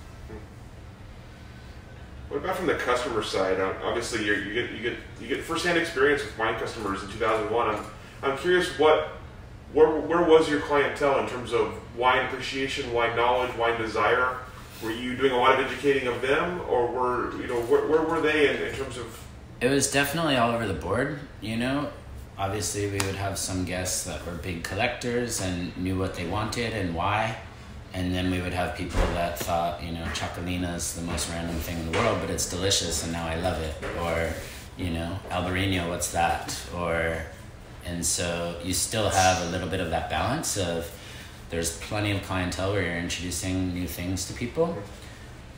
What 2.38 2.44
about 2.44 2.56
from 2.56 2.66
the 2.66 2.74
customer 2.74 3.22
side? 3.24 3.60
Um, 3.60 3.74
obviously, 3.82 4.24
you 4.24 4.54
get 4.54 4.70
you 4.70 4.80
get 4.80 4.94
you 5.20 5.26
get 5.26 5.42
firsthand 5.42 5.76
experience 5.76 6.22
with 6.22 6.38
wine 6.38 6.56
customers 6.56 7.02
in 7.02 7.08
2001. 7.10 7.74
I'm 7.74 7.84
I'm 8.22 8.38
curious 8.38 8.78
what 8.78 9.08
where 9.72 9.88
where 9.88 10.22
was 10.22 10.48
your 10.48 10.60
clientele 10.60 11.18
in 11.18 11.28
terms 11.28 11.52
of 11.52 11.74
wine 11.96 12.26
appreciation, 12.26 12.92
wine 12.92 13.16
knowledge, 13.16 13.54
wine 13.56 13.80
desire? 13.80 14.38
were 14.82 14.92
you 14.92 15.16
doing 15.16 15.32
a 15.32 15.36
lot 15.36 15.58
of 15.58 15.66
educating 15.66 16.06
of 16.06 16.22
them, 16.22 16.60
or 16.68 16.86
were 16.86 17.40
you 17.40 17.48
know 17.48 17.60
where, 17.62 17.86
where 17.86 18.02
were 18.02 18.20
they 18.20 18.48
in, 18.48 18.68
in 18.68 18.74
terms 18.74 18.96
of? 18.96 19.18
It 19.60 19.68
was 19.68 19.90
definitely 19.90 20.36
all 20.36 20.52
over 20.52 20.66
the 20.66 20.74
board. 20.74 21.18
You 21.40 21.56
know, 21.56 21.90
obviously 22.36 22.86
we 22.86 22.98
would 22.98 23.16
have 23.16 23.38
some 23.38 23.64
guests 23.64 24.04
that 24.04 24.24
were 24.24 24.34
big 24.34 24.62
collectors 24.62 25.40
and 25.40 25.76
knew 25.76 25.98
what 25.98 26.14
they 26.14 26.26
wanted 26.26 26.72
and 26.72 26.94
why. 26.94 27.36
And 27.98 28.14
then 28.14 28.30
we 28.30 28.40
would 28.40 28.52
have 28.52 28.76
people 28.76 29.00
that 29.14 29.40
thought, 29.40 29.82
you 29.82 29.90
know, 29.90 30.04
Txakolina 30.14 30.76
is 30.76 30.94
the 30.94 31.02
most 31.02 31.28
random 31.30 31.56
thing 31.56 31.80
in 31.80 31.90
the 31.90 31.98
world, 31.98 32.18
but 32.20 32.30
it's 32.30 32.48
delicious 32.48 33.02
and 33.02 33.12
now 33.12 33.26
I 33.26 33.34
love 33.40 33.60
it. 33.60 33.74
Or, 34.00 34.32
you 34.76 34.90
know, 34.90 35.18
Albarino, 35.30 35.88
what's 35.88 36.12
that? 36.12 36.56
Or, 36.76 37.20
and 37.84 38.06
so 38.06 38.56
you 38.62 38.72
still 38.72 39.10
have 39.10 39.48
a 39.48 39.50
little 39.50 39.66
bit 39.68 39.80
of 39.80 39.90
that 39.90 40.08
balance 40.10 40.56
of 40.56 40.88
there's 41.50 41.76
plenty 41.78 42.12
of 42.12 42.22
clientele 42.22 42.72
where 42.72 42.82
you're 42.82 42.98
introducing 42.98 43.74
new 43.74 43.88
things 43.88 44.28
to 44.28 44.32
people. 44.32 44.80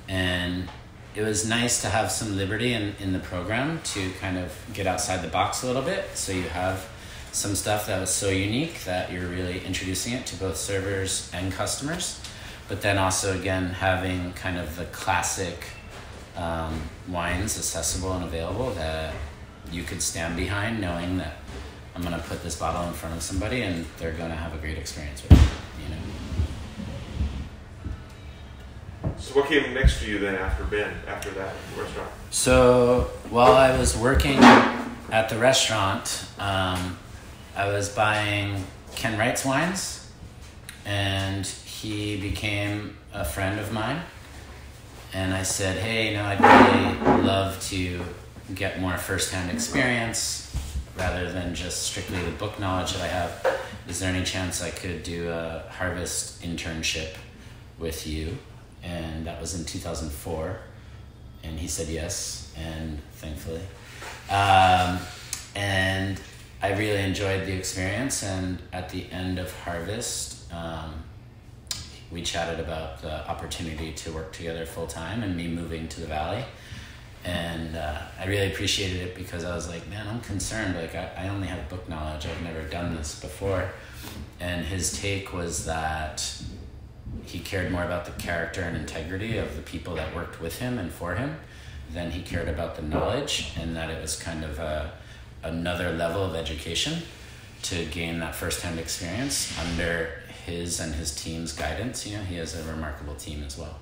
And 0.09 0.67
it 1.15 1.21
was 1.21 1.47
nice 1.47 1.83
to 1.83 1.89
have 1.89 2.11
some 2.11 2.39
liberty 2.39 2.73
in, 2.73 2.95
in 3.01 3.13
the 3.13 3.19
program 3.19 3.83
to 3.93 4.13
kind 4.13 4.39
of 4.39 4.59
get 4.73 4.87
outside 4.87 5.21
the 5.21 5.29
box 5.29 5.63
a 5.63 5.67
little 5.67 5.83
bit. 5.83 6.07
So 6.15 6.33
you 6.33 6.45
have 6.45 6.89
some 7.33 7.55
stuff 7.55 7.87
that 7.89 8.01
was 8.01 8.09
so 8.09 8.31
unique 8.31 8.83
that 8.85 9.13
you're 9.13 9.29
really 9.29 9.63
introducing 9.67 10.15
it 10.15 10.25
to 10.29 10.37
both 10.37 10.57
servers 10.57 11.31
and 11.35 11.53
customers. 11.53 12.19
But 12.71 12.83
then 12.83 12.99
also 12.99 13.37
again 13.37 13.71
having 13.71 14.33
kind 14.35 14.57
of 14.57 14.77
the 14.77 14.85
classic 14.87 15.65
um, 16.37 16.81
wines 17.09 17.59
accessible 17.59 18.13
and 18.13 18.23
available 18.23 18.71
that 18.75 19.13
you 19.73 19.83
could 19.83 20.01
stand 20.01 20.37
behind, 20.37 20.81
knowing 20.81 21.19
that 21.19 21.39
I'm 21.97 22.03
gonna 22.03 22.23
put 22.29 22.45
this 22.45 22.55
bottle 22.55 22.87
in 22.87 22.95
front 22.95 23.17
of 23.17 23.23
somebody 23.23 23.63
and 23.63 23.87
they're 23.99 24.13
gonna 24.13 24.37
have 24.37 24.55
a 24.55 24.59
great 24.59 24.79
experience 24.79 25.21
with 25.25 25.33
it. 25.33 25.39
You 25.83 25.89
know. 29.09 29.15
So 29.19 29.35
what 29.41 29.49
came 29.49 29.75
next 29.75 29.95
for 29.95 30.05
you 30.05 30.21
then 30.21 30.37
after 30.37 30.63
Bend, 30.63 30.95
after 31.09 31.31
that 31.31 31.53
restaurant? 31.77 32.11
So 32.31 33.11
while 33.31 33.55
I 33.55 33.77
was 33.77 33.97
working 33.97 34.39
at 34.39 35.29
the 35.29 35.39
restaurant, 35.39 36.25
um, 36.39 36.97
I 37.57 37.67
was 37.67 37.89
buying 37.89 38.65
Ken 38.95 39.19
Wright's 39.19 39.45
wines, 39.45 40.09
and 40.87 41.53
he 41.81 42.21
became 42.21 42.97
a 43.13 43.25
friend 43.25 43.59
of 43.59 43.73
mine. 43.73 44.03
And 45.13 45.35
I 45.35 45.43
said, 45.43 45.79
"Hey, 45.79 46.11
you 46.11 46.17
know, 46.17 46.25
I'd 46.25 46.41
really 46.41 47.23
love 47.27 47.61
to 47.71 48.05
get 48.55 48.81
more 48.81 48.97
firsthand 48.97 49.51
experience 49.51 50.55
rather 50.97 51.33
than 51.33 51.55
just 51.55 51.83
strictly 51.83 52.23
the 52.23 52.33
book 52.33 52.59
knowledge 52.61 52.93
that 52.93 53.03
I 53.03 53.09
have. 53.09 53.61
Is 53.89 54.01
there 54.01 54.13
any 54.15 54.25
chance 54.25 54.63
I 54.63 54.71
could 54.71 55.03
do 55.03 55.31
a 55.31 55.65
harvest 55.71 56.43
internship 56.43 57.15
with 57.79 58.07
you?" 58.07 58.39
And 58.83 59.27
that 59.27 59.41
was 59.41 59.55
in 59.55 59.65
two 59.65 59.79
thousand 59.79 60.11
four 60.11 60.61
and 61.43 61.59
he 61.59 61.69
said 61.69 61.89
yes, 61.89 62.53
and 62.57 62.99
thankfully. 63.15 63.63
Um, 64.29 64.99
and 65.55 66.21
I 66.63 66.73
really 66.73 67.03
enjoyed 67.03 67.47
the 67.47 67.53
experience. 67.53 68.23
And 68.23 68.59
at 68.73 68.91
the 68.91 69.11
end 69.11 69.39
of 69.39 69.53
Harvest, 69.61 70.53
um, 70.53 70.95
we 72.11 72.23
chatted 72.23 72.61
about 72.61 73.03
the 73.03 73.29
opportunity 73.29 73.93
to 73.93 74.13
work 74.13 74.33
together 74.33 74.67
full 74.67 74.87
time 74.87 75.23
and 75.23 75.37
me 75.37 75.49
moving 75.49 75.89
to 75.89 76.01
the 76.01 76.07
Valley. 76.07 76.45
And 77.25 77.77
uh, 77.77 78.01
I 78.19 78.27
really 78.27 78.51
appreciated 78.51 79.03
it 79.03 79.15
because 79.15 79.45
I 79.45 79.55
was 79.55 79.69
like, 79.69 79.87
man, 79.89 80.07
I'm 80.09 80.21
concerned. 80.21 80.75
Like, 80.75 80.95
I, 80.95 81.13
I 81.17 81.29
only 81.29 81.49
have 81.49 81.69
book 81.69 81.89
knowledge, 81.89 82.27
I've 82.27 82.43
never 82.43 82.63
done 82.63 82.97
this 82.97 83.21
before. 83.21 83.71
And 84.41 84.65
his 84.65 84.99
take 84.99 85.33
was 85.33 85.67
that 85.67 86.43
he 87.27 87.39
cared 87.39 87.71
more 87.71 87.85
about 87.85 88.07
the 88.07 88.13
character 88.13 88.63
and 88.63 88.77
integrity 88.77 89.37
of 89.37 89.55
the 89.55 89.63
people 89.63 89.95
that 89.97 90.15
worked 90.15 90.41
with 90.41 90.59
him 90.59 90.79
and 90.79 90.91
for 90.91 91.15
him 91.15 91.37
than 91.93 92.11
he 92.11 92.23
cared 92.23 92.49
about 92.49 92.77
the 92.77 92.83
knowledge, 92.83 93.53
and 93.59 93.77
that 93.77 93.91
it 93.91 94.01
was 94.01 94.17
kind 94.17 94.45
of 94.45 94.59
a, 94.59 94.93
another 95.43 95.93
level 95.93 96.25
of 96.25 96.35
education 96.35 97.03
to 97.63 97.85
gain 97.87 98.21
that 98.21 98.35
firsthand 98.35 98.79
experience 98.79 99.59
under 99.59 100.20
his 100.45 100.81
and 100.81 100.95
his 100.95 101.15
team's 101.15 101.53
guidance. 101.53 102.07
You 102.07 102.17
know, 102.17 102.23
he 102.23 102.37
has 102.37 102.55
a 102.55 102.71
remarkable 102.71 103.15
team 103.15 103.43
as 103.45 103.59
well. 103.59 103.79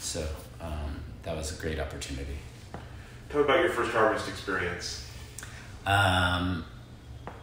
So 0.00 0.26
um, 0.60 1.00
that 1.22 1.36
was 1.36 1.56
a 1.56 1.60
great 1.60 1.78
opportunity. 1.78 2.38
Tell 3.30 3.40
me 3.40 3.44
about 3.44 3.60
your 3.60 3.70
first 3.70 3.92
harvest 3.92 4.28
experience. 4.28 5.06
Um, 5.84 6.64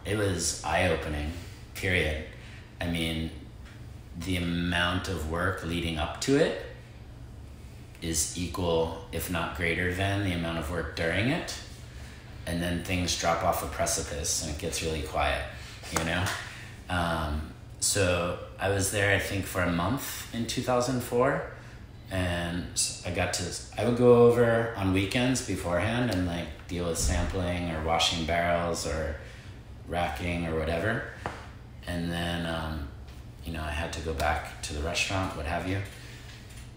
it 0.04 0.16
was 0.16 0.62
eye 0.64 0.88
opening, 0.88 1.32
period. 1.74 2.24
I 2.80 2.86
mean, 2.86 3.30
the 4.18 4.36
amount 4.36 5.08
of 5.08 5.30
work 5.30 5.64
leading 5.64 5.98
up 5.98 6.20
to 6.22 6.36
it 6.36 6.64
is 8.02 8.36
equal, 8.38 9.04
if 9.12 9.30
not 9.30 9.56
greater 9.56 9.92
than, 9.92 10.24
the 10.24 10.32
amount 10.32 10.58
of 10.58 10.70
work 10.70 10.96
during 10.96 11.28
it. 11.28 11.54
And 12.46 12.62
then 12.62 12.84
things 12.84 13.18
drop 13.18 13.42
off 13.42 13.64
a 13.64 13.66
precipice 13.66 14.44
and 14.44 14.54
it 14.54 14.58
gets 14.58 14.82
really 14.82 15.02
quiet, 15.02 15.42
you 15.98 16.04
know? 16.04 16.24
Um, 16.88 17.52
so 17.80 18.38
I 18.58 18.70
was 18.70 18.90
there, 18.90 19.14
I 19.14 19.18
think, 19.18 19.44
for 19.44 19.62
a 19.62 19.72
month 19.72 20.34
in 20.34 20.46
2004. 20.46 21.52
And 22.10 22.80
I 23.04 23.10
got 23.10 23.34
to, 23.34 23.44
I 23.76 23.84
would 23.84 23.96
go 23.96 24.26
over 24.26 24.72
on 24.76 24.92
weekends 24.92 25.46
beforehand 25.46 26.10
and 26.10 26.26
like 26.26 26.46
deal 26.68 26.86
with 26.86 26.98
sampling 26.98 27.70
or 27.72 27.84
washing 27.84 28.26
barrels 28.26 28.86
or 28.86 29.16
racking 29.88 30.46
or 30.46 30.58
whatever. 30.58 31.04
And 31.86 32.10
then, 32.10 32.46
um, 32.46 32.88
you 33.44 33.52
know, 33.52 33.62
I 33.62 33.70
had 33.70 33.92
to 33.94 34.00
go 34.00 34.14
back 34.14 34.62
to 34.62 34.74
the 34.74 34.82
restaurant, 34.82 35.36
what 35.36 35.46
have 35.46 35.68
you. 35.68 35.78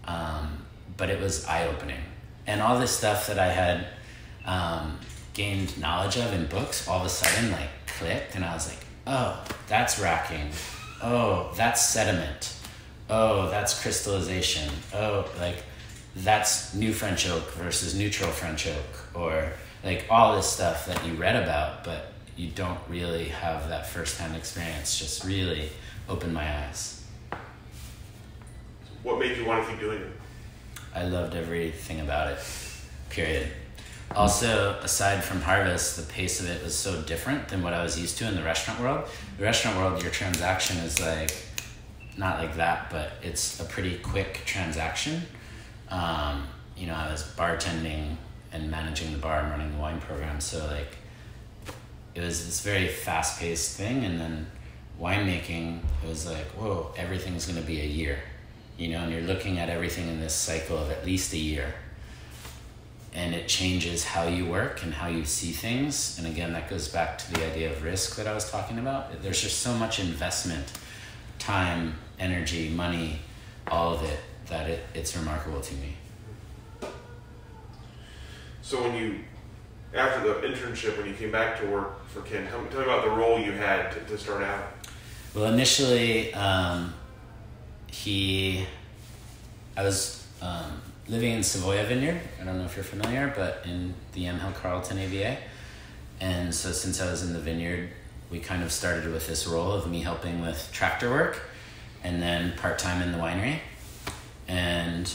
Um, 0.04 0.64
but 0.96 1.10
it 1.10 1.20
was 1.20 1.44
eye 1.46 1.66
opening. 1.66 2.00
And 2.46 2.60
all 2.60 2.78
this 2.78 2.96
stuff 2.96 3.26
that 3.28 3.38
I 3.38 3.52
had 3.52 3.86
um, 4.44 4.98
gained 5.34 5.78
knowledge 5.80 6.16
of 6.16 6.32
in 6.32 6.46
books 6.46 6.88
all 6.88 7.00
of 7.00 7.06
a 7.06 7.08
sudden 7.08 7.52
like 7.52 7.68
clicked, 7.98 8.34
and 8.34 8.44
I 8.44 8.54
was 8.54 8.68
like, 8.68 8.78
oh, 9.06 9.44
that's 9.68 9.98
racking. 9.98 10.50
Oh, 11.02 11.50
that's 11.56 11.88
sediment. 11.88 12.54
Oh, 13.08 13.50
that's 13.50 13.80
crystallization. 13.80 14.70
Oh, 14.94 15.28
like 15.38 15.62
that's 16.16 16.74
new 16.74 16.92
French 16.92 17.28
oak 17.28 17.50
versus 17.52 17.94
neutral 17.94 18.30
French 18.30 18.66
oak, 18.66 19.14
or 19.14 19.52
like 19.82 20.06
all 20.10 20.36
this 20.36 20.46
stuff 20.46 20.86
that 20.86 21.04
you 21.06 21.14
read 21.14 21.36
about, 21.36 21.84
but 21.84 22.12
you 22.36 22.50
don't 22.50 22.78
really 22.88 23.24
have 23.26 23.68
that 23.68 23.86
firsthand 23.86 24.36
experience. 24.36 24.98
Just 24.98 25.24
really 25.24 25.70
opened 26.08 26.34
my 26.34 26.64
eyes. 26.64 27.04
What 29.02 29.18
made 29.18 29.36
you 29.36 29.46
want 29.46 29.64
to 29.64 29.70
keep 29.70 29.80
doing 29.80 30.02
it? 30.02 30.12
I 30.94 31.04
loved 31.04 31.34
everything 31.34 32.00
about 32.00 32.32
it. 32.32 32.38
Period. 33.08 33.48
Also, 34.16 34.76
aside 34.82 35.22
from 35.22 35.40
Harvest, 35.40 35.96
the 35.96 36.12
pace 36.12 36.40
of 36.40 36.50
it 36.50 36.62
was 36.64 36.76
so 36.76 37.00
different 37.02 37.48
than 37.48 37.62
what 37.62 37.72
I 37.72 37.82
was 37.82 37.98
used 37.98 38.18
to 38.18 38.26
in 38.26 38.34
the 38.34 38.42
restaurant 38.42 38.80
world. 38.80 39.08
The 39.38 39.44
restaurant 39.44 39.76
world, 39.76 40.02
your 40.02 40.10
transaction 40.10 40.78
is 40.78 41.00
like 41.00 41.32
not 42.16 42.38
like 42.38 42.56
that, 42.56 42.90
but 42.90 43.12
it's 43.22 43.60
a 43.60 43.64
pretty 43.64 43.98
quick 43.98 44.42
transaction. 44.44 45.22
Um, 45.90 46.46
you 46.76 46.86
know, 46.86 46.94
I 46.94 47.10
was 47.10 47.22
bartending 47.36 48.16
and 48.52 48.70
managing 48.70 49.12
the 49.12 49.18
bar 49.18 49.40
and 49.40 49.50
running 49.50 49.72
the 49.72 49.78
wine 49.78 50.00
program, 50.00 50.40
so 50.40 50.66
like 50.66 50.96
it 52.14 52.20
was 52.20 52.44
this 52.44 52.62
very 52.62 52.88
fast 52.88 53.38
paced 53.38 53.76
thing, 53.76 54.04
and 54.04 54.20
then 54.20 54.46
winemaking 55.00 55.78
it 56.02 56.08
was 56.08 56.26
like, 56.26 56.46
whoa, 56.48 56.92
everything's 56.96 57.46
gonna 57.46 57.60
be 57.60 57.80
a 57.80 57.86
year 57.86 58.18
you 58.80 58.88
know, 58.88 59.00
and 59.00 59.12
you're 59.12 59.20
looking 59.20 59.58
at 59.58 59.68
everything 59.68 60.08
in 60.08 60.20
this 60.20 60.34
cycle 60.34 60.78
of 60.78 60.90
at 60.90 61.04
least 61.04 61.34
a 61.34 61.36
year. 61.36 61.74
And 63.12 63.34
it 63.34 63.48
changes 63.48 64.04
how 64.04 64.28
you 64.28 64.46
work 64.46 64.84
and 64.84 64.94
how 64.94 65.08
you 65.08 65.24
see 65.24 65.50
things. 65.50 66.16
And 66.18 66.26
again, 66.28 66.52
that 66.52 66.70
goes 66.70 66.86
back 66.88 67.18
to 67.18 67.32
the 67.32 67.44
idea 67.44 67.70
of 67.72 67.82
risk 67.82 68.16
that 68.16 68.26
I 68.28 68.34
was 68.34 68.48
talking 68.50 68.78
about. 68.78 69.20
There's 69.22 69.40
just 69.40 69.58
so 69.60 69.74
much 69.74 69.98
investment, 69.98 70.72
time, 71.38 71.94
energy, 72.20 72.68
money, 72.68 73.18
all 73.68 73.94
of 73.94 74.04
it, 74.04 74.20
that 74.46 74.70
it, 74.70 74.84
it's 74.94 75.16
remarkable 75.16 75.60
to 75.60 75.74
me. 75.74 75.96
So 78.62 78.80
when 78.82 78.94
you, 78.94 79.20
after 79.92 80.20
the 80.28 80.46
internship, 80.46 80.96
when 80.96 81.08
you 81.08 81.14
came 81.14 81.32
back 81.32 81.58
to 81.60 81.66
work 81.66 82.06
for 82.06 82.20
Ken, 82.22 82.46
tell 82.46 82.60
me, 82.60 82.68
tell 82.70 82.78
me 82.78 82.84
about 82.84 83.04
the 83.04 83.10
role 83.10 83.40
you 83.40 83.50
had 83.50 83.90
to, 83.90 84.00
to 84.00 84.16
start 84.16 84.44
out. 84.44 84.62
Well, 85.34 85.52
initially, 85.52 86.32
um, 86.34 86.94
he, 87.88 88.64
I 89.76 89.82
was 89.82 90.24
um, 90.40 90.80
living 91.10 91.32
in 91.32 91.40
Savoya 91.40 91.84
Vineyard. 91.88 92.20
I 92.40 92.44
don't 92.44 92.56
know 92.56 92.64
if 92.64 92.76
you're 92.76 92.84
familiar, 92.84 93.32
but 93.34 93.64
in 93.64 93.94
the 94.12 94.26
Yamhill-Carlton 94.26 94.96
AVA. 94.96 95.38
And 96.20 96.54
so 96.54 96.70
since 96.70 97.00
I 97.00 97.10
was 97.10 97.24
in 97.24 97.32
the 97.32 97.40
vineyard, 97.40 97.90
we 98.30 98.38
kind 98.38 98.62
of 98.62 98.70
started 98.70 99.12
with 99.12 99.26
this 99.26 99.44
role 99.44 99.72
of 99.72 99.90
me 99.90 100.02
helping 100.02 100.40
with 100.40 100.70
tractor 100.72 101.10
work 101.10 101.42
and 102.04 102.22
then 102.22 102.56
part 102.56 102.78
time 102.78 103.02
in 103.02 103.10
the 103.10 103.18
winery. 103.18 103.58
And 104.46 105.12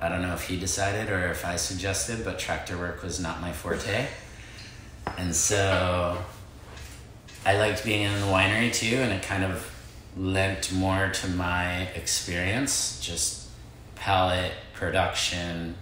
I 0.00 0.08
don't 0.08 0.22
know 0.22 0.32
if 0.32 0.48
he 0.48 0.58
decided 0.58 1.10
or 1.10 1.28
if 1.28 1.44
I 1.44 1.56
suggested, 1.56 2.24
but 2.24 2.38
tractor 2.38 2.78
work 2.78 3.02
was 3.02 3.20
not 3.20 3.42
my 3.42 3.52
forte. 3.52 4.06
And 5.18 5.36
so 5.36 6.16
I 7.44 7.58
liked 7.58 7.84
being 7.84 8.04
in 8.04 8.20
the 8.20 8.26
winery 8.26 8.72
too, 8.72 8.96
and 8.96 9.12
it 9.12 9.22
kind 9.22 9.44
of 9.44 9.70
lent 10.16 10.72
more 10.72 11.10
to 11.10 11.28
my 11.28 11.88
experience, 11.88 12.98
just 13.02 13.48
palate, 13.96 14.52
production, 14.84 15.74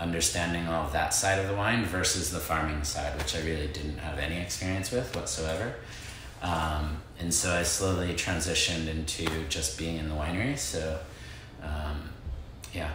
understanding 0.00 0.66
all 0.68 0.86
of 0.86 0.92
that 0.92 1.12
side 1.12 1.38
of 1.38 1.48
the 1.48 1.54
wine 1.54 1.84
versus 1.84 2.30
the 2.30 2.38
farming 2.38 2.82
side, 2.84 3.16
which 3.18 3.36
I 3.36 3.40
really 3.40 3.66
didn't 3.66 3.98
have 3.98 4.18
any 4.18 4.40
experience 4.40 4.90
with 4.90 5.14
whatsoever. 5.14 5.74
Um, 6.40 6.98
and 7.18 7.34
so 7.34 7.52
I 7.52 7.62
slowly 7.62 8.14
transitioned 8.14 8.88
into 8.88 9.26
just 9.48 9.76
being 9.76 9.96
in 9.96 10.08
the 10.08 10.14
winery. 10.14 10.56
So, 10.56 10.98
um, 11.62 12.08
yeah. 12.72 12.92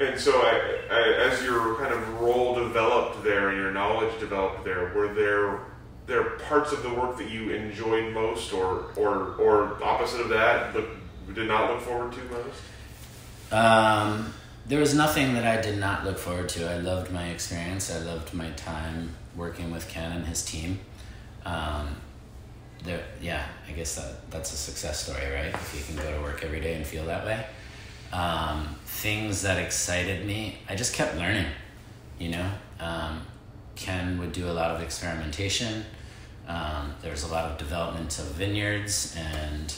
And 0.00 0.20
so, 0.20 0.32
I, 0.32 0.78
I, 0.90 1.02
as 1.28 1.42
your 1.42 1.74
kind 1.76 1.92
of 1.92 2.20
role 2.20 2.54
developed 2.54 3.24
there 3.24 3.48
and 3.48 3.58
your 3.58 3.72
knowledge 3.72 4.16
developed 4.20 4.64
there, 4.64 4.92
were 4.94 5.12
there 5.12 5.60
there 6.06 6.22
parts 6.48 6.72
of 6.72 6.82
the 6.82 6.88
work 6.88 7.18
that 7.18 7.28
you 7.28 7.50
enjoyed 7.50 8.14
most, 8.14 8.52
or 8.52 8.92
or 8.96 9.34
or 9.36 9.82
opposite 9.82 10.20
of 10.20 10.28
that, 10.28 10.72
but 10.72 10.84
did 11.34 11.48
not 11.48 11.72
look 11.72 11.80
forward 11.80 12.12
to 12.12 12.20
most? 12.24 12.60
Um, 13.50 14.34
there 14.66 14.80
was 14.80 14.94
nothing 14.94 15.34
that 15.34 15.44
I 15.44 15.60
did 15.60 15.78
not 15.78 16.04
look 16.04 16.18
forward 16.18 16.48
to. 16.50 16.70
I 16.70 16.76
loved 16.78 17.10
my 17.10 17.28
experience. 17.28 17.94
I 17.94 18.00
loved 18.00 18.34
my 18.34 18.50
time 18.50 19.14
working 19.34 19.70
with 19.70 19.88
Ken 19.88 20.12
and 20.12 20.26
his 20.26 20.44
team. 20.44 20.80
Um, 21.46 21.96
there, 22.84 23.02
yeah, 23.20 23.46
I 23.66 23.72
guess 23.72 23.96
that 23.96 24.30
that's 24.30 24.52
a 24.52 24.56
success 24.56 25.04
story, 25.04 25.32
right? 25.32 25.54
If 25.54 25.74
you 25.76 25.84
can 25.84 26.04
go 26.04 26.14
to 26.14 26.22
work 26.22 26.44
every 26.44 26.60
day 26.60 26.74
and 26.74 26.86
feel 26.86 27.06
that 27.06 27.24
way. 27.24 27.46
Um, 28.12 28.76
things 28.84 29.42
that 29.42 29.58
excited 29.58 30.26
me, 30.26 30.58
I 30.68 30.74
just 30.74 30.94
kept 30.94 31.16
learning. 31.16 31.46
You 32.18 32.30
know, 32.30 32.50
um, 32.80 33.22
Ken 33.74 34.18
would 34.18 34.32
do 34.32 34.50
a 34.50 34.52
lot 34.52 34.70
of 34.70 34.82
experimentation. 34.82 35.84
Um, 36.46 36.94
there 37.02 37.10
was 37.10 37.24
a 37.24 37.28
lot 37.28 37.50
of 37.50 37.58
development 37.58 38.18
of 38.18 38.26
vineyards 38.26 39.14
and 39.16 39.74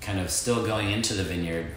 kind 0.00 0.20
of 0.20 0.30
still 0.30 0.64
going 0.64 0.90
into 0.90 1.14
the 1.14 1.22
vineyard 1.22 1.68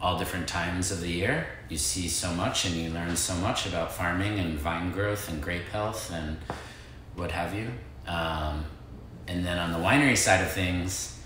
all 0.00 0.18
different 0.18 0.46
times 0.46 0.90
of 0.90 1.00
the 1.00 1.08
year. 1.08 1.46
You 1.68 1.78
see 1.78 2.08
so 2.08 2.32
much 2.32 2.64
and 2.64 2.74
you 2.74 2.90
learn 2.90 3.16
so 3.16 3.34
much 3.36 3.66
about 3.66 3.92
farming 3.92 4.38
and 4.38 4.58
vine 4.58 4.92
growth 4.92 5.28
and 5.28 5.42
grape 5.42 5.68
health 5.68 6.12
and 6.12 6.36
what 7.14 7.30
have 7.30 7.54
you. 7.54 7.70
Um, 8.06 8.64
and 9.26 9.44
then 9.44 9.58
on 9.58 9.72
the 9.72 9.78
winery 9.78 10.16
side 10.16 10.42
of 10.42 10.52
things, 10.52 11.18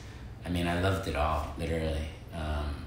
I 0.45 0.49
mean, 0.49 0.67
I 0.67 0.81
loved 0.81 1.09
it 1.09 1.17
all, 1.17 1.55
literally. 1.59 2.09
Um, 2.35 2.87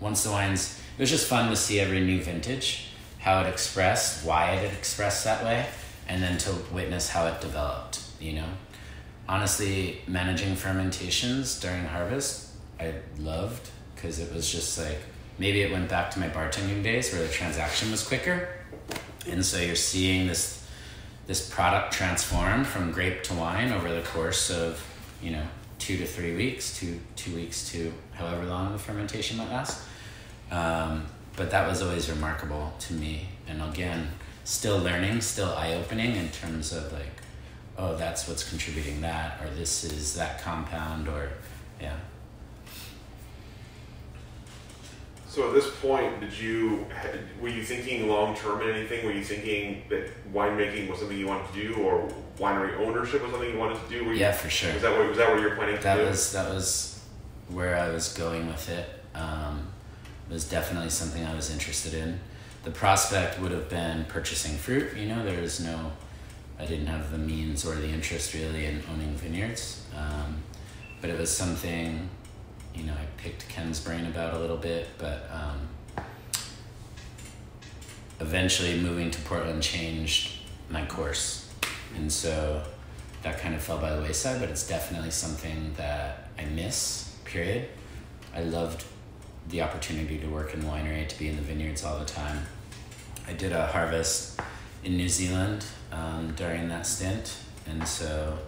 once 0.00 0.24
the 0.24 0.30
wines, 0.30 0.78
it 0.98 1.00
was 1.00 1.10
just 1.10 1.26
fun 1.26 1.48
to 1.50 1.56
see 1.56 1.80
every 1.80 2.00
new 2.00 2.22
vintage, 2.22 2.88
how 3.18 3.40
it 3.40 3.46
expressed, 3.46 4.24
why 4.26 4.52
it 4.52 4.72
expressed 4.74 5.24
that 5.24 5.44
way, 5.44 5.66
and 6.08 6.22
then 6.22 6.36
to 6.38 6.54
witness 6.72 7.08
how 7.08 7.26
it 7.26 7.40
developed, 7.40 8.02
you 8.20 8.34
know? 8.34 8.48
Honestly, 9.28 10.00
managing 10.08 10.56
fermentations 10.56 11.60
during 11.60 11.84
harvest, 11.84 12.50
I 12.78 12.94
loved 13.18 13.70
because 13.94 14.18
it 14.18 14.34
was 14.34 14.50
just 14.50 14.78
like 14.78 14.98
maybe 15.40 15.62
it 15.62 15.72
went 15.72 15.88
back 15.88 16.10
to 16.10 16.20
my 16.20 16.28
bartending 16.28 16.82
days 16.82 17.12
where 17.12 17.22
the 17.22 17.32
transaction 17.32 17.90
was 17.90 18.06
quicker. 18.06 18.48
And 19.26 19.44
so 19.44 19.58
you're 19.58 19.74
seeing 19.74 20.28
this 20.28 20.58
this 21.26 21.48
product 21.48 21.92
transform 21.92 22.64
from 22.64 22.92
grape 22.92 23.22
to 23.22 23.34
wine 23.34 23.72
over 23.72 23.88
the 23.94 24.02
course 24.02 24.50
of, 24.50 24.84
you 25.22 25.30
know, 25.30 25.44
two 25.78 25.96
to 25.96 26.06
three 26.06 26.36
weeks, 26.36 26.78
two 26.78 27.00
two 27.16 27.34
weeks 27.34 27.70
to 27.72 27.92
however 28.12 28.44
long 28.44 28.72
the 28.72 28.78
fermentation 28.78 29.38
might 29.38 29.50
last. 29.50 29.82
Um, 30.50 31.06
but 31.36 31.50
that 31.52 31.66
was 31.66 31.80
always 31.80 32.10
remarkable 32.10 32.74
to 32.80 32.92
me. 32.92 33.28
And 33.48 33.62
again, 33.62 34.08
still 34.44 34.78
learning, 34.78 35.22
still 35.22 35.54
eye 35.54 35.74
opening 35.74 36.16
in 36.16 36.28
terms 36.30 36.72
of 36.72 36.92
like, 36.92 37.14
oh, 37.78 37.96
that's 37.96 38.28
what's 38.28 38.46
contributing 38.48 39.00
that, 39.00 39.40
or 39.40 39.48
this 39.54 39.84
is 39.84 40.14
that 40.16 40.42
compound, 40.42 41.08
or 41.08 41.30
yeah. 41.80 41.96
So 45.30 45.46
at 45.46 45.54
this 45.54 45.70
point, 45.76 46.18
did 46.18 46.36
you 46.36 46.86
were 47.40 47.48
you 47.48 47.62
thinking 47.62 48.08
long 48.08 48.34
term 48.34 48.62
in 48.62 48.74
anything? 48.74 49.06
Were 49.06 49.12
you 49.12 49.22
thinking 49.22 49.84
that 49.88 50.10
winemaking 50.34 50.90
was 50.90 50.98
something 50.98 51.16
you 51.16 51.28
wanted 51.28 51.52
to 51.52 51.68
do, 51.68 51.74
or 51.76 52.12
winery 52.36 52.76
ownership 52.80 53.22
was 53.22 53.30
something 53.30 53.48
you 53.48 53.56
wanted 53.56 53.80
to 53.80 53.88
do? 53.88 54.04
Were 54.04 54.12
you, 54.12 54.18
yeah, 54.18 54.32
for 54.32 54.50
sure. 54.50 54.72
Was 54.72 54.82
that 54.82 54.98
what 54.98 55.08
was 55.08 55.18
that 55.18 55.30
what 55.30 55.40
you're 55.40 55.54
planning 55.54 55.76
to 55.76 55.82
that 55.84 55.98
do? 55.98 56.06
was 56.06 56.32
that 56.32 56.52
was 56.52 57.00
where 57.48 57.76
I 57.76 57.90
was 57.90 58.12
going 58.12 58.48
with 58.48 58.68
it. 58.70 58.88
Um, 59.14 59.68
it 60.28 60.32
was 60.32 60.50
definitely 60.50 60.90
something 60.90 61.24
I 61.24 61.36
was 61.36 61.48
interested 61.48 61.94
in. 61.94 62.18
The 62.64 62.72
prospect 62.72 63.38
would 63.38 63.52
have 63.52 63.68
been 63.68 64.06
purchasing 64.06 64.56
fruit. 64.56 64.96
You 64.96 65.06
know, 65.06 65.24
there 65.24 65.40
was 65.40 65.60
no, 65.60 65.92
I 66.58 66.66
didn't 66.66 66.88
have 66.88 67.12
the 67.12 67.18
means 67.18 67.64
or 67.64 67.76
the 67.76 67.88
interest 67.88 68.34
really 68.34 68.66
in 68.66 68.82
owning 68.92 69.14
vineyards, 69.14 69.84
um, 69.96 70.38
but 71.00 71.08
it 71.08 71.16
was 71.16 71.30
something 71.30 72.10
you 72.74 72.84
know 72.84 72.92
I 72.92 73.06
picked 73.16 73.48
Ken's 73.48 73.80
brain 73.80 74.06
about 74.06 74.34
a 74.34 74.38
little 74.38 74.56
bit, 74.56 74.88
but 74.98 75.30
um, 75.32 76.04
eventually 78.20 78.80
moving 78.80 79.10
to 79.10 79.20
Portland 79.22 79.62
changed 79.62 80.38
my 80.68 80.84
course, 80.86 81.48
and 81.96 82.10
so 82.12 82.62
that 83.22 83.38
kind 83.38 83.54
of 83.54 83.62
fell 83.62 83.78
by 83.78 83.94
the 83.94 84.02
wayside. 84.02 84.40
But 84.40 84.50
it's 84.50 84.66
definitely 84.66 85.10
something 85.10 85.72
that 85.76 86.28
I 86.38 86.44
miss. 86.44 87.16
Period. 87.24 87.68
I 88.34 88.42
loved 88.42 88.84
the 89.48 89.62
opportunity 89.62 90.18
to 90.18 90.26
work 90.26 90.54
in 90.54 90.62
winery, 90.62 91.08
to 91.08 91.18
be 91.18 91.28
in 91.28 91.36
the 91.36 91.42
vineyards 91.42 91.84
all 91.84 91.98
the 91.98 92.04
time. 92.04 92.44
I 93.26 93.32
did 93.32 93.52
a 93.52 93.66
harvest 93.66 94.40
in 94.84 94.96
New 94.96 95.08
Zealand 95.08 95.64
um, 95.92 96.32
during 96.36 96.68
that 96.68 96.86
stint, 96.86 97.36
and 97.66 97.86
so 97.86 98.38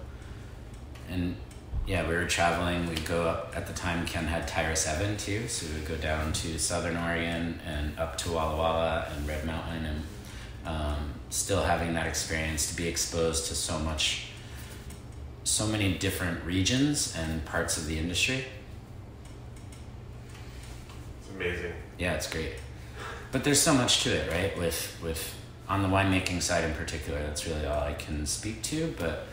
and 1.11 1.37
yeah, 1.87 2.09
we 2.09 2.15
were 2.15 2.27
traveling. 2.27 2.87
We'd 2.89 3.05
go 3.05 3.25
up 3.25 3.53
at 3.57 3.67
the 3.67 3.73
time. 3.73 4.07
Ken 4.07 4.25
had 4.25 4.47
Tyrus 4.47 4.87
Evan 4.87 5.17
too, 5.17 5.49
so 5.49 5.67
we 5.67 5.81
would 5.81 5.89
go 5.89 5.97
down 5.97 6.33
to 6.35 6.59
Southern 6.59 6.97
Oregon 6.97 7.61
and 7.67 7.99
up 7.99 8.17
to 8.19 8.31
Walla 8.33 8.57
Walla 8.57 9.09
and 9.15 9.27
Red 9.27 9.45
Mountain, 9.45 9.85
and 9.85 10.03
um, 10.65 11.13
still 11.31 11.63
having 11.63 11.95
that 11.95 12.07
experience 12.07 12.71
to 12.71 12.77
be 12.77 12.87
exposed 12.87 13.47
to 13.49 13.55
so 13.57 13.79
much, 13.81 14.27
so 15.43 15.67
many 15.67 15.99
different 15.99 16.45
regions 16.45 17.17
and 17.17 17.45
parts 17.45 17.77
of 17.77 17.87
the 17.87 17.99
industry. 17.99 18.45
It's 21.21 21.31
amazing. 21.35 21.73
Yeah, 21.99 22.15
it's 22.15 22.31
great, 22.31 22.53
but 23.33 23.43
there's 23.43 23.61
so 23.61 23.75
much 23.75 24.05
to 24.05 24.11
it, 24.11 24.31
right? 24.31 24.57
With 24.57 24.97
with 25.03 25.35
on 25.69 25.83
the 25.83 25.89
winemaking 25.89 26.43
side 26.43 26.63
in 26.63 26.75
particular, 26.75 27.21
that's 27.23 27.45
really 27.45 27.67
all 27.67 27.81
I 27.81 27.95
can 27.95 28.25
speak 28.25 28.63
to, 28.65 28.95
but 28.99 29.27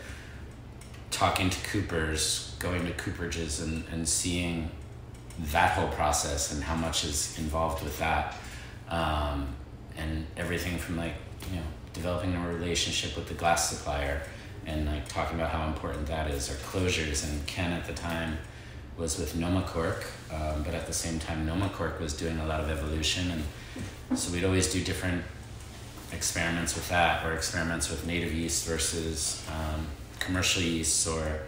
talking 1.10 1.50
to 1.50 1.60
coopers, 1.68 2.54
going 2.58 2.86
to 2.86 2.92
cooperages 2.92 3.62
and, 3.62 3.84
and 3.92 4.08
seeing 4.08 4.70
that 5.52 5.72
whole 5.72 5.88
process 5.88 6.52
and 6.52 6.62
how 6.62 6.76
much 6.76 7.04
is 7.04 7.38
involved 7.38 7.82
with 7.82 7.98
that. 7.98 8.36
Um, 8.88 9.54
and 9.96 10.26
everything 10.36 10.78
from 10.78 10.96
like, 10.96 11.14
you 11.50 11.56
know, 11.56 11.62
developing 11.92 12.34
a 12.34 12.48
relationship 12.48 13.16
with 13.16 13.28
the 13.28 13.34
glass 13.34 13.70
supplier 13.70 14.22
and 14.66 14.86
like 14.86 15.08
talking 15.08 15.38
about 15.38 15.50
how 15.50 15.66
important 15.66 16.06
that 16.06 16.30
is 16.30 16.50
or 16.50 16.54
closures. 16.54 17.28
And 17.28 17.46
Ken 17.46 17.72
at 17.72 17.86
the 17.86 17.92
time 17.92 18.38
was 18.96 19.18
with 19.18 19.34
Nomacorc, 19.34 20.04
um, 20.32 20.62
but 20.62 20.74
at 20.74 20.86
the 20.86 20.92
same 20.92 21.18
time, 21.18 21.46
Nomacorc 21.46 22.00
was 22.00 22.14
doing 22.14 22.38
a 22.38 22.46
lot 22.46 22.60
of 22.60 22.70
evolution. 22.70 23.44
And 24.10 24.18
so 24.18 24.32
we'd 24.32 24.44
always 24.44 24.72
do 24.72 24.82
different 24.84 25.24
experiments 26.12 26.74
with 26.74 26.88
that 26.88 27.24
or 27.24 27.32
experiments 27.32 27.88
with 27.88 28.06
native 28.06 28.32
yeast 28.32 28.66
versus 28.66 29.44
um, 29.50 29.86
commercial 30.20 30.62
yeasts 30.62 31.06
or 31.06 31.40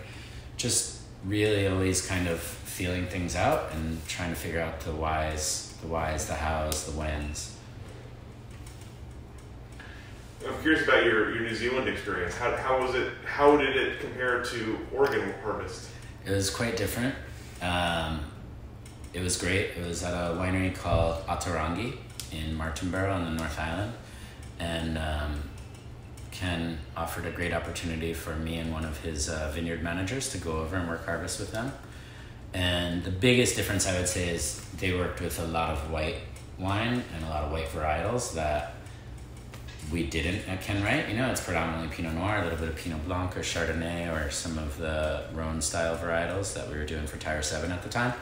just 0.56 1.00
really 1.24 1.68
always 1.68 2.04
kind 2.04 2.26
of 2.26 2.40
feeling 2.40 3.06
things 3.06 3.37
out 3.37 3.72
and 3.72 4.04
trying 4.08 4.30
to 4.30 4.37
figure 4.37 4.61
out 4.61 4.80
the 4.80 4.92
whys, 4.92 5.74
the 5.82 5.87
whys, 5.87 6.26
the 6.26 6.35
hows, 6.35 6.87
the 6.87 6.92
whens. 6.98 7.56
I'm 10.46 10.61
curious 10.61 10.82
about 10.82 11.04
your, 11.04 11.32
your 11.35 11.42
New 11.42 11.54
Zealand 11.54 11.88
experience. 11.88 12.35
How, 12.35 12.56
how 12.56 12.80
was 12.80 12.96
it? 12.96 13.12
How 13.24 13.56
did 13.56 13.76
it 13.76 14.00
compare 14.00 14.42
to 14.42 14.78
Oregon 14.92 15.32
harvest? 15.42 15.88
It 16.26 16.30
was 16.30 16.50
quite 16.50 16.76
different. 16.76 17.14
Um, 17.61 18.24
it 19.12 19.20
was 19.20 19.37
great. 19.37 19.70
It 19.76 19.87
was 19.87 20.02
at 20.02 20.12
a 20.12 20.35
winery 20.35 20.74
called 20.74 21.22
Ata 21.28 21.50
Rangi 21.50 21.96
in 22.32 22.56
Martinborough 22.56 23.14
on 23.14 23.24
the 23.24 23.30
North 23.30 23.58
Island, 23.58 23.92
and 24.58 24.98
um, 24.98 25.42
Ken 26.32 26.78
offered 26.96 27.26
a 27.26 27.30
great 27.30 27.52
opportunity 27.52 28.14
for 28.14 28.34
me 28.34 28.58
and 28.58 28.72
one 28.72 28.84
of 28.84 28.98
his 29.00 29.28
uh, 29.28 29.52
vineyard 29.54 29.82
managers 29.82 30.30
to 30.30 30.38
go 30.38 30.58
over 30.58 30.76
and 30.76 30.88
work 30.88 31.04
harvest 31.04 31.38
with 31.38 31.52
them. 31.52 31.72
And 32.54 33.04
the 33.04 33.10
biggest 33.10 33.54
difference 33.54 33.86
I 33.86 33.96
would 33.98 34.08
say 34.08 34.30
is 34.30 34.64
they 34.78 34.92
worked 34.92 35.20
with 35.20 35.38
a 35.38 35.46
lot 35.46 35.70
of 35.70 35.90
white 35.90 36.16
wine 36.58 37.04
and 37.14 37.24
a 37.24 37.28
lot 37.28 37.44
of 37.44 37.52
white 37.52 37.68
varietals 37.68 38.34
that 38.34 38.74
we 39.90 40.04
didn't 40.04 40.48
at 40.48 40.62
Ken 40.62 40.82
Wright. 40.82 41.08
You 41.08 41.16
know, 41.16 41.30
it's 41.30 41.42
predominantly 41.42 41.94
Pinot 41.94 42.14
Noir, 42.14 42.38
a 42.38 42.44
little 42.44 42.58
bit 42.58 42.68
of 42.68 42.76
Pinot 42.76 43.04
Blanc 43.04 43.36
or 43.36 43.40
Chardonnay 43.40 44.10
or 44.10 44.30
some 44.30 44.58
of 44.58 44.78
the 44.78 45.24
Rhone 45.34 45.60
style 45.60 45.96
varietals 45.96 46.54
that 46.54 46.68
we 46.68 46.76
were 46.76 46.86
doing 46.86 47.06
for 47.06 47.18
Tyrus 47.18 47.52
Evan 47.52 47.72
at 47.72 47.82
the 47.82 47.88
time. 47.88 48.14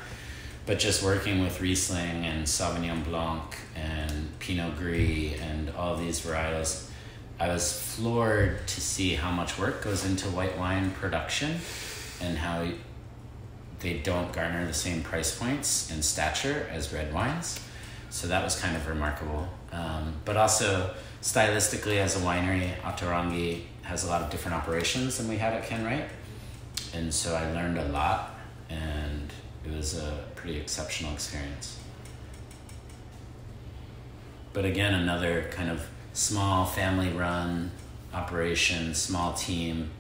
But 0.67 0.79
just 0.79 1.03
working 1.03 1.41
with 1.41 1.61
Riesling 1.61 2.27
and 2.27 2.45
Sauvignon 2.45 3.05
Blanc 3.05 3.57
and 3.75 4.39
Pinot 4.41 4.77
Gris 4.77 5.41
and 5.41 5.71
all 5.71 5.97
these 5.97 6.21
varietals 6.21 6.90
I 7.41 7.49
was 7.49 7.73
floored 7.73 8.69
to 8.69 8.81
see 8.83 9.15
how 9.15 9.31
much 9.31 9.59
work 9.59 9.83
goes 9.83 10.05
into 10.05 10.29
white 10.29 10.59
wine 10.59 10.91
production 10.91 11.57
and 12.21 12.37
how 12.37 12.69
they 13.81 13.95
don't 13.95 14.31
garner 14.31 14.67
the 14.67 14.75
same 14.75 15.03
price 15.03 15.37
points 15.37 15.91
and 15.91 16.05
stature 16.05 16.69
as 16.71 16.93
red 16.93 17.15
wines. 17.15 17.59
So 18.11 18.27
that 18.27 18.45
was 18.45 18.61
kind 18.61 18.77
of 18.77 18.87
remarkable. 18.87 19.49
Um, 19.73 20.13
but 20.27 20.37
also, 20.37 20.95
stylistically, 21.23 21.97
as 21.97 22.15
a 22.15 22.21
winery, 22.21 22.73
Ata 22.85 23.07
Rangi 23.07 23.63
has 23.83 24.05
a 24.05 24.09
lot 24.09 24.21
of 24.21 24.29
different 24.29 24.59
operations 24.59 25.17
than 25.17 25.27
we 25.27 25.39
had 25.39 25.55
at 25.55 25.65
Ken 25.65 25.83
Wright. 25.83 26.11
And 26.93 27.15
so 27.15 27.35
I 27.35 27.51
learned 27.53 27.79
a 27.79 27.89
lot, 27.89 28.35
and 28.69 29.33
it 29.65 29.75
was 29.75 29.97
a 29.97 30.25
pretty 30.35 30.59
exceptional 30.59 31.15
experience. 31.15 31.79
But 34.53 34.67
again, 34.67 34.93
another 34.93 35.49
kind 35.53 35.71
of 35.71 35.87
small 36.13 36.65
family 36.67 37.11
run 37.11 37.71
operation, 38.13 38.95
small 38.95 39.33
team, 39.35 39.91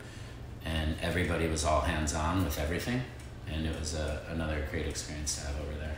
and 0.64 0.96
everybody 1.00 1.46
was 1.46 1.64
all 1.64 1.80
hands 1.80 2.14
on 2.14 2.44
with 2.44 2.58
everything. 2.58 3.02
And 3.52 3.66
it 3.66 3.78
was 3.78 3.94
a, 3.94 4.22
another 4.30 4.66
great 4.70 4.86
experience 4.86 5.36
to 5.36 5.46
have 5.46 5.60
over 5.60 5.78
there. 5.78 5.96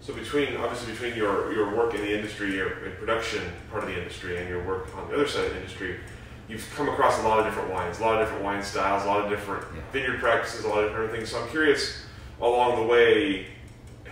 So 0.00 0.14
between 0.14 0.56
obviously 0.56 0.92
between 0.92 1.14
your, 1.16 1.52
your 1.52 1.76
work 1.76 1.94
in 1.94 2.00
the 2.00 2.14
industry, 2.14 2.56
your 2.56 2.84
in 2.84 2.96
production 2.96 3.42
part 3.70 3.84
of 3.84 3.88
the 3.88 3.96
industry, 3.96 4.36
and 4.38 4.48
your 4.48 4.64
work 4.64 4.88
on 4.96 5.08
the 5.08 5.14
other 5.14 5.28
side 5.28 5.44
of 5.44 5.50
the 5.52 5.58
industry, 5.58 6.00
you've 6.48 6.68
come 6.74 6.88
across 6.88 7.20
a 7.20 7.22
lot 7.22 7.38
of 7.38 7.44
different 7.44 7.70
wines, 7.70 8.00
a 8.00 8.02
lot 8.02 8.14
of 8.14 8.26
different 8.26 8.42
wine 8.42 8.62
styles, 8.62 9.04
a 9.04 9.06
lot 9.06 9.22
of 9.24 9.30
different 9.30 9.64
Yeah. 9.74 9.80
vineyard 9.92 10.18
practices, 10.18 10.64
a 10.64 10.68
lot 10.68 10.82
of 10.82 10.90
different 10.90 11.12
things. 11.12 11.30
So 11.30 11.40
I'm 11.40 11.48
curious, 11.50 12.04
along 12.40 12.76
the 12.76 12.86
way, 12.86 13.46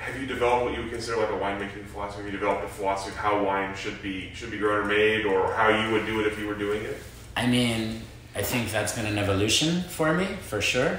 have 0.01 0.19
you 0.19 0.27
developed 0.27 0.65
what 0.65 0.75
you 0.75 0.83
would 0.83 0.91
consider 0.91 1.19
like 1.19 1.29
a 1.29 1.33
winemaking 1.33 1.85
philosophy? 1.85 2.23
Have 2.23 2.33
you 2.33 2.39
developed 2.39 2.65
a 2.65 2.69
philosophy 2.69 3.11
of 3.11 3.17
how 3.19 3.45
wine 3.45 3.77
should 3.77 4.01
be 4.01 4.33
should 4.35 4.51
be 4.51 4.57
grown 4.57 4.81
or 4.81 4.85
made, 4.87 5.27
or 5.27 5.53
how 5.53 5.69
you 5.69 5.93
would 5.93 6.07
do 6.07 6.21
it 6.21 6.27
if 6.27 6.39
you 6.39 6.47
were 6.47 6.55
doing 6.55 6.83
it? 6.83 6.97
I 7.37 7.47
mean, 7.47 8.01
I 8.35 8.41
think 8.41 8.73
that's 8.73 8.95
been 8.95 9.05
an 9.05 9.19
evolution 9.19 9.83
for 9.83 10.15
me, 10.15 10.25
for 10.41 10.63
sure. 10.63 10.99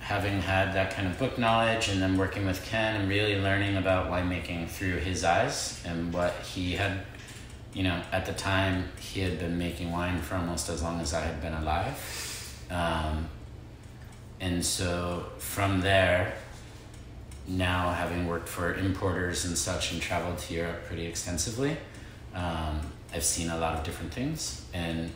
Having 0.00 0.42
had 0.42 0.74
that 0.74 0.90
kind 0.90 1.06
of 1.06 1.16
book 1.16 1.38
knowledge 1.38 1.88
and 1.88 2.02
then 2.02 2.18
working 2.18 2.44
with 2.44 2.62
Ken 2.64 2.96
and 3.00 3.08
really 3.08 3.40
learning 3.40 3.76
about 3.76 4.10
winemaking 4.10 4.68
through 4.68 4.96
his 4.96 5.24
eyes 5.24 5.80
and 5.86 6.12
what 6.12 6.34
he 6.42 6.72
had, 6.72 7.02
you 7.72 7.84
know, 7.84 8.02
at 8.10 8.26
the 8.26 8.32
time 8.32 8.88
he 8.98 9.20
had 9.20 9.38
been 9.38 9.56
making 9.56 9.92
wine 9.92 10.20
for 10.20 10.34
almost 10.34 10.68
as 10.68 10.82
long 10.82 11.00
as 11.00 11.14
I 11.14 11.20
had 11.20 11.40
been 11.40 11.54
alive. 11.54 12.66
Um, 12.70 13.28
and 14.40 14.64
so 14.64 15.26
from 15.38 15.80
there, 15.80 16.34
now 17.46 17.90
having 17.90 18.26
worked 18.26 18.48
for 18.48 18.74
importers 18.74 19.44
and 19.44 19.56
such 19.56 19.92
and 19.92 20.00
traveled 20.00 20.38
to 20.38 20.54
Europe 20.54 20.84
pretty 20.86 21.06
extensively, 21.06 21.76
um, 22.34 22.80
I've 23.12 23.24
seen 23.24 23.50
a 23.50 23.58
lot 23.58 23.78
of 23.78 23.84
different 23.84 24.12
things. 24.12 24.64
And 24.72 25.10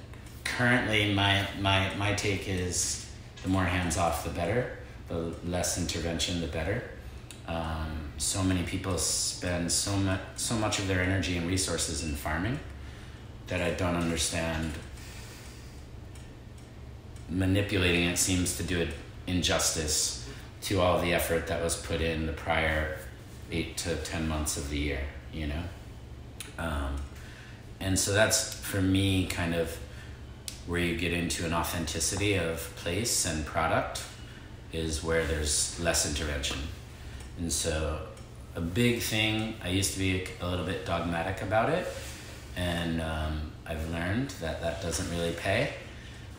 currently, 0.45 1.14
my, 1.14 1.47
my, 1.61 1.95
my 1.97 2.14
take 2.14 2.49
is 2.49 3.09
the 3.43 3.49
more 3.49 3.64
hands 3.64 3.97
off, 3.97 4.24
the 4.24 4.31
better. 4.31 4.76
The 5.09 5.33
less 5.47 5.79
intervention, 5.79 6.41
the 6.41 6.49
better. 6.49 6.85
Um, 7.47 8.12
so 8.18 8.43
many 8.43 8.62
people 8.64 8.99
spend 8.99 9.72
so 9.72 9.97
much 9.97 10.20
so 10.37 10.55
much 10.55 10.79
of 10.79 10.87
their 10.87 11.01
energy 11.01 11.39
and 11.39 11.49
resources 11.49 12.05
in 12.05 12.14
farming 12.14 12.61
that 13.47 13.62
I 13.62 13.70
don't 13.70 13.97
understand. 13.97 14.72
Manipulating 17.31 18.05
it 18.05 18.18
seems 18.18 18.59
to 18.59 18.62
do 18.62 18.79
it 18.81 18.91
injustice 19.26 20.18
to 20.63 20.81
all 20.81 21.01
the 21.01 21.15
effort 21.15 21.47
that 21.47 21.63
was 21.63 21.77
put 21.77 22.01
in 22.01 22.27
the 22.27 22.33
prior 22.33 22.99
eight 23.51 23.77
to 23.79 23.97
ten 23.97 24.29
months 24.29 24.57
of 24.57 24.71
the 24.71 24.79
year. 24.79 25.03
You 25.33 25.49
know, 25.49 25.63
um, 26.59 26.97
and 27.81 27.99
so 27.99 28.13
that's 28.13 28.55
for 28.55 28.81
me 28.81 29.27
kind 29.27 29.55
of 29.55 29.77
where 30.67 30.81
you 30.81 30.97
get 30.97 31.13
into 31.13 31.47
an 31.47 31.55
authenticity 31.55 32.35
of 32.35 32.75
place 32.77 33.25
and 33.25 33.45
product 33.47 34.03
is 34.73 35.03
where 35.03 35.25
there's 35.27 35.81
less 35.81 36.07
intervention. 36.07 36.59
And 37.39 37.51
so, 37.51 38.01
a 38.55 38.61
big 38.61 39.01
thing, 39.01 39.55
I 39.63 39.69
used 39.69 39.95
to 39.95 39.99
be 39.99 40.27
a 40.41 40.49
little 40.49 40.67
bit 40.67 40.85
dogmatic 40.85 41.43
about 41.43 41.71
it, 41.71 41.87
and 42.57 43.01
um, 43.01 43.53
I've 43.65 43.89
learned 43.91 44.31
that 44.41 44.61
that 44.61 44.83
doesn't 44.83 45.09
really 45.11 45.33
pay 45.33 45.73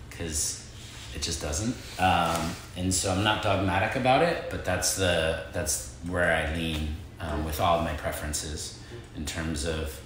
because 0.09 0.68
it 1.15 1.21
just 1.21 1.41
doesn't. 1.41 1.75
Um, 1.99 2.55
and 2.77 2.93
so, 2.93 3.11
I'm 3.11 3.23
not 3.23 3.43
dogmatic 3.43 3.95
about 3.95 4.21
it, 4.23 4.49
but 4.49 4.65
that's, 4.65 4.95
the, 4.95 5.43
that's 5.53 5.95
where 6.07 6.33
I 6.33 6.55
lean 6.55 6.95
um, 7.19 7.45
with 7.45 7.59
all 7.59 7.79
of 7.79 7.83
my 7.83 7.93
preferences 7.93 8.79
in 9.15 9.25
terms 9.25 9.65
of 9.65 9.99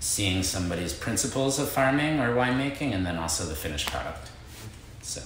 seeing 0.00 0.42
somebody's 0.42 0.92
principles 0.92 1.58
of 1.58 1.68
farming 1.68 2.20
or 2.20 2.34
winemaking 2.34 2.94
and 2.94 3.04
then 3.04 3.16
also 3.16 3.44
the 3.44 3.54
finished 3.54 3.90
product. 3.90 4.30
So. 5.02 5.22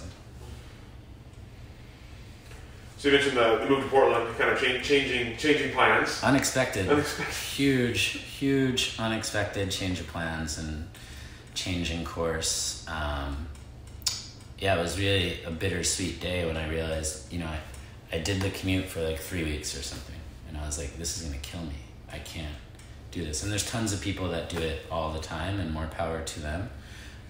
So 2.98 3.08
you 3.08 3.14
mentioned 3.14 3.36
the, 3.36 3.58
the 3.58 3.68
move 3.68 3.82
to 3.82 3.90
Portland, 3.90 4.38
kind 4.38 4.50
of 4.50 4.60
change, 4.60 4.84
changing 4.84 5.36
changing 5.36 5.72
plans. 5.72 6.22
Unexpected. 6.22 6.88
Unexpected. 6.88 7.34
Huge, 7.34 8.00
huge, 8.00 8.94
unexpected 8.96 9.72
change 9.72 9.98
of 9.98 10.06
plans 10.06 10.56
and 10.56 10.88
changing 11.52 12.04
course. 12.04 12.86
Um, 12.88 13.48
yeah, 14.62 14.78
it 14.78 14.82
was 14.82 14.98
really 14.98 15.42
a 15.44 15.50
bittersweet 15.50 16.20
day 16.20 16.46
when 16.46 16.56
I 16.56 16.68
realized, 16.68 17.30
you 17.32 17.40
know, 17.40 17.46
I, 17.46 18.16
I 18.16 18.18
did 18.20 18.40
the 18.40 18.50
commute 18.50 18.86
for 18.86 19.02
like 19.02 19.18
three 19.18 19.44
weeks 19.44 19.76
or 19.76 19.82
something. 19.82 20.14
And 20.48 20.56
I 20.56 20.64
was 20.64 20.78
like, 20.78 20.96
this 20.96 21.16
is 21.16 21.26
going 21.26 21.38
to 21.38 21.48
kill 21.48 21.62
me. 21.62 21.74
I 22.10 22.18
can't 22.18 22.54
do 23.10 23.24
this. 23.24 23.42
And 23.42 23.50
there's 23.50 23.68
tons 23.68 23.92
of 23.92 24.00
people 24.00 24.28
that 24.30 24.48
do 24.48 24.58
it 24.58 24.86
all 24.90 25.12
the 25.12 25.18
time, 25.18 25.60
and 25.60 25.72
more 25.72 25.86
power 25.86 26.22
to 26.22 26.40
them. 26.40 26.70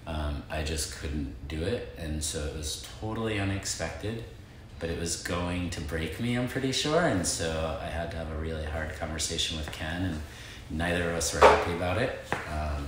Um, 0.05 0.43
I 0.49 0.63
just 0.63 0.95
couldn't 0.95 1.47
do 1.47 1.61
it. 1.63 1.95
And 1.97 2.23
so 2.23 2.45
it 2.45 2.55
was 2.55 2.87
totally 3.01 3.39
unexpected 3.39 4.23
but 4.83 4.89
it 4.89 4.99
was 4.99 5.23
going 5.23 5.69
to 5.69 5.79
break 5.79 6.19
me, 6.19 6.35
I'm 6.35 6.49
pretty 6.49 6.73
sure. 6.73 7.03
And 7.03 7.25
so 7.25 7.79
I 7.81 7.85
had 7.85 8.11
to 8.11 8.17
have 8.17 8.29
a 8.29 8.35
really 8.35 8.65
hard 8.65 8.93
conversation 8.97 9.57
with 9.57 9.71
Ken, 9.71 10.03
and 10.03 10.21
neither 10.69 11.09
of 11.09 11.15
us 11.15 11.33
were 11.33 11.39
happy 11.39 11.71
about 11.71 12.01
it. 12.01 12.19
Um, 12.51 12.87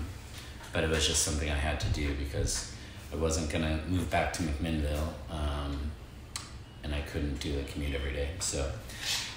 but 0.74 0.84
it 0.84 0.89
was 0.89 1.08
just 1.08 1.24
something 1.24 1.50
I 1.50 1.56
had 1.56 1.80
to 1.80 1.88
do 1.93 2.14
because 2.16 2.74
I 3.16 3.22
wasn't 3.22 3.49
to 3.63 3.80
move 3.88 4.09
back 4.09 4.34
to 4.34 4.43
McMinnville, 4.43 5.07
um, 5.30 5.91
and 6.84 6.93
I 6.93 7.01
couldn't 7.01 7.39
do 7.39 7.55
the 7.55 7.63
commute 7.63 7.95
every 7.95 8.11
day. 8.11 8.30
So, 8.39 8.70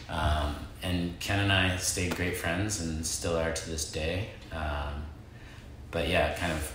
um, 0.09 0.57
and 0.83 1.19
Ken 1.21 1.39
and 1.39 1.53
I 1.53 1.77
stayed 1.77 2.17
great 2.17 2.37
friends 2.37 2.81
and 2.81 3.07
still 3.07 3.37
are 3.37 3.53
to 3.53 3.71
this 3.71 3.91
day. 3.91 4.31
Um, 4.53 5.05
but 5.91 6.09
yeah, 6.09 6.35
kind 6.37 6.53
of 6.53 6.73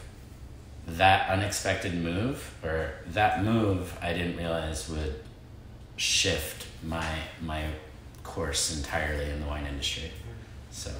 that 0.87 1.29
unexpected 1.29 1.93
move, 1.93 2.53
or 2.63 2.93
that 3.07 3.43
move, 3.43 3.97
I 4.01 4.13
didn't 4.13 4.37
realize 4.37 4.89
would 4.89 5.15
shift 5.95 6.67
my 6.83 7.05
my 7.41 7.65
course 8.23 8.75
entirely 8.75 9.29
in 9.29 9.41
the 9.41 9.47
wine 9.47 9.65
industry. 9.65 10.11
So 10.71 10.91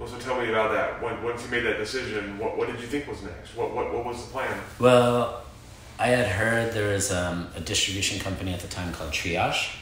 Well, 0.00 0.08
so 0.08 0.18
tell 0.18 0.40
me 0.40 0.48
about 0.48 0.72
that. 0.72 1.02
When, 1.02 1.22
once 1.22 1.44
you 1.44 1.50
made 1.50 1.64
that 1.64 1.76
decision, 1.76 2.38
what, 2.38 2.56
what 2.56 2.68
did 2.68 2.80
you 2.80 2.86
think 2.86 3.06
was 3.06 3.22
next? 3.22 3.54
What, 3.54 3.72
what, 3.72 3.92
what 3.92 4.04
was 4.04 4.24
the 4.24 4.32
plan? 4.32 4.58
well, 4.78 5.44
I 5.98 6.08
had 6.08 6.26
heard 6.26 6.72
there 6.72 6.94
was 6.94 7.12
um, 7.12 7.48
a 7.54 7.60
distribution 7.60 8.18
company 8.18 8.54
at 8.54 8.60
the 8.60 8.68
time 8.68 8.92
called 8.94 9.10
Triage, 9.10 9.76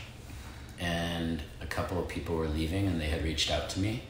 and 0.81 1.41
a 1.63 1.67
couple 1.67 2.01
of 2.01 2.09
people 2.09 2.35
were 2.35 2.49
leaving, 2.49 2.89
and 2.89 3.01
they 3.01 3.07
had 3.07 3.23
reached 3.23 3.51
out 3.51 3.71
to 3.71 3.81
me, 3.81 4.03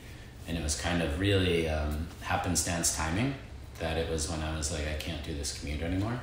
and 0.49 0.57
it 0.57 0.63
was 0.63 0.81
kind 0.81 1.03
of 1.03 1.21
really 1.21 1.69
um, 1.69 2.09
happenstance 2.23 2.97
timing 2.97 3.35
that 3.79 3.99
it 3.99 4.11
was 4.11 4.31
when 4.31 4.41
I 4.41 4.57
was 4.57 4.73
like, 4.73 4.89
I 4.89 4.95
can't 4.95 5.23
do 5.23 5.35
this 5.35 5.61
commute 5.61 5.83
anymore, 5.83 6.19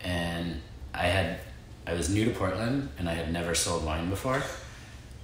and 0.00 0.62
I 0.94 1.08
had 1.08 1.40
I 1.86 1.92
was 1.92 2.08
new 2.08 2.24
to 2.24 2.30
Portland 2.30 2.88
and 2.98 3.08
I 3.08 3.14
had 3.14 3.32
never 3.32 3.54
sold 3.54 3.84
wine 3.84 4.08
before. 4.08 4.42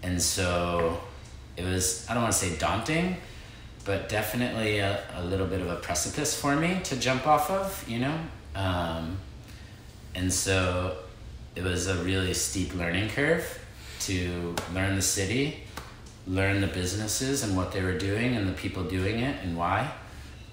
And 0.02 0.20
so 0.20 1.00
it 1.56 1.64
was, 1.64 2.06
I 2.08 2.14
don't 2.14 2.22
want 2.22 2.34
to 2.34 2.38
say 2.38 2.56
daunting, 2.56 3.16
but 3.84 4.08
definitely 4.08 4.78
a, 4.78 5.02
a 5.16 5.24
little 5.24 5.46
bit 5.46 5.60
of 5.60 5.68
a 5.68 5.76
precipice 5.76 6.38
for 6.38 6.56
me 6.56 6.80
to 6.84 6.96
jump 6.96 7.26
off 7.26 7.50
of, 7.50 7.84
you 7.88 7.98
know? 7.98 8.18
Um, 8.54 9.18
and 10.14 10.32
so 10.32 10.96
it 11.54 11.62
was 11.62 11.86
a 11.86 11.96
really 12.04 12.34
steep 12.34 12.74
learning 12.74 13.10
curve 13.10 13.58
to 14.00 14.54
learn 14.74 14.96
the 14.96 15.02
city, 15.02 15.64
learn 16.26 16.60
the 16.60 16.66
businesses 16.66 17.42
and 17.42 17.56
what 17.56 17.72
they 17.72 17.82
were 17.82 17.98
doing 17.98 18.36
and 18.36 18.48
the 18.48 18.52
people 18.52 18.84
doing 18.84 19.20
it 19.20 19.36
and 19.42 19.56
why 19.56 19.90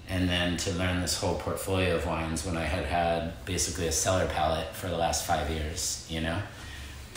and 0.08 0.28
then 0.28 0.56
to 0.56 0.72
learn 0.72 1.00
this 1.00 1.18
whole 1.18 1.34
portfolio 1.34 1.96
of 1.96 2.06
wines 2.06 2.44
when 2.46 2.56
I 2.56 2.64
had 2.64 2.84
had 2.86 3.44
basically 3.44 3.88
a 3.88 3.92
cellar 3.92 4.26
palette 4.26 4.74
for 4.74 4.88
the 4.88 4.96
last 4.96 5.26
five 5.26 5.50
years, 5.50 6.06
you 6.08 6.22
know. 6.22 6.40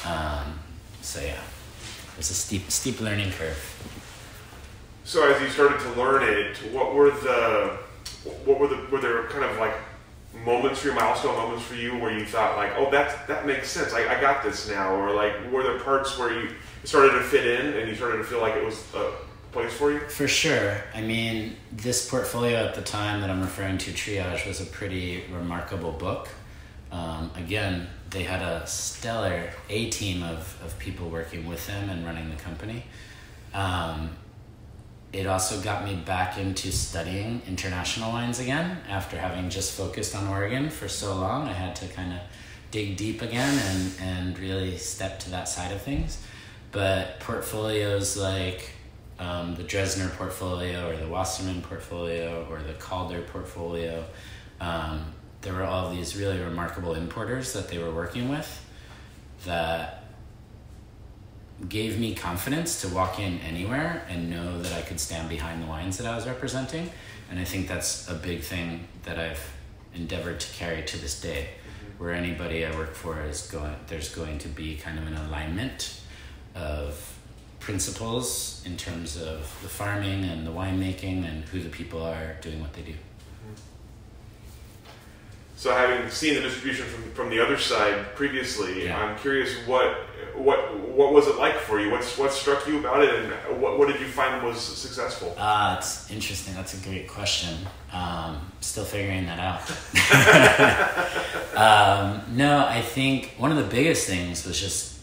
Um, 0.05 0.59
so 1.01 1.22
yeah, 1.22 1.39
it 1.39 2.18
was 2.18 2.30
a 2.30 2.34
steep 2.34 2.70
steep 2.70 2.99
learning 2.99 3.32
curve. 3.32 3.57
So 5.04 5.32
as 5.32 5.41
you 5.41 5.49
started 5.49 5.80
to 5.82 5.89
learn 5.93 6.24
it, 6.24 6.58
what 6.72 6.93
were 6.93 7.12
the 7.12 7.78
what 8.45 8.60
were 8.60 8.68
the 8.68 8.88
were 8.91 9.02
there 9.02 9.24
kind 9.28 9.43
of 9.43 9.58
like 9.58 9.74
moments 10.45 10.80
for 10.80 10.89
you, 10.89 10.93
milestone 10.93 11.36
moments 11.36 11.66
for 11.66 11.76
you 11.76 11.97
where 11.97 12.18
you 12.18 12.26
thought 12.26 12.58
like, 12.58 12.72
oh 12.78 12.89
that 12.91 13.28
that 13.28 13.45
makes 13.45 13.70
sense, 13.70 13.93
I, 13.93 14.18
I 14.18 14.22
got 14.22 14.43
this 14.43 14.70
now, 14.70 14.95
or 14.95 15.14
like 15.14 15.34
were 15.52 15.64
there 15.64 15.80
parts 15.80 16.18
where 16.18 16.34
you 16.34 16.52
started 16.84 17.12
to 17.14 17.24
fit 17.24 17.45
in 17.45 17.74
and 17.74 17.89
you 17.89 17.95
started 17.95 18.18
to 18.18 18.24
feel 18.24 18.39
like 18.39 18.56
it 18.56 18.64
was 18.64 18.84
a 18.95 19.12
place 19.52 19.74
for 19.74 19.91
you? 19.91 19.99
For 19.99 20.28
sure. 20.28 20.78
I 20.93 21.02
mean, 21.02 21.56
this 21.72 22.10
portfolio 22.10 22.58
at 22.58 22.76
the 22.76 22.82
time 22.82 23.22
that 23.22 23.30
I'm 23.30 23.41
referring 23.41 23.78
to, 23.80 23.91
Triage, 23.91 24.47
was 24.47 24.62
a 24.62 24.66
pretty 24.66 25.24
remarkable 25.32 25.91
book. 25.91 26.30
Um, 26.91 27.32
again, 27.36 27.88
they 28.10 28.24
had 28.24 28.41
a 28.41 28.66
stellar 28.68 29.49
A 29.70 29.89
team 29.89 30.24
of, 30.24 30.58
of 30.64 30.78
people 30.80 31.10
working 31.10 31.47
with 31.47 31.66
them 31.68 31.89
and 31.89 32.06
running 32.06 32.30
the 32.30 32.36
company. 32.38 32.84
Um, 33.54 34.12
it 35.14 35.28
also 35.28 35.59
got 35.62 35.84
me 35.84 35.95
back 35.95 36.38
into 36.38 36.72
studying 36.72 37.41
international 37.47 38.12
wines 38.12 38.39
again 38.39 38.78
after 38.89 39.18
having 39.18 39.49
just 39.49 39.74
focused 39.74 40.16
on 40.16 40.28
Oregon 40.28 40.70
for 40.70 40.88
so 40.88 41.16
long. 41.16 41.49
I 41.49 41.53
had 41.53 41.76
to 41.78 41.88
kind 41.88 42.14
of 42.14 42.20
dig 42.72 42.95
deep 42.95 43.22
again 43.22 43.59
and, 43.59 43.91
and 43.99 44.39
really 44.39 44.78
step 44.78 45.20
to 45.20 45.32
that 45.32 45.49
side 45.49 45.74
of 45.74 45.82
things. 45.82 46.24
But 46.72 47.20
portfolios 47.20 48.16
like 48.16 48.72
um, 49.20 49.55
the 49.55 49.64
Dressner 49.64 50.09
portfolio 50.18 50.89
or 50.89 50.95
the 50.95 51.07
Wasserman 51.07 51.62
portfolio 51.62 52.47
or 52.49 52.62
the 52.62 52.74
Calder 52.74 53.22
portfolio, 53.22 54.05
um, 54.62 55.05
there 55.41 55.53
were 55.53 55.64
all 55.64 55.91
these 55.91 56.16
really 56.16 56.39
remarkable 56.39 56.93
importers 56.93 57.51
that 57.53 57.68
they 57.68 57.80
were 57.80 57.93
working 57.93 58.30
with 58.30 58.66
that 59.45 60.01
gave 61.70 61.99
me 61.99 62.16
confidence 62.16 62.82
to 62.82 62.88
walk 62.89 63.20
in 63.20 63.39
anywhere 63.39 64.05
and 64.09 64.30
know 64.30 64.62
that 64.62 64.74
I 64.74 64.82
could 64.82 64.99
stand 64.99 65.30
behind 65.30 65.62
the 65.62 65.68
wines 65.68 65.97
that 65.97 66.07
I 66.07 66.16
was 66.16 66.28
representing. 66.28 66.89
And 67.30 67.39
I 67.39 67.43
think 67.43 67.68
that's 67.68 68.09
a 68.09 68.16
big 68.16 68.41
thing 68.41 68.88
that 69.03 69.20
I've 69.20 69.41
endeavored 69.93 70.39
to 70.39 70.53
carry 70.53 70.84
to 70.84 70.97
this 70.97 71.20
day. 71.20 71.49
Where 71.97 72.14
anybody 72.14 72.66
I 72.66 72.76
work 72.76 72.95
for 72.95 73.22
is 73.22 73.47
going, 73.51 73.76
there's 73.88 74.09
going 74.14 74.39
to 74.39 74.47
be 74.47 74.76
kind 74.76 74.97
of 74.97 75.05
an 75.05 75.16
alignment 75.16 76.01
of 76.55 77.16
principles 77.59 78.64
in 78.66 78.76
terms 78.76 79.22
of 79.22 79.39
the 79.62 79.70
farming 79.70 80.24
and 80.24 80.45
the 80.45 80.51
winemaking 80.51 81.30
and 81.30 81.43
who 81.45 81.59
the 81.62 81.70
people 81.70 82.01
are 82.03 82.36
doing 82.41 82.59
what 82.59 82.74
they 82.74 82.82
do. 82.82 82.95
So, 85.55 85.72
having 85.76 86.09
seen 86.09 86.34
the 86.34 86.41
distribution 86.41 86.88
from, 86.88 87.12
from 87.12 87.30
the 87.30 87.39
other 87.39 87.55
side 87.55 88.16
previously, 88.16 88.86
Yeah. 88.86 88.99
I'm 88.99 89.16
curious 89.20 89.55
what 89.68 89.95
what 90.36 90.80
what 90.80 91.14
was 91.14 91.28
it 91.28 91.38
like 91.38 91.56
for 91.56 91.80
you? 91.80 91.92
What's 91.92 92.18
what 92.18 92.32
struck 92.32 92.68
you 92.68 92.80
about 92.80 93.04
it, 93.04 93.14
and 93.14 93.62
what 93.62 93.78
what 93.78 93.88
did 93.88 94.00
you 94.00 94.08
find 94.08 94.44
was 94.46 94.60
successful? 94.60 95.36
Ah, 95.38 95.78
it's 95.78 96.10
interesting. 96.12 96.54
That's 96.56 96.74
a 96.74 96.84
great 96.88 97.08
question. 97.08 97.58
Um, 97.92 98.52
still 98.60 98.86
figuring 98.86 99.26
that 99.26 99.40
out. 99.40 99.62
um, 101.58 102.36
no, 102.36 102.66
I 102.66 102.82
think 102.82 103.34
one 103.38 103.52
of 103.52 103.58
the 103.58 103.76
biggest 103.76 104.08
things 104.08 104.46
was 104.46 104.60
just 104.60 105.00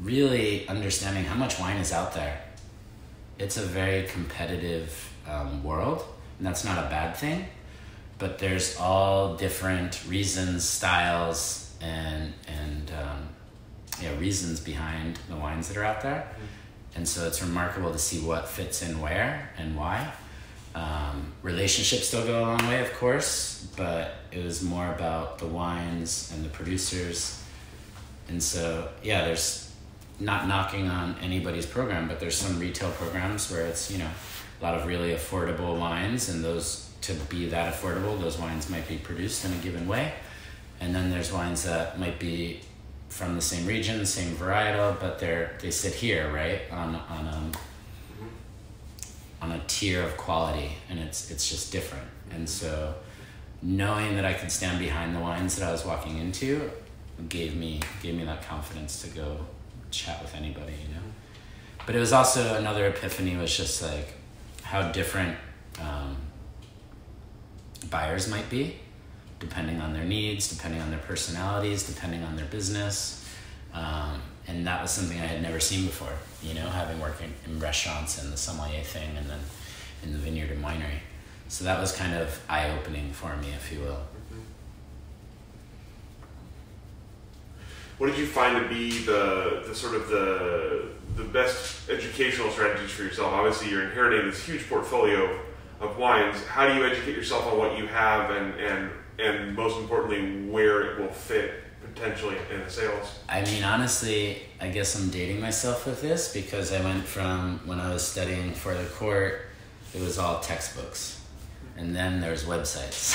really 0.00 0.66
understanding 0.68 1.24
how 1.24 1.36
much 1.36 1.58
wine 1.58 1.76
is 1.76 1.92
out 1.92 2.14
there. 2.14 2.40
It's 3.38 3.56
a 3.56 3.62
very 3.62 4.06
competitive 4.06 5.12
um, 5.28 5.62
world, 5.64 6.04
and 6.38 6.46
that's 6.46 6.64
not 6.64 6.78
a 6.78 6.88
bad 6.88 7.16
thing. 7.16 7.46
But 8.18 8.38
there's 8.38 8.76
all 8.76 9.36
different 9.36 10.04
reasons, 10.06 10.68
styles, 10.68 11.74
and 11.80 12.34
and 12.46 12.90
um, 12.90 13.28
yeah, 14.02 14.16
reasons 14.18 14.60
behind 14.60 15.18
the 15.28 15.36
wines 15.36 15.68
that 15.68 15.76
are 15.76 15.84
out 15.84 16.02
there. 16.02 16.28
And 16.94 17.06
so 17.06 17.26
it's 17.26 17.40
remarkable 17.42 17.92
to 17.92 17.98
see 17.98 18.20
what 18.20 18.48
fits 18.48 18.82
in 18.82 19.00
where 19.00 19.50
and 19.56 19.76
why. 19.76 20.12
Um, 20.74 21.32
relationships 21.42 22.08
still 22.08 22.24
go 22.24 22.40
a 22.40 22.42
long 22.42 22.68
way, 22.68 22.80
of 22.80 22.92
course, 22.94 23.68
but 23.76 24.14
it 24.30 24.44
was 24.44 24.62
more 24.62 24.92
about 24.92 25.38
the 25.38 25.46
wines 25.46 26.32
and 26.34 26.44
the 26.44 26.48
producers. 26.48 27.42
And 28.28 28.42
so, 28.42 28.88
yeah, 29.02 29.24
there's 29.24 29.72
not 30.20 30.46
knocking 30.46 30.88
on 30.88 31.16
anybody's 31.22 31.66
program, 31.66 32.06
but 32.06 32.20
there's 32.20 32.36
some 32.36 32.58
retail 32.58 32.90
programs 32.92 33.50
where 33.50 33.66
it's, 33.66 33.90
you 33.90 33.98
know, 33.98 34.10
a 34.60 34.62
lot 34.62 34.74
of 34.74 34.86
really 34.86 35.12
affordable 35.12 35.78
wines, 35.78 36.28
and 36.28 36.44
those, 36.44 36.90
to 37.00 37.14
be 37.14 37.48
that 37.48 37.74
affordable, 37.74 38.20
those 38.20 38.38
wines 38.38 38.68
might 38.68 38.86
be 38.86 38.98
produced 38.98 39.44
in 39.44 39.52
a 39.52 39.56
given 39.56 39.88
way. 39.88 40.12
And 40.80 40.94
then 40.94 41.10
there's 41.10 41.32
wines 41.32 41.64
that 41.64 41.98
might 41.98 42.18
be 42.18 42.60
from 43.10 43.34
the 43.34 43.42
same 43.42 43.66
region, 43.66 44.06
same 44.06 44.34
varietal, 44.36 44.98
but 44.98 45.18
they're 45.18 45.58
they 45.60 45.70
sit 45.70 45.92
here, 45.92 46.32
right, 46.32 46.62
on 46.70 46.94
on 46.94 47.28
um, 47.28 47.52
on 49.42 49.52
a 49.52 49.60
tier 49.66 50.02
of 50.02 50.16
quality, 50.16 50.72
and 50.88 50.98
it's 50.98 51.30
it's 51.30 51.48
just 51.50 51.72
different. 51.72 52.08
And 52.30 52.48
so, 52.48 52.94
knowing 53.60 54.16
that 54.16 54.24
I 54.24 54.32
could 54.32 54.50
stand 54.50 54.78
behind 54.78 55.14
the 55.14 55.20
wines 55.20 55.56
that 55.56 55.68
I 55.68 55.72
was 55.72 55.84
walking 55.84 56.18
into, 56.18 56.70
gave 57.28 57.56
me 57.56 57.80
gave 58.02 58.14
me 58.14 58.24
that 58.24 58.42
confidence 58.42 59.02
to 59.02 59.08
go 59.08 59.38
chat 59.90 60.22
with 60.22 60.34
anybody, 60.34 60.72
you 60.72 60.94
know. 60.94 61.02
But 61.84 61.96
it 61.96 61.98
was 61.98 62.12
also 62.12 62.54
another 62.54 62.86
epiphany 62.86 63.36
was 63.36 63.54
just 63.54 63.82
like 63.82 64.14
how 64.62 64.92
different 64.92 65.36
um, 65.80 66.16
buyers 67.90 68.28
might 68.28 68.48
be 68.48 68.76
depending 69.40 69.80
on 69.80 69.92
their 69.92 70.04
needs, 70.04 70.54
depending 70.54 70.80
on 70.80 70.90
their 70.90 71.00
personalities, 71.00 71.92
depending 71.92 72.22
on 72.22 72.36
their 72.36 72.46
business. 72.46 73.26
Um, 73.74 74.22
and 74.46 74.66
that 74.66 74.82
was 74.82 74.90
something 74.90 75.18
I 75.18 75.26
had 75.26 75.42
never 75.42 75.58
seen 75.58 75.86
before, 75.86 76.12
you 76.42 76.54
know, 76.54 76.68
having 76.68 77.00
worked 77.00 77.22
in, 77.22 77.32
in 77.46 77.58
restaurants 77.58 78.22
and 78.22 78.32
the 78.32 78.36
sommelier 78.36 78.82
thing 78.82 79.16
and 79.16 79.28
then 79.28 79.40
in 80.04 80.12
the 80.12 80.18
vineyard 80.18 80.50
and 80.50 80.62
winery. 80.64 81.00
So 81.48 81.64
that 81.64 81.80
was 81.80 81.92
kind 81.92 82.14
of 82.14 82.40
eye 82.48 82.70
opening 82.70 83.12
for 83.12 83.36
me, 83.38 83.48
if 83.56 83.72
you 83.72 83.80
will. 83.80 84.00
What 87.98 88.06
did 88.06 88.18
you 88.18 88.26
find 88.26 88.62
to 88.62 88.68
be 88.68 89.00
the, 89.04 89.62
the 89.66 89.74
sort 89.74 89.94
of 89.94 90.08
the 90.08 90.88
the 91.16 91.24
best 91.24 91.90
educational 91.90 92.50
strategies 92.50 92.90
for 92.90 93.02
yourself? 93.02 93.32
Obviously, 93.32 93.68
you're 93.68 93.82
inheriting 93.82 94.30
this 94.30 94.42
huge 94.42 94.66
portfolio 94.70 95.38
of 95.80 95.98
wines. 95.98 96.42
How 96.46 96.66
do 96.66 96.74
you 96.74 96.86
educate 96.86 97.14
yourself 97.14 97.46
on 97.46 97.58
what 97.58 97.76
you 97.76 97.86
have, 97.88 98.30
and 98.30 98.54
and 98.58 98.90
and 99.20 99.54
most 99.54 99.78
importantly, 99.78 100.50
where 100.50 100.82
it 100.82 101.00
will 101.00 101.12
fit 101.12 101.64
potentially 101.94 102.36
in 102.52 102.60
the 102.60 102.70
sales? 102.70 103.18
I 103.28 103.42
mean, 103.42 103.64
honestly, 103.64 104.42
I 104.60 104.68
guess 104.68 104.98
I'm 105.00 105.10
dating 105.10 105.40
myself 105.40 105.86
with 105.86 106.00
this 106.02 106.32
because 106.32 106.72
I 106.72 106.82
went 106.82 107.04
from 107.04 107.60
when 107.64 107.80
I 107.80 107.92
was 107.92 108.06
studying 108.06 108.52
for 108.52 108.74
the 108.74 108.84
court, 108.84 109.42
it 109.94 110.00
was 110.00 110.18
all 110.18 110.40
textbooks. 110.40 111.20
And 111.76 111.96
then 111.96 112.20
there's 112.20 112.44
websites. 112.44 113.14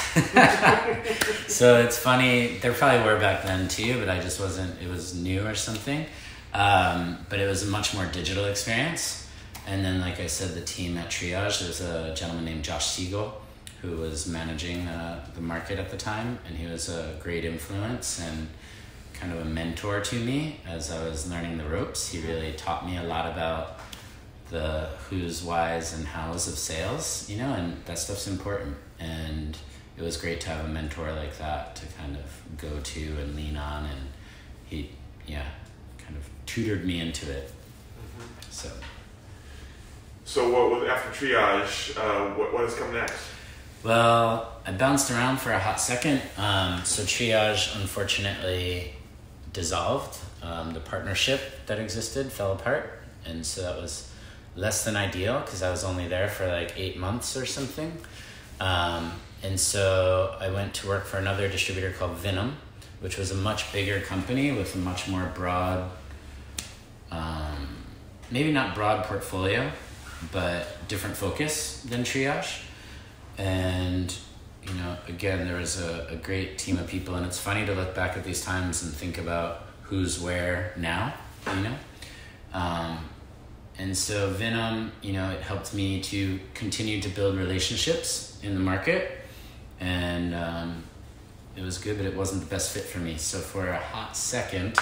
so 1.49 1.79
it's 1.81 1.97
funny, 1.97 2.57
there 2.57 2.73
probably 2.73 3.05
were 3.05 3.19
back 3.19 3.43
then 3.43 3.67
too, 3.67 3.99
but 3.99 4.09
I 4.09 4.19
just 4.19 4.39
wasn't, 4.39 4.81
it 4.81 4.89
was 4.89 5.13
new 5.13 5.45
or 5.45 5.55
something. 5.55 6.05
Um, 6.53 7.25
but 7.29 7.39
it 7.39 7.47
was 7.47 7.67
a 7.67 7.69
much 7.69 7.93
more 7.93 8.05
digital 8.07 8.45
experience. 8.45 9.29
And 9.67 9.83
then, 9.83 9.99
like 9.99 10.19
I 10.19 10.27
said, 10.27 10.53
the 10.53 10.61
team 10.61 10.97
at 10.97 11.09
Triage, 11.09 11.59
there's 11.59 11.81
a 11.81 12.13
gentleman 12.15 12.45
named 12.45 12.63
Josh 12.63 12.87
Siegel 12.87 13.41
who 13.81 13.97
was 13.97 14.27
managing 14.27 14.87
uh, 14.87 15.25
the 15.35 15.41
market 15.41 15.79
at 15.79 15.89
the 15.89 15.97
time, 15.97 16.39
and 16.47 16.57
he 16.57 16.67
was 16.67 16.89
a 16.89 17.15
great 17.21 17.45
influence 17.45 18.19
and 18.19 18.47
kind 19.13 19.31
of 19.31 19.39
a 19.39 19.45
mentor 19.45 20.01
to 20.01 20.15
me 20.15 20.59
as 20.67 20.91
I 20.91 21.03
was 21.07 21.29
learning 21.29 21.57
the 21.57 21.65
ropes. 21.65 22.09
He 22.09 22.19
really 22.25 22.53
taught 22.53 22.85
me 22.85 22.97
a 22.97 23.03
lot 23.03 23.31
about 23.31 23.79
the 24.49 24.89
who's, 25.09 25.43
whys, 25.43 25.93
and 25.93 26.05
hows 26.05 26.47
of 26.47 26.57
sales, 26.57 27.29
you 27.29 27.37
know, 27.37 27.53
and 27.53 27.83
that 27.85 27.97
stuff's 27.97 28.27
important. 28.27 28.75
And 28.99 29.57
it 29.97 30.03
was 30.03 30.17
great 30.17 30.41
to 30.41 30.49
have 30.49 30.65
a 30.65 30.67
mentor 30.67 31.11
like 31.13 31.37
that 31.37 31.75
to 31.77 31.85
kind 31.97 32.17
of 32.17 32.57
go 32.57 32.79
to 32.79 33.01
and 33.21 33.35
lean 33.35 33.57
on, 33.57 33.85
and 33.85 34.01
he, 34.65 34.91
yeah, 35.25 35.45
kind 35.97 36.17
of 36.17 36.29
tutored 36.45 36.85
me 36.85 36.99
into 36.99 37.29
it. 37.31 37.51
So. 38.49 38.69
So, 40.27 40.49
what 40.49 40.81
was 40.81 40.89
after 40.89 41.27
triage? 41.27 41.95
Uh, 41.97 42.33
what 42.35 42.51
what 42.51 42.63
has 42.63 42.75
come 42.75 42.93
next? 42.93 43.34
Well, 43.85 44.51
I 44.65 44.71
bounced 44.71 45.11
around 45.11 45.37
for 45.37 45.51
a 45.51 45.59
hot 45.59 45.79
second. 45.79 46.19
Um, 46.39 46.83
so 46.83 47.03
Triage 47.03 47.79
unfortunately 47.79 48.93
dissolved. 49.53 50.17
Um, 50.41 50.73
the 50.73 50.79
partnership 50.79 51.67
that 51.67 51.77
existed 51.77 52.31
fell 52.31 52.53
apart, 52.53 52.99
and 53.27 53.45
so 53.45 53.61
that 53.61 53.79
was 53.79 54.11
less 54.55 54.83
than 54.85 54.95
ideal 54.95 55.39
because 55.39 55.61
I 55.61 55.69
was 55.69 55.83
only 55.83 56.07
there 56.07 56.27
for 56.27 56.47
like 56.47 56.73
eight 56.75 56.97
months 56.97 57.37
or 57.37 57.45
something. 57.45 57.95
Um, 58.59 59.11
and 59.43 59.59
so 59.59 60.35
I 60.39 60.49
went 60.49 60.73
to 60.75 60.87
work 60.87 61.05
for 61.05 61.17
another 61.17 61.47
distributor 61.47 61.91
called 61.91 62.17
Venom, 62.17 62.57
which 63.01 63.19
was 63.19 63.29
a 63.29 63.35
much 63.35 63.71
bigger 63.71 64.01
company 64.01 64.51
with 64.51 64.73
a 64.73 64.79
much 64.79 65.07
more 65.07 65.31
broad, 65.35 65.91
um, 67.11 67.67
maybe 68.31 68.51
not 68.51 68.73
broad 68.73 69.03
portfolio, 69.03 69.71
but 70.31 70.87
different 70.87 71.15
focus 71.15 71.81
than 71.83 72.01
Triage 72.01 72.61
and 73.37 74.15
you 74.63 74.73
know 74.75 74.97
again 75.07 75.47
there 75.47 75.57
was 75.57 75.81
a, 75.81 76.07
a 76.11 76.15
great 76.15 76.57
team 76.57 76.77
of 76.77 76.87
people 76.87 77.15
and 77.15 77.25
it's 77.25 77.39
funny 77.39 77.65
to 77.65 77.73
look 77.73 77.93
back 77.93 78.17
at 78.17 78.23
these 78.23 78.43
times 78.43 78.83
and 78.83 78.93
think 78.93 79.17
about 79.17 79.63
who's 79.83 80.19
where 80.19 80.73
now 80.77 81.13
you 81.47 81.63
know? 81.63 81.75
Um, 82.53 82.97
and 83.77 83.95
so 83.95 84.29
venom 84.29 84.91
you 85.01 85.13
know 85.13 85.29
it 85.31 85.41
helped 85.41 85.73
me 85.73 86.01
to 86.01 86.39
continue 86.53 87.01
to 87.01 87.09
build 87.09 87.37
relationships 87.37 88.39
in 88.41 88.53
the 88.53 88.59
market. 88.59 89.19
And 89.79 90.33
um, 90.33 90.83
it 91.55 91.61
was 91.61 91.77
good 91.77 91.97
but 91.97 92.05
it 92.05 92.15
wasn't 92.15 92.41
the 92.41 92.49
best 92.49 92.73
fit 92.73 92.83
for 92.83 92.99
me. 92.99 93.17
So 93.17 93.39
for 93.39 93.67
a 93.67 93.77
hot 93.79 94.15
second 94.15 94.77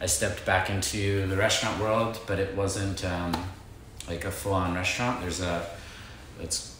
i 0.00 0.06
stepped 0.06 0.44
back 0.44 0.70
into 0.70 1.26
the 1.28 1.36
restaurant 1.36 1.80
world 1.80 2.18
but 2.26 2.38
it 2.40 2.54
wasn't 2.56 3.04
um, 3.04 3.32
like 4.08 4.24
a 4.24 4.30
full-on 4.30 4.74
restaurant. 4.74 5.20
There's 5.20 5.40
a 5.40 5.66
it's 6.40 6.73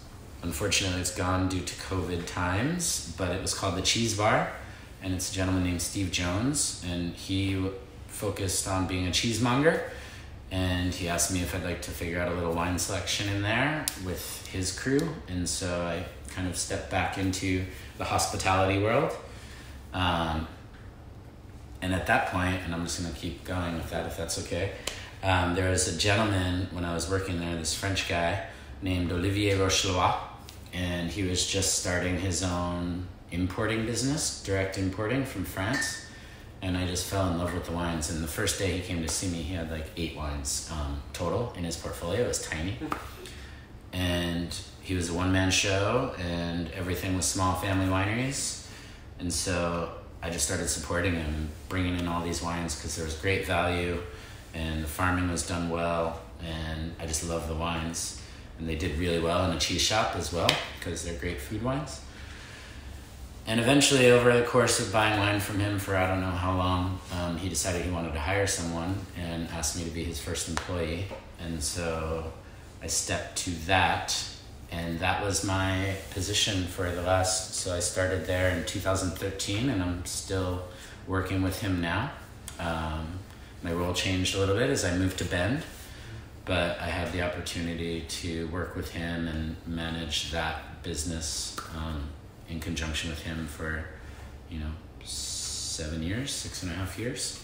Unfortunately, 0.45 1.01
it's 1.01 1.15
gone 1.15 1.49
due 1.49 1.63
to 1.63 1.75
COVID 1.75 2.27
times, 2.27 3.15
but 3.17 3.31
it 3.31 3.41
was 3.41 3.55
called 3.55 3.77
the 3.77 3.83
Cheese 3.83 4.15
Bar, 4.15 4.53
and 5.03 5.15
it's 5.15 5.33
a 5.33 5.35
gentleman 5.35 5.65
named 5.65 5.81
Steve 5.81 6.11
Jones, 6.11 6.85
and 6.87 7.15
he 7.15 7.71
focused 8.09 8.69
on 8.69 8.87
being 8.87 9.07
a 9.07 9.11
cheesemonger, 9.11 9.91
and 10.51 10.93
he 10.93 11.09
asked 11.09 11.33
me 11.33 11.41
if 11.41 11.55
I'd 11.55 11.65
like 11.65 11.81
to 11.83 11.91
figure 11.91 12.21
out 12.21 12.31
a 12.31 12.35
little 12.35 12.53
wine 12.53 12.79
selection 12.79 13.27
in 13.31 13.41
there 13.41 13.87
with 14.05 14.47
his 14.49 14.79
crew, 14.79 15.15
and 15.29 15.49
so 15.49 15.81
I 15.81 16.05
kind 16.35 16.47
of 16.47 16.59
stepped 16.59 16.91
back 16.91 17.17
into 17.17 17.65
the 17.97 18.05
hospitality 18.05 18.83
world. 18.83 19.13
Um, 19.95 20.47
and 21.81 21.95
at 21.95 22.07
that 22.09 22.27
point, 22.27 22.61
and 22.67 22.75
I'm 22.75 22.83
just 22.83 23.01
going 23.01 23.15
to 23.15 23.19
keep 23.19 23.45
going 23.45 23.77
with 23.77 23.89
that 23.89 24.05
if 24.05 24.19
that's 24.19 24.39
okay. 24.41 24.73
Um, 25.23 25.55
there 25.55 25.71
was 25.71 25.89
a 25.89 25.97
gentleman 25.97 26.69
when 26.73 26.85
I 26.85 26.93
was 26.93 27.09
working 27.09 27.41
there, 27.41 27.57
this 27.57 27.73
French 27.73 28.11
guy 28.11 28.45
named 28.83 29.11
Olivier 29.11 29.57
Rochelois, 29.57 30.15
and 30.75 31.09
he 31.11 31.23
was 31.23 31.47
just 31.47 31.79
starting 31.79 32.19
his 32.19 32.43
own 32.43 33.07
importing 33.31 33.87
business, 33.87 34.43
direct 34.43 34.77
importing 34.77 35.25
from 35.25 35.45
France. 35.45 36.05
And 36.63 36.77
I 36.77 36.87
just 36.87 37.07
fell 37.07 37.31
in 37.31 37.39
love 37.39 37.53
with 37.55 37.67
the 37.67 37.73
wines. 37.73 38.11
And 38.11 38.23
the 38.25 38.29
first 38.29 38.59
day 38.59 38.73
he 38.73 38.81
came 38.81 39.03
to 39.03 39.09
see 39.09 39.29
me, 39.29 39.43
he 39.43 39.55
had 39.55 39.71
like 39.71 39.87
eight 39.97 40.17
wines 40.17 40.69
um, 40.73 41.03
total 41.13 41.53
in 41.57 41.65
his 41.65 41.77
portfolio. 41.77 42.25
It 42.25 42.29
was 42.29 42.43
tiny. 42.43 42.77
and 43.93 44.57
he 44.83 44.95
was 44.95 45.09
a 45.09 45.15
one 45.15 45.33
man 45.33 45.51
show, 45.51 46.15
and 46.19 46.71
everything 46.73 47.17
was 47.17 47.25
small 47.25 47.55
family 47.55 47.87
wineries. 47.87 48.67
And 49.19 49.33
so 49.33 49.93
I 50.23 50.31
just 50.31 50.47
started 50.47 50.69
supporting 50.69 51.15
him, 51.15 51.49
bringing 51.69 51.99
in 51.99 52.09
all 52.09 52.23
these 52.23 52.43
wines 52.43 52.75
because 52.75 52.97
there 52.97 53.05
was 53.05 53.15
great 53.15 53.47
value, 53.47 54.01
and 54.53 54.83
the 54.83 54.89
farming 54.89 55.31
was 55.31 55.47
done 55.47 55.71
well, 55.71 56.21
and 56.43 56.95
I 56.99 57.07
just 57.07 57.29
love 57.29 57.47
the 57.49 57.55
wines. 57.55 58.21
And 58.59 58.69
they 58.69 58.77
did 58.77 58.99
really 58.99 59.21
well 59.21 59.51
in 59.51 59.57
a 59.57 59.61
cheese 59.61 59.83
shop 59.83 60.15
as 60.17 60.33
well 60.33 60.51
because 60.79 61.05
they're 61.05 61.19
great 61.19 61.41
food 61.41 61.63
wines. 61.63 62.01
And 63.47 63.61
eventually, 63.61 64.11
over 64.11 64.33
the 64.39 64.45
course 64.47 64.81
of 64.81 64.91
buying 64.91 65.19
wine 65.19 65.39
from 65.39 65.59
him 65.59 65.79
for 65.79 65.97
I 65.97 66.09
don't 66.09 66.23
know 66.23 66.31
how 66.31 66.57
long, 66.57 66.99
um, 67.13 67.37
he 67.37 67.51
decided 67.51 67.85
he 67.85 67.91
wanted 67.91 68.15
to 68.15 68.21
hire 68.21 68.47
someone 68.47 68.99
and 69.19 69.49
asked 69.49 69.77
me 69.77 69.85
to 69.85 69.91
be 69.91 70.03
his 70.03 70.19
first 70.19 70.49
employee. 70.49 71.05
And 71.41 71.63
so 71.63 72.33
I 72.83 72.87
stepped 72.87 73.37
to 73.39 73.51
that, 73.67 74.19
and 74.71 74.99
that 75.01 75.23
was 75.23 75.45
my 75.45 75.95
position 76.11 76.65
for 76.65 76.91
the 76.91 77.03
last. 77.03 77.55
So 77.57 77.75
I 77.75 77.81
started 77.81 78.27
there 78.27 78.49
in 78.57 78.65
2013, 78.65 79.69
and 79.69 79.83
I'm 79.83 80.07
still 80.07 80.65
working 81.07 81.43
with 81.43 81.61
him 81.61 81.83
now. 81.83 82.13
Um, 82.59 83.19
my 83.63 83.73
role 83.73 83.93
changed 83.93 84.35
a 84.35 84.39
little 84.39 84.57
bit 84.57 84.71
as 84.71 84.87
I 84.87 84.97
moved 84.97 85.19
to 85.19 85.25
Bend, 85.27 85.63
but 86.45 86.79
I 86.79 86.87
had 86.87 87.13
the 87.13 87.23
opportunity 87.23 88.03
to 88.03 88.49
work 88.49 88.77
with 88.77 88.91
him 88.91 89.29
and 89.29 89.57
manage 89.67 90.31
that 90.31 90.83
business. 90.83 91.57
Um, 91.77 92.09
in 92.49 92.61
conjunction 92.61 93.11
with 93.11 93.23
him 93.23 93.47
for, 93.47 93.85
you 94.51 94.59
know, 94.59 94.71
seven 95.03 96.03
years, 96.03 96.33
six 96.33 96.63
and 96.63 96.73
a 96.73 96.75
half 96.75 96.99
years, 96.99 97.41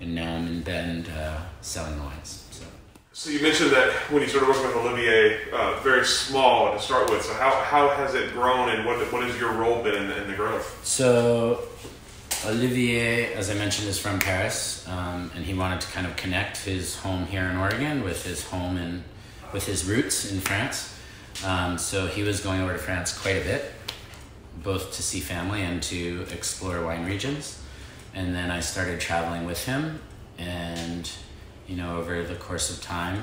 and 0.00 0.14
now 0.14 0.36
I'm 0.36 0.46
in 0.46 0.62
Bend 0.62 1.08
uh, 1.08 1.40
selling 1.60 1.98
wines. 2.02 2.44
So. 2.50 2.64
So 3.12 3.30
you 3.30 3.42
mentioned 3.42 3.72
that 3.72 3.92
when 4.12 4.22
you 4.22 4.28
started 4.28 4.48
working 4.48 4.66
with 4.66 4.76
Olivier, 4.76 5.50
uh, 5.52 5.80
very 5.80 6.04
small 6.04 6.72
to 6.72 6.78
start 6.78 7.10
with. 7.10 7.24
So 7.24 7.32
how, 7.32 7.50
how 7.64 7.88
has 7.88 8.14
it 8.14 8.32
grown, 8.32 8.68
and 8.68 8.86
what 8.86 9.00
what 9.12 9.24
has 9.24 9.36
your 9.40 9.52
role 9.52 9.82
been 9.82 9.96
in, 9.96 10.10
in 10.12 10.30
the 10.30 10.36
growth? 10.36 10.86
So 10.86 11.62
Olivier, 12.46 13.34
as 13.34 13.50
I 13.50 13.54
mentioned, 13.54 13.88
is 13.88 13.98
from 13.98 14.20
Paris, 14.20 14.86
um, 14.88 15.30
and 15.34 15.44
he 15.44 15.54
wanted 15.54 15.80
to 15.80 15.88
kind 15.88 16.06
of 16.06 16.14
connect 16.16 16.58
his 16.58 16.96
home 16.96 17.26
here 17.26 17.44
in 17.44 17.56
Oregon 17.56 18.04
with 18.04 18.24
his 18.24 18.44
home 18.44 18.76
in 18.76 19.02
with 19.52 19.66
his 19.66 19.84
roots 19.84 20.30
in 20.30 20.40
France. 20.40 20.94
Um, 21.44 21.78
so 21.78 22.06
he 22.06 22.22
was 22.22 22.40
going 22.40 22.60
over 22.60 22.72
to 22.72 22.78
France 22.78 23.16
quite 23.16 23.36
a 23.36 23.44
bit 23.44 23.72
both 24.62 24.92
to 24.92 25.02
see 25.02 25.20
family 25.20 25.62
and 25.62 25.82
to 25.84 26.26
explore 26.32 26.82
wine 26.84 27.06
regions. 27.06 27.62
And 28.14 28.34
then 28.34 28.50
I 28.50 28.60
started 28.60 29.00
traveling 29.00 29.44
with 29.44 29.64
him, 29.64 30.00
and 30.38 31.10
you 31.66 31.76
know, 31.76 31.98
over 31.98 32.22
the 32.22 32.34
course 32.34 32.70
of 32.70 32.82
time, 32.82 33.22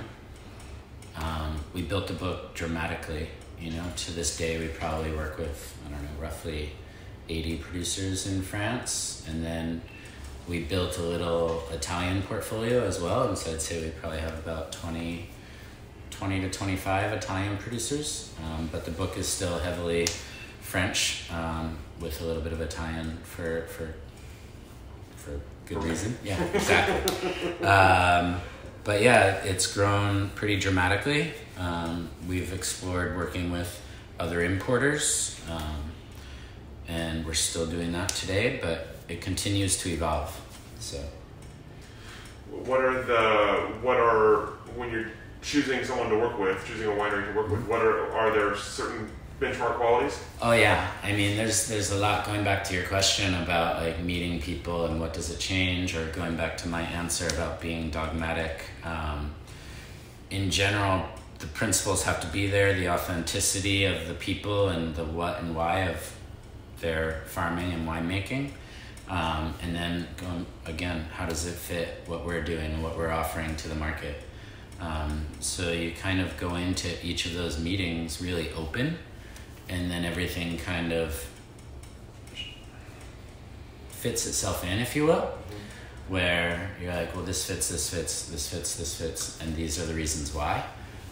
um, 1.17 1.59
we 1.73 1.81
built 1.81 2.07
the 2.07 2.13
book 2.13 2.53
dramatically. 2.53 3.29
You 3.59 3.71
know, 3.71 3.85
to 3.95 4.11
this 4.11 4.37
day, 4.37 4.59
we 4.59 4.67
probably 4.67 5.11
work 5.11 5.37
with 5.37 5.77
I 5.85 5.91
don't 5.91 6.03
know, 6.03 6.21
roughly 6.21 6.71
eighty 7.29 7.57
producers 7.57 8.27
in 8.27 8.41
France, 8.41 9.25
and 9.27 9.43
then 9.43 9.81
we 10.47 10.59
built 10.59 10.97
a 10.97 11.01
little 11.01 11.63
Italian 11.71 12.21
portfolio 12.21 12.83
as 12.83 13.01
well. 13.01 13.27
And 13.27 13.37
so 13.37 13.51
I'd 13.51 13.61
say 13.61 13.83
we 13.83 13.89
probably 13.89 14.19
have 14.19 14.37
about 14.37 14.71
20, 14.71 15.27
20 16.11 16.41
to 16.41 16.49
25 16.49 17.13
Italian 17.13 17.57
producers. 17.57 18.31
Um, 18.43 18.69
but 18.71 18.85
the 18.85 18.91
book 18.91 19.17
is 19.17 19.27
still 19.27 19.57
heavily 19.57 20.07
French 20.61 21.29
um, 21.31 21.77
with 21.99 22.21
a 22.21 22.25
little 22.25 22.41
bit 22.41 22.53
of 22.53 22.61
Italian 22.61 23.17
for 23.23 23.67
for 23.67 23.93
for 25.15 25.39
good 25.65 25.83
reason. 25.83 26.17
Yeah, 26.23 26.43
exactly. 26.43 27.65
um, 27.65 28.39
but 28.83 29.01
yeah, 29.01 29.43
it's 29.43 29.73
grown 29.73 30.29
pretty 30.35 30.59
dramatically. 30.59 31.33
Um, 31.57 32.09
we've 32.27 32.53
explored 32.53 33.15
working 33.15 33.51
with 33.51 33.81
other 34.19 34.43
importers, 34.43 35.39
um, 35.49 35.91
and 36.87 37.25
we're 37.25 37.33
still 37.33 37.65
doing 37.65 37.91
that 37.93 38.09
today. 38.09 38.59
But 38.61 38.95
it 39.07 39.21
continues 39.21 39.77
to 39.79 39.89
evolve. 39.89 40.39
So, 40.79 41.03
what 42.49 42.81
are 42.81 43.03
the 43.03 43.73
what 43.81 43.97
are 43.97 44.47
when 44.75 44.91
you're 44.91 45.11
choosing 45.41 45.83
someone 45.83 46.09
to 46.09 46.17
work 46.17 46.39
with, 46.39 46.65
choosing 46.65 46.87
a 46.87 46.91
winery 46.91 47.31
to 47.31 47.37
work 47.37 47.49
with? 47.49 47.67
What 47.67 47.81
are 47.81 48.11
are 48.11 48.31
there 48.31 48.55
certain 48.55 49.09
benchmark 49.39 49.77
qualities? 49.77 50.19
Oh 50.41 50.53
yeah, 50.53 50.91
I 51.03 51.13
mean, 51.13 51.37
there's 51.37 51.67
there's 51.67 51.91
a 51.91 51.97
lot 51.97 52.25
going 52.25 52.43
back 52.43 52.63
to 52.65 52.73
your 52.73 52.85
question 52.85 53.33
about 53.35 53.81
like 53.81 53.99
meeting 53.99 54.41
people 54.41 54.85
and 54.85 54.99
what 54.99 55.13
does 55.13 55.29
it 55.29 55.39
change, 55.39 55.95
or 55.95 56.07
going 56.11 56.35
back 56.35 56.57
to 56.57 56.67
my 56.67 56.81
answer 56.81 57.27
about 57.27 57.61
being 57.61 57.89
dogmatic. 57.89 58.63
Um, 58.83 59.33
in 60.31 60.49
general, 60.49 61.05
the 61.39 61.47
principles 61.47 62.03
have 62.03 62.19
to 62.21 62.27
be 62.27 62.47
there, 62.47 62.73
the 62.73 62.89
authenticity 62.89 63.85
of 63.85 64.07
the 64.07 64.15
people 64.15 64.69
and 64.69 64.95
the 64.95 65.05
what 65.05 65.39
and 65.39 65.55
why 65.55 65.81
of 65.81 66.14
their 66.79 67.23
farming 67.25 67.71
and 67.73 67.87
winemaking. 67.87 68.51
Um, 69.07 69.53
and 69.61 69.75
then 69.75 70.07
going 70.17 70.45
again, 70.65 71.05
how 71.13 71.25
does 71.27 71.45
it 71.45 71.53
fit 71.53 72.03
what 72.07 72.25
we're 72.25 72.43
doing 72.43 72.73
and 72.73 72.83
what 72.83 72.97
we're 72.97 73.11
offering 73.11 73.55
to 73.57 73.69
the 73.69 73.75
market? 73.75 74.15
Um, 74.81 75.25
so 75.39 75.71
you 75.71 75.91
kind 75.91 76.19
of 76.19 76.35
go 76.37 76.55
into 76.55 76.89
each 77.05 77.25
of 77.25 77.33
those 77.33 77.59
meetings 77.59 78.21
really 78.21 78.51
open 78.53 78.97
and 79.69 79.89
then 79.89 80.05
everything 80.05 80.57
kind 80.57 80.91
of 80.91 81.27
fits 83.89 84.27
itself 84.27 84.63
in, 84.63 84.79
if 84.79 84.95
you 84.95 85.05
will, 85.05 85.31
where 86.09 86.69
you're 86.79 86.93
like, 86.93 87.15
well, 87.15 87.25
this 87.25 87.45
fits, 87.45 87.69
this 87.69 87.89
fits, 87.89 88.27
this 88.27 88.47
fits, 88.47 88.75
this 88.75 88.99
fits, 88.99 89.41
and 89.41 89.55
these 89.55 89.81
are 89.81 89.85
the 89.85 89.93
reasons 89.93 90.33
why, 90.33 90.63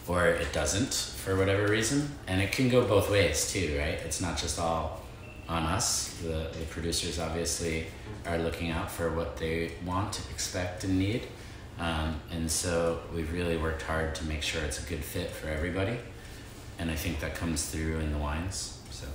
or 0.08 0.28
it 0.28 0.52
doesn't 0.54 0.94
for 0.94 1.36
whatever 1.36 1.68
reason, 1.68 2.10
and 2.28 2.42
it 2.42 2.52
can 2.52 2.70
go 2.70 2.86
both 2.86 3.10
ways 3.10 3.52
too, 3.52 3.78
right? 3.80 4.00
It's 4.06 4.22
not 4.22 4.38
just 4.38 4.60
all 4.60 5.03
on 5.54 5.64
us. 5.64 6.14
The 6.22 6.50
the 6.60 6.66
producers 6.70 7.20
obviously 7.20 7.88
are 8.26 8.38
looking 8.38 8.72
out 8.72 8.92
for 8.92 9.12
what 9.12 9.38
they 9.38 9.72
want, 9.86 10.22
expect, 10.32 10.84
and 10.84 11.00
need. 11.00 11.28
Um, 11.80 12.20
and 12.32 12.52
so 12.52 13.00
we've 13.16 13.32
really 13.34 13.58
worked 13.58 13.82
hard 13.82 14.14
to 14.16 14.26
make 14.26 14.44
sure 14.44 14.62
it's 14.64 14.84
a 14.86 14.88
good 14.88 15.04
fit 15.04 15.32
for 15.32 15.48
everybody 15.48 15.98
and 16.80 16.90
I 16.92 16.96
think 16.96 17.20
that 17.20 17.36
comes 17.36 17.66
through 17.66 18.00
in 18.00 18.12
the 18.12 18.18
wines. 18.18 18.80
So. 18.92 19.08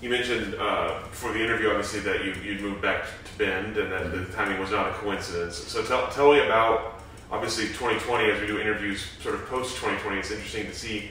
You 0.00 0.10
mentioned 0.10 0.54
uh, 0.54 1.00
before 1.02 1.32
the 1.32 1.42
interview, 1.42 1.68
obviously, 1.68 2.00
that 2.00 2.24
you 2.24 2.34
you'd 2.42 2.60
moved 2.60 2.82
back 2.82 3.04
to 3.04 3.38
Bend, 3.38 3.76
and 3.76 3.92
that 3.92 4.06
mm-hmm. 4.06 4.24
the 4.24 4.32
timing 4.32 4.58
was 4.58 4.70
not 4.70 4.88
a 4.88 4.92
coincidence. 4.94 5.56
So 5.56 5.82
tell 5.82 6.08
tell 6.08 6.32
me 6.32 6.40
about 6.40 7.02
obviously 7.30 7.66
2020 7.68 8.30
as 8.30 8.40
we 8.40 8.46
do 8.46 8.58
interviews, 8.58 9.04
sort 9.20 9.34
of 9.34 9.46
post 9.46 9.76
2020. 9.76 10.18
It's 10.18 10.30
interesting 10.30 10.66
to 10.66 10.74
see 10.74 11.10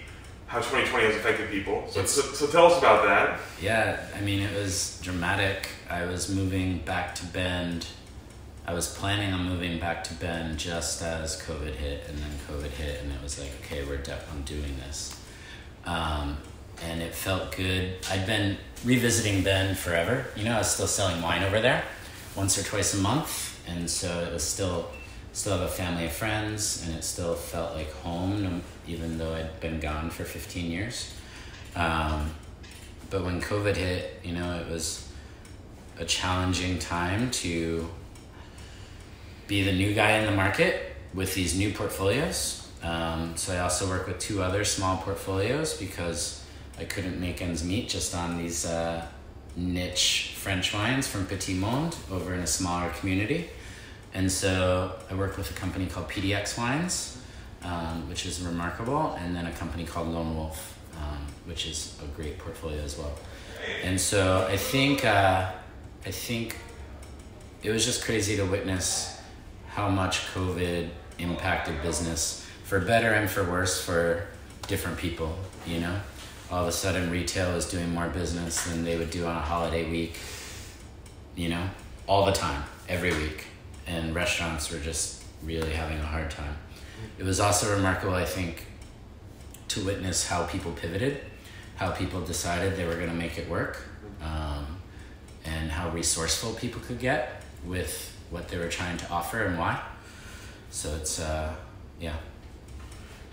how 0.52 0.60
2020 0.60 1.06
has 1.06 1.16
affected 1.16 1.49
people. 1.49 1.86
So, 1.89 2.06
so, 2.06 2.22
so, 2.22 2.47
tell 2.47 2.66
us 2.66 2.78
about 2.78 3.06
that. 3.06 3.39
Yeah, 3.62 4.06
I 4.16 4.22
mean, 4.22 4.41
it 4.41 4.54
was 4.54 4.99
dramatic. 5.02 5.70
I 5.89 6.06
was 6.06 6.30
moving 6.30 6.80
back 6.80 7.16
to 7.16 7.26
Bend 7.26 7.88
I 8.72 8.74
was 8.74 8.88
planning 8.88 9.34
on 9.34 9.49
moving 9.49 9.80
back 9.80 10.04
to 10.06 10.14
Bend 10.14 10.58
just 10.58 11.02
as 11.02 11.41
COVID 11.41 11.76
hit, 11.76 12.06
and 12.08 12.18
then 12.20 12.30
COVID 12.47 12.70
hit, 12.70 13.02
and 13.02 13.12
it 13.12 13.22
was 13.22 13.39
like, 13.39 13.49
okay, 13.62 13.84
we're 13.84 13.97
definitely 13.97 14.43
doing 14.43 14.78
this. 14.78 15.20
Um, 15.86 16.38
and 16.84 17.02
it 17.02 17.14
felt 17.14 17.56
good. 17.56 17.95
I'd 18.10 18.26
been 18.26 18.58
revisiting 18.86 19.43
Bend 19.43 19.78
forever. 19.78 20.28
You 20.36 20.45
know, 20.45 20.54
I 20.54 20.60
was 20.60 20.72
still 20.72 20.88
selling 20.88 21.22
wine 21.22 21.43
over 21.43 21.60
there, 21.60 21.84
once 22.36 22.58
or 22.58 22.64
twice 22.64 22.93
a 22.93 22.97
month, 22.97 23.60
and 23.68 23.89
so 23.89 24.08
it 24.22 24.32
was 24.32 24.43
still 24.43 24.89
still 25.34 25.58
have 25.58 25.68
a 25.68 25.72
family 25.72 26.06
of 26.06 26.12
friends, 26.12 26.86
and 26.86 26.95
it 26.95 27.04
still 27.04 27.36
felt 27.36 27.76
like 27.76 27.91
home, 27.95 28.62
even 28.91 29.17
though 29.17 29.33
I'd 29.33 29.59
been 29.59 29.79
gone 29.79 30.09
for 30.09 30.23
fifteen 30.23 30.71
years. 30.71 31.13
Um, 31.75 32.31
but 33.09 33.23
when 33.23 33.41
COVID 33.41 33.75
hit, 33.75 34.19
you 34.23 34.33
know, 34.33 34.59
it 34.59 34.69
was 34.69 35.07
a 35.97 36.05
challenging 36.05 36.79
time 36.79 37.29
to 37.31 37.89
be 39.47 39.63
the 39.63 39.73
new 39.73 39.93
guy 39.93 40.17
in 40.17 40.25
the 40.25 40.35
market 40.35 40.95
with 41.13 41.33
these 41.35 41.57
new 41.57 41.71
portfolios. 41.73 42.67
Um, 42.83 43.35
so 43.35 43.53
I 43.53 43.59
also 43.59 43.87
work 43.87 44.07
with 44.07 44.17
two 44.19 44.41
other 44.41 44.63
small 44.63 44.97
portfolios 44.97 45.77
because 45.77 46.43
I 46.79 46.85
couldn't 46.85 47.19
make 47.19 47.41
ends 47.41 47.63
meet 47.63 47.89
just 47.89 48.15
on 48.15 48.37
these 48.37 48.65
uh, 48.65 49.05
niche 49.55 50.33
French 50.37 50.73
wines 50.73 51.07
from 51.07 51.27
Petit 51.27 51.53
Monde 51.53 51.95
over 52.11 52.33
in 52.33 52.39
a 52.39 52.47
smaller 52.47 52.89
community. 52.91 53.49
And 54.13 54.31
so 54.31 54.93
I 55.09 55.15
work 55.15 55.37
with 55.37 55.51
a 55.51 55.53
company 55.53 55.85
called 55.85 56.09
PDX 56.09 56.57
Wines, 56.57 57.20
um, 57.64 58.07
which 58.09 58.26
is 58.26 58.41
remarkable, 58.41 59.14
and 59.20 59.36
then 59.36 59.45
a 59.45 59.51
company 59.51 59.84
called 59.86 60.07
Lone 60.07 60.36
Wolf, 60.36 60.78
um, 60.97 61.26
which 61.45 61.68
is 61.68 61.97
a 62.03 62.07
great 62.16 62.38
portfolio 62.38 62.82
as 62.82 62.97
well. 62.97 63.14
And 63.84 63.99
so 63.99 64.47
I 64.49 64.57
think 64.57 65.05
uh, 65.05 65.51
I 66.05 66.12
think 66.12 66.57
it 67.64 67.72
was 67.72 67.86
just 67.86 68.03
crazy 68.03 68.36
to 68.38 68.45
witness 68.45 69.20
how 69.70 69.88
much 69.89 70.26
COVID 70.34 70.89
impacted 71.20 71.82
business 71.82 72.45
for 72.64 72.80
better 72.80 73.14
and 73.14 73.30
for 73.30 73.43
worse 73.43 73.84
for 73.84 74.28
different 74.68 74.97
people, 74.97 75.38
you 75.68 75.80
know? 75.80 75.99
All 76.49 76.64
of 76.64 76.68
a 76.68 76.72
sudden, 76.72 77.09
retail 77.09 77.51
is 77.55 77.70
doing 77.70 77.93
more 77.93 78.09
business 78.09 78.64
than 78.66 78.84
they 78.84 78.97
would 78.97 79.12
do 79.12 79.26
on 79.26 79.36
a 79.36 79.41
holiday 79.41 79.89
week, 79.89 80.20
you 81.36 81.49
know, 81.49 81.70
all 82.07 82.26
the 82.26 82.32
time, 82.34 82.64
every 82.89 83.14
week. 83.14 83.45
And 83.88 84.14
restaurants 84.14 84.72
were 84.72 84.80
just 84.80 85.24
really 85.43 85.72
having 85.72 85.97
a 85.99 86.05
hard 86.05 86.32
time. 86.32 86.55
It 87.18 87.24
was 87.24 87.39
also 87.39 87.76
remarkable, 87.76 88.14
I 88.14 88.26
think, 88.26 88.66
to 89.70 89.86
witness 89.86 90.28
how 90.28 90.45
people 90.45 90.72
pivoted, 90.72 91.22
how 91.76 91.91
people 91.91 92.22
decided 92.22 92.76
they 92.76 92.86
were 92.86 92.95
going 92.95 93.10
to 93.10 93.16
make 93.16 93.38
it 93.38 93.49
work, 93.49 93.84
um, 94.22 94.66
and 95.45 95.72
how 95.72 95.89
resourceful 95.89 96.54
people 96.54 96.82
could 96.82 96.99
get 96.99 97.43
with 97.66 98.16
what 98.30 98.47
they 98.47 98.58
were 98.58 98.70
trying 98.70 98.97
to 98.97 99.10
offer 99.10 99.45
and 99.45 99.58
why. 99.58 99.82
So 100.72 100.95
it's, 100.95 101.20
uh, 101.20 101.54
yeah. 101.99 102.16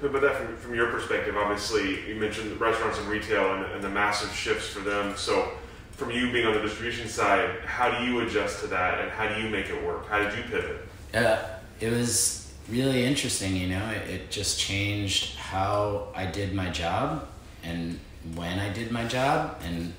But 0.01 0.21
that 0.21 0.37
from, 0.37 0.57
from 0.57 0.75
your 0.75 0.91
perspective, 0.91 1.37
obviously, 1.37 2.09
you 2.09 2.15
mentioned 2.15 2.61
restaurants 2.61 2.99
and 2.99 3.09
retail 3.09 3.55
and, 3.55 3.65
and 3.73 3.83
the 3.83 3.89
massive 3.89 4.33
shifts 4.33 4.69
for 4.69 4.81
them. 4.81 5.17
So, 5.17 5.51
from 5.93 6.13
you 6.13 6.31
being 6.31 6.47
on 6.47 6.55
the 6.55 6.61
distribution 6.61 7.09
side, 7.09 7.61
how 7.65 7.91
do 7.91 8.05
you 8.05 8.21
adjust 8.21 8.61
to 8.61 8.69
that 8.69 9.01
and 9.01 9.11
how 9.11 9.29
do 9.29 9.43
you 9.43 9.49
make 9.49 9.69
it 9.69 9.85
work? 9.85 10.09
How 10.09 10.19
did 10.19 10.39
you 10.39 10.45
pivot? 10.45 10.77
Uh, 11.13 11.43
it 11.81 11.91
was 11.91 12.48
really 12.71 13.05
interesting, 13.05 13.57
you 13.57 13.69
know, 13.69 13.91
it, 13.91 14.09
it 14.11 14.31
just 14.31 14.59
changed 14.59 15.37
how 15.37 16.09
I 16.15 16.27
did 16.27 16.55
my 16.55 16.71
job 16.71 17.27
and 17.63 17.99
when 18.35 18.59
I 18.59 18.73
did 18.73 18.91
my 18.91 19.05
job. 19.05 19.61
And, 19.65 19.95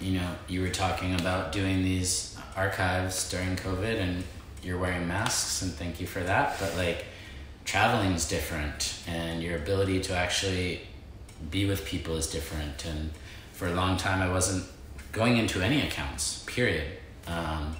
you 0.00 0.18
know, 0.18 0.30
you 0.48 0.60
were 0.60 0.70
talking 0.70 1.14
about 1.14 1.52
doing 1.52 1.82
these 1.82 2.36
archives 2.56 3.30
during 3.30 3.56
COVID 3.56 4.00
and 4.00 4.24
you're 4.62 4.78
wearing 4.78 5.06
masks, 5.06 5.62
and 5.62 5.72
thank 5.72 6.00
you 6.00 6.06
for 6.06 6.20
that. 6.20 6.58
But, 6.58 6.76
like, 6.76 7.04
traveling's 7.64 8.28
different 8.28 8.98
and 9.06 9.42
your 9.42 9.56
ability 9.56 10.00
to 10.00 10.16
actually 10.16 10.80
be 11.50 11.66
with 11.66 11.84
people 11.84 12.16
is 12.16 12.26
different. 12.26 12.84
And 12.84 13.10
for 13.52 13.68
a 13.68 13.72
long 13.72 13.96
time, 13.96 14.22
I 14.22 14.30
wasn't 14.30 14.64
going 15.12 15.36
into 15.36 15.60
any 15.60 15.82
accounts, 15.82 16.44
period. 16.46 16.86
Um, 17.26 17.76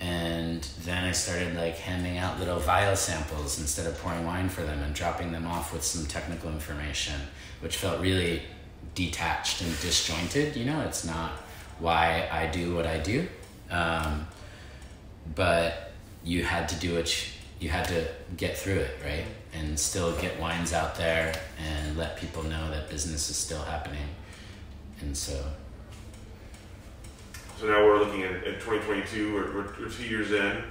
and 0.00 0.62
then 0.84 1.04
I 1.04 1.12
started 1.12 1.54
like 1.54 1.76
handing 1.76 2.16
out 2.16 2.38
little 2.38 2.58
vial 2.58 2.96
samples 2.96 3.60
instead 3.60 3.86
of 3.86 3.98
pouring 4.00 4.24
wine 4.24 4.48
for 4.48 4.62
them 4.62 4.82
and 4.82 4.94
dropping 4.94 5.30
them 5.30 5.46
off 5.46 5.74
with 5.74 5.84
some 5.84 6.06
technical 6.06 6.50
information, 6.50 7.20
which 7.60 7.76
felt 7.76 8.00
really 8.00 8.42
detached 8.94 9.60
and 9.60 9.70
disjointed. 9.80 10.56
You 10.56 10.64
know, 10.64 10.80
it's 10.80 11.04
not 11.04 11.32
why 11.78 12.28
I 12.32 12.46
do 12.46 12.74
what 12.74 12.86
I 12.86 12.98
do. 12.98 13.28
Um, 13.70 14.26
but 15.34 15.92
you 16.24 16.44
had 16.44 16.68
to 16.70 16.76
do 16.76 16.96
it, 16.96 17.28
you 17.58 17.68
had 17.68 17.86
to 17.88 18.08
get 18.38 18.56
through 18.56 18.78
it, 18.78 18.96
right? 19.04 19.26
And 19.52 19.78
still 19.78 20.16
get 20.18 20.40
wines 20.40 20.72
out 20.72 20.94
there 20.96 21.34
and 21.58 21.98
let 21.98 22.16
people 22.16 22.42
know 22.42 22.70
that 22.70 22.88
business 22.88 23.28
is 23.28 23.36
still 23.36 23.62
happening. 23.62 24.08
And 25.02 25.14
so 25.14 25.44
so 27.60 27.66
now 27.66 27.84
we're 27.84 27.98
looking 27.98 28.22
at, 28.22 28.32
at 28.36 28.60
2022, 28.60 29.36
or 29.36 29.52
we're, 29.54 29.88
two 29.90 30.04
years 30.04 30.32
in. 30.32 30.64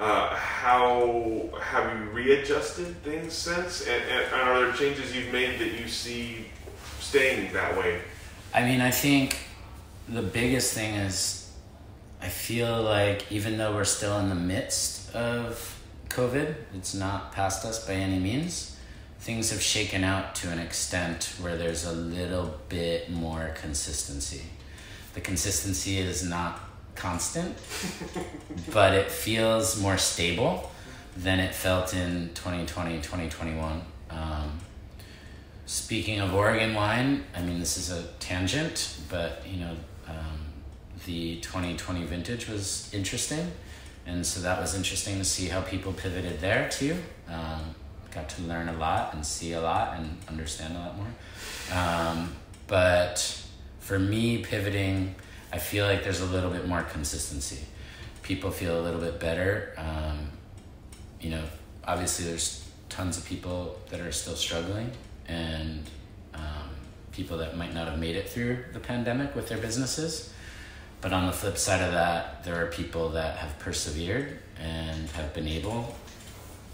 Uh, 0.00 0.34
how 0.34 1.48
have 1.62 1.96
you 1.96 2.10
readjusted 2.10 2.96
things 3.04 3.32
since? 3.32 3.86
And, 3.86 4.02
and 4.02 4.34
are 4.34 4.64
there 4.64 4.72
changes 4.72 5.14
you've 5.14 5.32
made 5.32 5.60
that 5.60 5.78
you 5.80 5.86
see 5.86 6.46
staying 6.98 7.52
that 7.52 7.78
way? 7.78 8.00
I 8.52 8.64
mean, 8.64 8.80
I 8.80 8.90
think 8.90 9.38
the 10.08 10.22
biggest 10.22 10.74
thing 10.74 10.96
is 10.96 11.52
I 12.20 12.28
feel 12.28 12.82
like 12.82 13.30
even 13.30 13.56
though 13.56 13.72
we're 13.72 13.84
still 13.84 14.18
in 14.18 14.28
the 14.28 14.34
midst 14.34 15.14
of 15.14 15.80
COVID, 16.08 16.56
it's 16.74 16.94
not 16.94 17.30
past 17.30 17.64
us 17.64 17.86
by 17.86 17.94
any 17.94 18.18
means. 18.18 18.76
Things 19.20 19.52
have 19.52 19.62
shaken 19.62 20.02
out 20.02 20.34
to 20.36 20.50
an 20.50 20.58
extent 20.58 21.32
where 21.40 21.56
there's 21.56 21.84
a 21.84 21.92
little 21.92 22.56
bit 22.68 23.08
more 23.08 23.54
consistency 23.54 24.42
the 25.14 25.20
consistency 25.20 25.98
is 25.98 26.24
not 26.24 26.60
constant, 26.94 27.56
but 28.72 28.94
it 28.94 29.10
feels 29.10 29.80
more 29.80 29.98
stable 29.98 30.70
than 31.16 31.40
it 31.40 31.54
felt 31.54 31.94
in 31.94 32.30
2020, 32.34 32.96
2021. 32.96 33.82
Um, 34.10 34.58
speaking 35.66 36.20
of 36.20 36.34
Oregon 36.34 36.74
wine, 36.74 37.24
I 37.34 37.42
mean, 37.42 37.58
this 37.58 37.76
is 37.76 37.90
a 37.90 38.04
tangent, 38.20 38.96
but 39.08 39.42
you 39.46 39.60
know, 39.60 39.76
um, 40.08 40.38
the 41.06 41.36
2020 41.40 42.04
vintage 42.04 42.48
was 42.48 42.92
interesting. 42.92 43.52
And 44.06 44.26
so 44.26 44.40
that 44.40 44.60
was 44.60 44.74
interesting 44.74 45.18
to 45.18 45.24
see 45.24 45.48
how 45.48 45.62
people 45.62 45.92
pivoted 45.92 46.40
there 46.40 46.68
too. 46.68 46.96
Um, 47.28 47.74
got 48.10 48.28
to 48.28 48.42
learn 48.42 48.68
a 48.68 48.76
lot 48.76 49.14
and 49.14 49.24
see 49.24 49.52
a 49.52 49.60
lot 49.60 49.96
and 49.96 50.16
understand 50.28 50.76
a 50.76 50.80
lot 50.80 50.96
more. 50.96 51.06
Um, 51.72 52.36
but 52.66 53.43
for 53.84 53.98
me, 53.98 54.38
pivoting, 54.38 55.14
I 55.52 55.58
feel 55.58 55.84
like 55.84 56.04
there's 56.04 56.22
a 56.22 56.26
little 56.26 56.48
bit 56.48 56.66
more 56.66 56.82
consistency. 56.84 57.66
People 58.22 58.50
feel 58.50 58.80
a 58.80 58.82
little 58.82 58.98
bit 58.98 59.20
better. 59.20 59.74
Um, 59.76 60.30
you 61.20 61.28
know, 61.28 61.42
obviously, 61.86 62.24
there's 62.24 62.66
tons 62.88 63.18
of 63.18 63.26
people 63.26 63.78
that 63.90 64.00
are 64.00 64.10
still 64.10 64.36
struggling, 64.36 64.90
and 65.28 65.84
um, 66.32 66.70
people 67.12 67.36
that 67.36 67.58
might 67.58 67.74
not 67.74 67.86
have 67.86 67.98
made 67.98 68.16
it 68.16 68.26
through 68.26 68.64
the 68.72 68.80
pandemic 68.80 69.36
with 69.36 69.50
their 69.50 69.58
businesses. 69.58 70.32
But 71.02 71.12
on 71.12 71.26
the 71.26 71.32
flip 71.32 71.58
side 71.58 71.82
of 71.82 71.92
that, 71.92 72.42
there 72.42 72.64
are 72.64 72.68
people 72.68 73.10
that 73.10 73.36
have 73.36 73.58
persevered 73.58 74.38
and 74.58 75.10
have 75.10 75.34
been 75.34 75.46
able, 75.46 75.94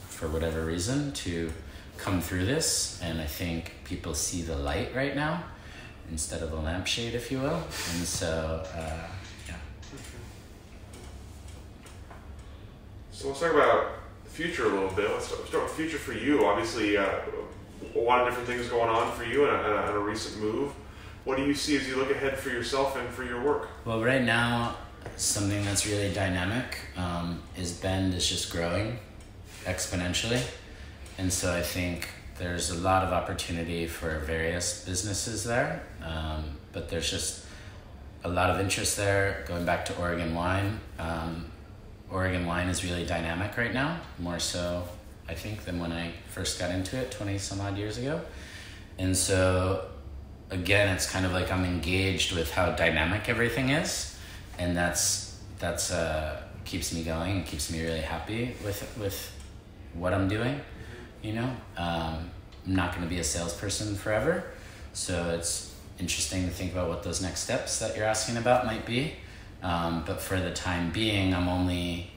for 0.08 0.28
whatever 0.28 0.64
reason, 0.64 1.10
to 1.14 1.52
come 1.96 2.20
through 2.20 2.44
this. 2.44 3.00
And 3.02 3.20
I 3.20 3.26
think 3.26 3.74
people 3.82 4.14
see 4.14 4.42
the 4.42 4.54
light 4.54 4.94
right 4.94 5.16
now 5.16 5.42
instead 6.10 6.42
of 6.42 6.52
a 6.52 6.56
lampshade, 6.56 7.14
if 7.14 7.30
you 7.30 7.38
will. 7.38 7.56
And 7.56 8.04
so, 8.06 8.64
uh, 8.74 9.06
yeah. 9.48 9.54
So 13.12 13.28
let's 13.28 13.40
talk 13.40 13.52
about 13.52 13.92
the 14.24 14.30
future 14.30 14.66
a 14.66 14.68
little 14.68 14.90
bit. 14.90 15.10
Let's 15.10 15.26
start, 15.26 15.42
with 15.52 15.76
the 15.76 15.82
future 15.82 15.98
for 15.98 16.12
you. 16.12 16.44
Obviously, 16.44 16.96
uh, 16.96 17.06
a 17.94 17.98
lot 17.98 18.20
of 18.20 18.28
different 18.28 18.48
things 18.48 18.68
going 18.68 18.88
on 18.88 19.12
for 19.12 19.24
you 19.24 19.46
and 19.46 19.54
a, 19.54 19.88
and 19.88 19.96
a 19.96 19.98
recent 19.98 20.42
move. 20.42 20.72
What 21.24 21.36
do 21.36 21.44
you 21.44 21.54
see 21.54 21.76
as 21.76 21.86
you 21.86 21.96
look 21.96 22.10
ahead 22.10 22.38
for 22.38 22.48
yourself 22.48 22.96
and 22.96 23.08
for 23.08 23.24
your 23.24 23.42
work? 23.42 23.68
Well, 23.84 24.02
right 24.02 24.22
now, 24.22 24.76
something 25.16 25.64
that's 25.64 25.86
really 25.86 26.12
dynamic 26.12 26.78
um, 26.96 27.42
is 27.56 27.72
Bend 27.72 28.14
is 28.14 28.28
just 28.28 28.50
growing 28.50 28.98
exponentially. 29.64 30.42
And 31.18 31.30
so 31.32 31.54
I 31.54 31.62
think 31.62 32.08
there's 32.38 32.70
a 32.70 32.78
lot 32.78 33.04
of 33.04 33.12
opportunity 33.12 33.86
for 33.86 34.18
various 34.20 34.84
businesses 34.84 35.44
there, 35.44 35.82
um, 36.04 36.44
but 36.72 36.88
there's 36.88 37.10
just 37.10 37.44
a 38.24 38.28
lot 38.28 38.50
of 38.50 38.60
interest 38.60 38.96
there. 38.96 39.44
Going 39.46 39.64
back 39.64 39.84
to 39.86 39.96
Oregon 39.98 40.34
Wine, 40.34 40.80
um, 40.98 41.46
Oregon 42.10 42.46
Wine 42.46 42.68
is 42.68 42.84
really 42.84 43.06
dynamic 43.06 43.56
right 43.56 43.72
now, 43.72 44.00
more 44.18 44.38
so, 44.38 44.84
I 45.28 45.34
think, 45.34 45.64
than 45.64 45.78
when 45.78 45.92
I 45.92 46.12
first 46.28 46.58
got 46.58 46.70
into 46.70 46.96
it 46.96 47.10
20 47.10 47.38
some 47.38 47.60
odd 47.60 47.78
years 47.78 47.98
ago. 47.98 48.20
And 48.98 49.16
so, 49.16 49.86
again, 50.50 50.88
it's 50.94 51.10
kind 51.10 51.24
of 51.24 51.32
like 51.32 51.50
I'm 51.50 51.64
engaged 51.64 52.32
with 52.32 52.52
how 52.52 52.72
dynamic 52.72 53.28
everything 53.28 53.70
is, 53.70 54.18
and 54.58 54.76
that's 54.76 55.38
that's 55.58 55.90
uh, 55.90 56.42
keeps 56.64 56.92
me 56.92 57.02
going 57.02 57.38
and 57.38 57.46
keeps 57.46 57.70
me 57.70 57.82
really 57.82 58.00
happy 58.00 58.54
with 58.64 58.96
with 58.98 59.32
what 59.94 60.12
I'm 60.12 60.28
doing 60.28 60.60
you 61.22 61.34
know 61.34 61.50
um, 61.76 62.30
i'm 62.66 62.74
not 62.74 62.92
going 62.92 63.02
to 63.02 63.08
be 63.08 63.18
a 63.18 63.24
salesperson 63.24 63.94
forever 63.94 64.44
so 64.92 65.30
it's 65.30 65.69
interesting 66.00 66.44
to 66.46 66.50
think 66.50 66.72
about 66.72 66.88
what 66.88 67.02
those 67.02 67.20
next 67.20 67.40
steps 67.40 67.78
that 67.78 67.96
you're 67.96 68.06
asking 68.06 68.36
about 68.36 68.66
might 68.66 68.86
be. 68.86 69.12
Um, 69.62 70.04
but 70.06 70.20
for 70.20 70.40
the 70.40 70.52
time 70.52 70.90
being 70.90 71.34
i'm 71.34 71.46
only 71.46 72.10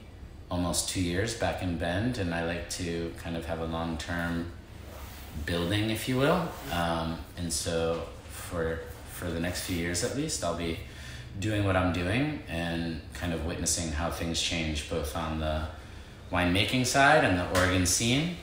almost 0.50 0.88
two 0.88 1.02
years 1.02 1.34
back 1.34 1.62
in 1.62 1.76
bend 1.76 2.16
and 2.16 2.34
i 2.34 2.46
like 2.46 2.70
to 2.70 3.12
kind 3.18 3.36
of 3.36 3.44
have 3.44 3.60
a 3.60 3.66
long-term 3.66 4.50
building 5.44 5.90
if 5.90 6.08
you 6.08 6.16
will. 6.16 6.48
Um, 6.72 7.18
and 7.36 7.52
so 7.52 8.06
for 8.30 8.80
for 9.12 9.30
the 9.30 9.40
next 9.40 9.64
few 9.64 9.76
years 9.76 10.02
at 10.02 10.16
least 10.16 10.42
i'll 10.42 10.56
be 10.56 10.78
doing 11.38 11.64
what 11.64 11.76
i'm 11.76 11.92
doing 11.92 12.42
and 12.48 13.00
kind 13.12 13.32
of 13.32 13.44
witnessing 13.44 13.92
how 13.92 14.10
things 14.10 14.40
change 14.40 14.88
both 14.88 15.16
on 15.16 15.40
the 15.40 15.66
winemaking 16.32 16.86
side 16.86 17.24
and 17.24 17.38
the 17.38 17.60
oregon 17.60 17.86
scene 17.86 18.36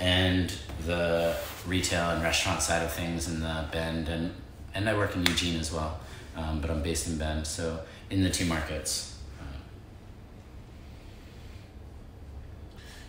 and 0.00 0.52
the 0.86 1.36
retail 1.66 2.10
and 2.10 2.22
restaurant 2.22 2.62
side 2.62 2.82
of 2.82 2.92
things 2.92 3.28
in 3.28 3.40
the 3.40 3.64
Bend, 3.72 4.08
and 4.08 4.32
and 4.78 4.88
I 4.88 4.96
work 4.96 5.16
in 5.16 5.26
Eugene 5.26 5.58
as 5.58 5.72
well, 5.72 5.98
um, 6.36 6.60
but 6.60 6.70
I'm 6.70 6.82
based 6.82 7.08
in 7.08 7.18
Bend, 7.18 7.46
so 7.46 7.80
in 8.10 8.22
the 8.22 8.30
two 8.30 8.46
markets. 8.46 9.16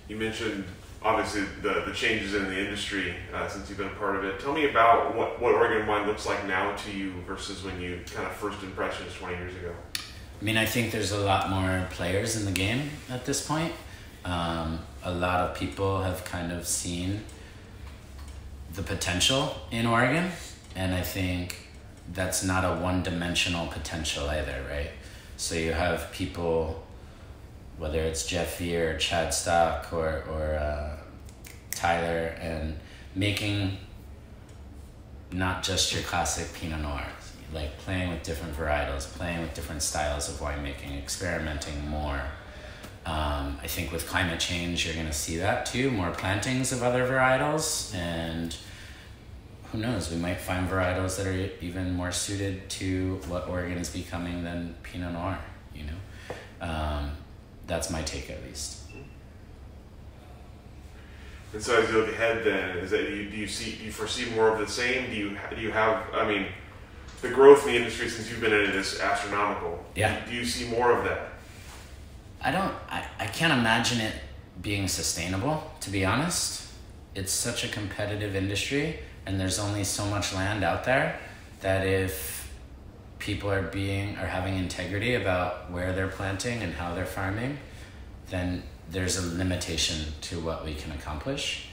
You 0.08 0.16
mentioned 0.16 0.66
obviously 1.04 1.44
the, 1.62 1.84
the 1.86 1.94
changes 1.94 2.34
in 2.34 2.46
the 2.46 2.60
industry 2.60 3.14
uh, 3.32 3.48
since 3.48 3.70
you've 3.70 3.78
been 3.78 3.88
a 3.88 3.92
part 3.92 4.16
of 4.16 4.26
it. 4.26 4.40
Tell 4.40 4.52
me 4.52 4.68
about 4.68 5.16
what, 5.16 5.40
what 5.40 5.54
Oregon 5.54 5.86
wine 5.86 6.08
looks 6.08 6.26
like 6.26 6.48
now 6.48 6.76
to 6.76 6.92
you 6.92 7.14
versus 7.28 7.64
when 7.64 7.80
you 7.80 8.02
kind 8.12 8.26
of 8.26 8.34
first 8.34 8.64
impressions 8.64 9.14
20 9.14 9.38
years 9.38 9.56
ago. 9.56 9.72
I 9.96 10.44
mean, 10.44 10.58
I 10.58 10.66
think 10.66 10.92
there's 10.92 11.12
a 11.12 11.20
lot 11.20 11.52
more 11.52 11.86
players 11.92 12.36
in 12.36 12.46
the 12.46 12.52
game 12.52 12.90
at 13.12 13.26
this 13.26 13.46
point. 13.46 13.74
Um, 14.26 14.80
a 15.04 15.14
lot 15.14 15.42
of 15.42 15.56
people 15.56 16.02
have 16.02 16.26
kind 16.26 16.52
of 16.52 16.68
seen 16.68 17.22
the 18.74 18.82
potential 18.82 19.56
in 19.70 19.86
Oregon, 19.86 20.32
and 20.80 20.96
I 20.96 21.02
think 21.02 21.58
that's 22.14 22.42
not 22.42 22.64
a 22.64 22.82
one 22.82 23.04
dimensional 23.04 23.68
potential 23.68 24.30
either, 24.30 24.64
right? 24.72 24.92
So 25.36 25.56
you 25.56 25.74
have 25.74 26.10
people, 26.14 26.82
whether 27.78 28.00
it's 28.00 28.26
Jeff 28.26 28.62
or 28.62 28.98
Chad 28.98 29.34
Stock 29.34 29.92
or, 29.92 30.24
or 30.30 30.56
uh, 30.56 30.96
Tyler 31.72 32.34
and 32.40 32.80
making 33.14 33.78
not 35.34 35.64
just 35.64 35.94
your 35.94 36.02
classic 36.04 36.48
Pinot 36.54 36.82
Noir, 36.82 37.06
like 37.54 37.78
playing 37.80 38.12
with 38.12 38.24
different 38.24 38.56
varietals, 38.56 39.06
playing 39.18 39.42
with 39.42 39.54
different 39.54 39.82
styles 39.82 40.30
of 40.30 40.36
winemaking, 40.36 40.98
experimenting 40.98 41.90
more. 41.90 42.22
Um, 43.06 43.60
I 43.62 43.68
think 43.68 43.92
with 43.92 44.08
climate 44.08 44.40
change, 44.40 44.86
you're 44.86 44.96
going 44.96 45.08
to 45.08 45.12
see 45.12 45.38
that 45.40 45.66
too 45.66 45.92
more 45.92 46.12
plantings 46.12 46.72
of 46.72 46.84
other 46.84 47.06
varietals. 47.06 47.94
And 47.94 48.56
who 49.72 49.78
knows, 49.78 50.10
we 50.10 50.18
might 50.18 50.40
find 50.40 50.68
varietals 50.68 51.18
that 51.18 51.28
are 51.28 51.50
even 51.62 51.94
more 51.94 52.12
suited 52.12 52.70
to 52.70 53.20
what 53.28 53.48
Oregon 53.48 53.78
is 53.78 53.90
becoming 53.90 54.44
than 54.44 54.76
Pinot 54.84 55.14
Noir, 55.14 55.38
you 55.74 55.84
know? 55.86 56.66
Um, 56.68 57.12
that's 57.68 57.90
my 57.90 58.02
take 58.02 58.30
at 58.30 58.44
least. 58.44 58.80
And 61.54 61.62
so 61.62 61.82
as 61.82 61.90
you 61.90 61.98
look 61.98 62.10
ahead, 62.10 62.44
then 62.44 62.78
is 62.78 62.92
that 62.92 63.10
you, 63.10 63.30
do 63.30 63.38
you 63.38 63.48
see 63.48 63.76
do 63.76 63.86
you 63.86 63.92
foresee 63.92 64.30
more 64.36 64.50
of 64.50 64.60
the 64.60 64.68
same? 64.68 65.10
Do 65.10 65.16
you 65.16 65.38
do 65.56 65.62
you 65.62 65.72
have? 65.72 66.04
I 66.14 66.28
mean, 66.28 66.46
the 67.22 67.30
growth 67.30 67.66
in 67.66 67.74
the 67.74 67.78
industry 67.78 68.08
since 68.08 68.30
you've 68.30 68.40
been 68.40 68.54
in 68.54 68.70
it 68.70 68.76
is 68.76 69.00
astronomical. 69.00 69.84
Yeah. 69.96 70.24
Do 70.26 70.36
you 70.36 70.46
see 70.46 70.70
more 70.70 70.92
of 70.92 71.04
that? 71.06 71.30
I 72.42 72.52
don't. 72.52 72.74
I, 72.88 73.04
I 73.20 73.26
can't 73.26 73.52
imagine 73.52 74.00
it 74.00 74.14
being 74.62 74.88
sustainable. 74.88 75.72
To 75.82 75.90
be 75.90 76.06
honest, 76.06 76.68
it's 77.16 77.32
such 77.32 77.64
a 77.64 77.68
competitive 77.68 78.36
industry, 78.36 79.00
and 79.26 79.40
there's 79.40 79.60
only 79.60 79.84
so 79.84 80.06
much 80.06 80.34
land 80.34 80.64
out 80.64 80.84
there 80.84 81.20
that 81.62 81.86
if 81.86 82.52
people 83.20 83.52
are 83.52 83.64
being 83.64 84.16
are 84.18 84.28
having 84.28 84.58
integrity 84.58 85.16
about 85.16 85.70
where 85.72 85.94
they're 85.94 86.08
planting 86.08 86.64
and 86.64 86.74
how 86.74 86.94
they're 86.96 87.06
farming, 87.06 87.58
then 88.30 88.64
there's 88.92 89.18
a 89.18 89.38
limitation 89.38 90.14
to 90.22 90.40
what 90.40 90.66
we 90.66 90.74
can 90.74 90.92
accomplish. 90.92 91.68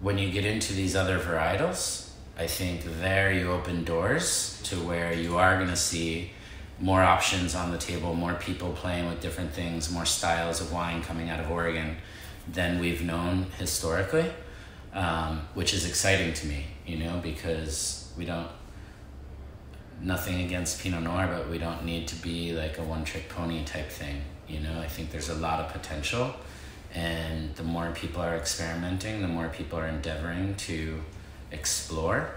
When 0.00 0.18
you 0.18 0.30
get 0.30 0.44
into 0.44 0.72
these 0.72 0.96
other 0.96 1.18
varietals, 1.18 2.10
I 2.38 2.46
think 2.46 2.84
there 3.00 3.32
you 3.32 3.52
open 3.52 3.84
doors 3.84 4.60
to 4.64 4.76
where 4.76 5.12
you 5.12 5.36
are 5.36 5.56
going 5.56 5.68
to 5.68 5.76
see 5.76 6.30
more 6.80 7.02
options 7.02 7.54
on 7.54 7.70
the 7.70 7.76
table, 7.76 8.14
more 8.14 8.34
people 8.34 8.70
playing 8.72 9.06
with 9.06 9.20
different 9.20 9.52
things, 9.52 9.90
more 9.90 10.06
styles 10.06 10.60
of 10.60 10.72
wine 10.72 11.02
coming 11.02 11.28
out 11.28 11.38
of 11.38 11.50
Oregon 11.50 11.96
than 12.50 12.80
we've 12.80 13.02
known 13.02 13.46
historically, 13.58 14.32
um, 14.94 15.42
which 15.54 15.72
is 15.72 15.86
exciting 15.86 16.34
to 16.34 16.46
me, 16.46 16.64
you 16.86 16.98
know, 16.98 17.20
because 17.22 18.12
we 18.16 18.24
don't, 18.24 18.48
nothing 20.02 20.42
against 20.42 20.80
Pinot 20.80 21.02
Noir, 21.02 21.28
but 21.32 21.48
we 21.48 21.58
don't 21.58 21.84
need 21.84 22.08
to 22.08 22.16
be 22.16 22.52
like 22.52 22.78
a 22.78 22.82
one 22.82 23.04
trick 23.04 23.28
pony 23.28 23.64
type 23.64 23.90
thing. 23.90 24.22
You 24.48 24.60
know, 24.60 24.80
I 24.80 24.88
think 24.88 25.10
there's 25.10 25.28
a 25.28 25.34
lot 25.34 25.60
of 25.60 25.72
potential, 25.72 26.34
and 26.92 27.54
the 27.54 27.62
more 27.62 27.92
people 27.92 28.20
are 28.20 28.36
experimenting, 28.36 29.22
the 29.22 29.28
more 29.28 29.48
people 29.48 29.78
are 29.78 29.86
endeavoring 29.86 30.56
to 30.56 31.00
explore, 31.52 32.32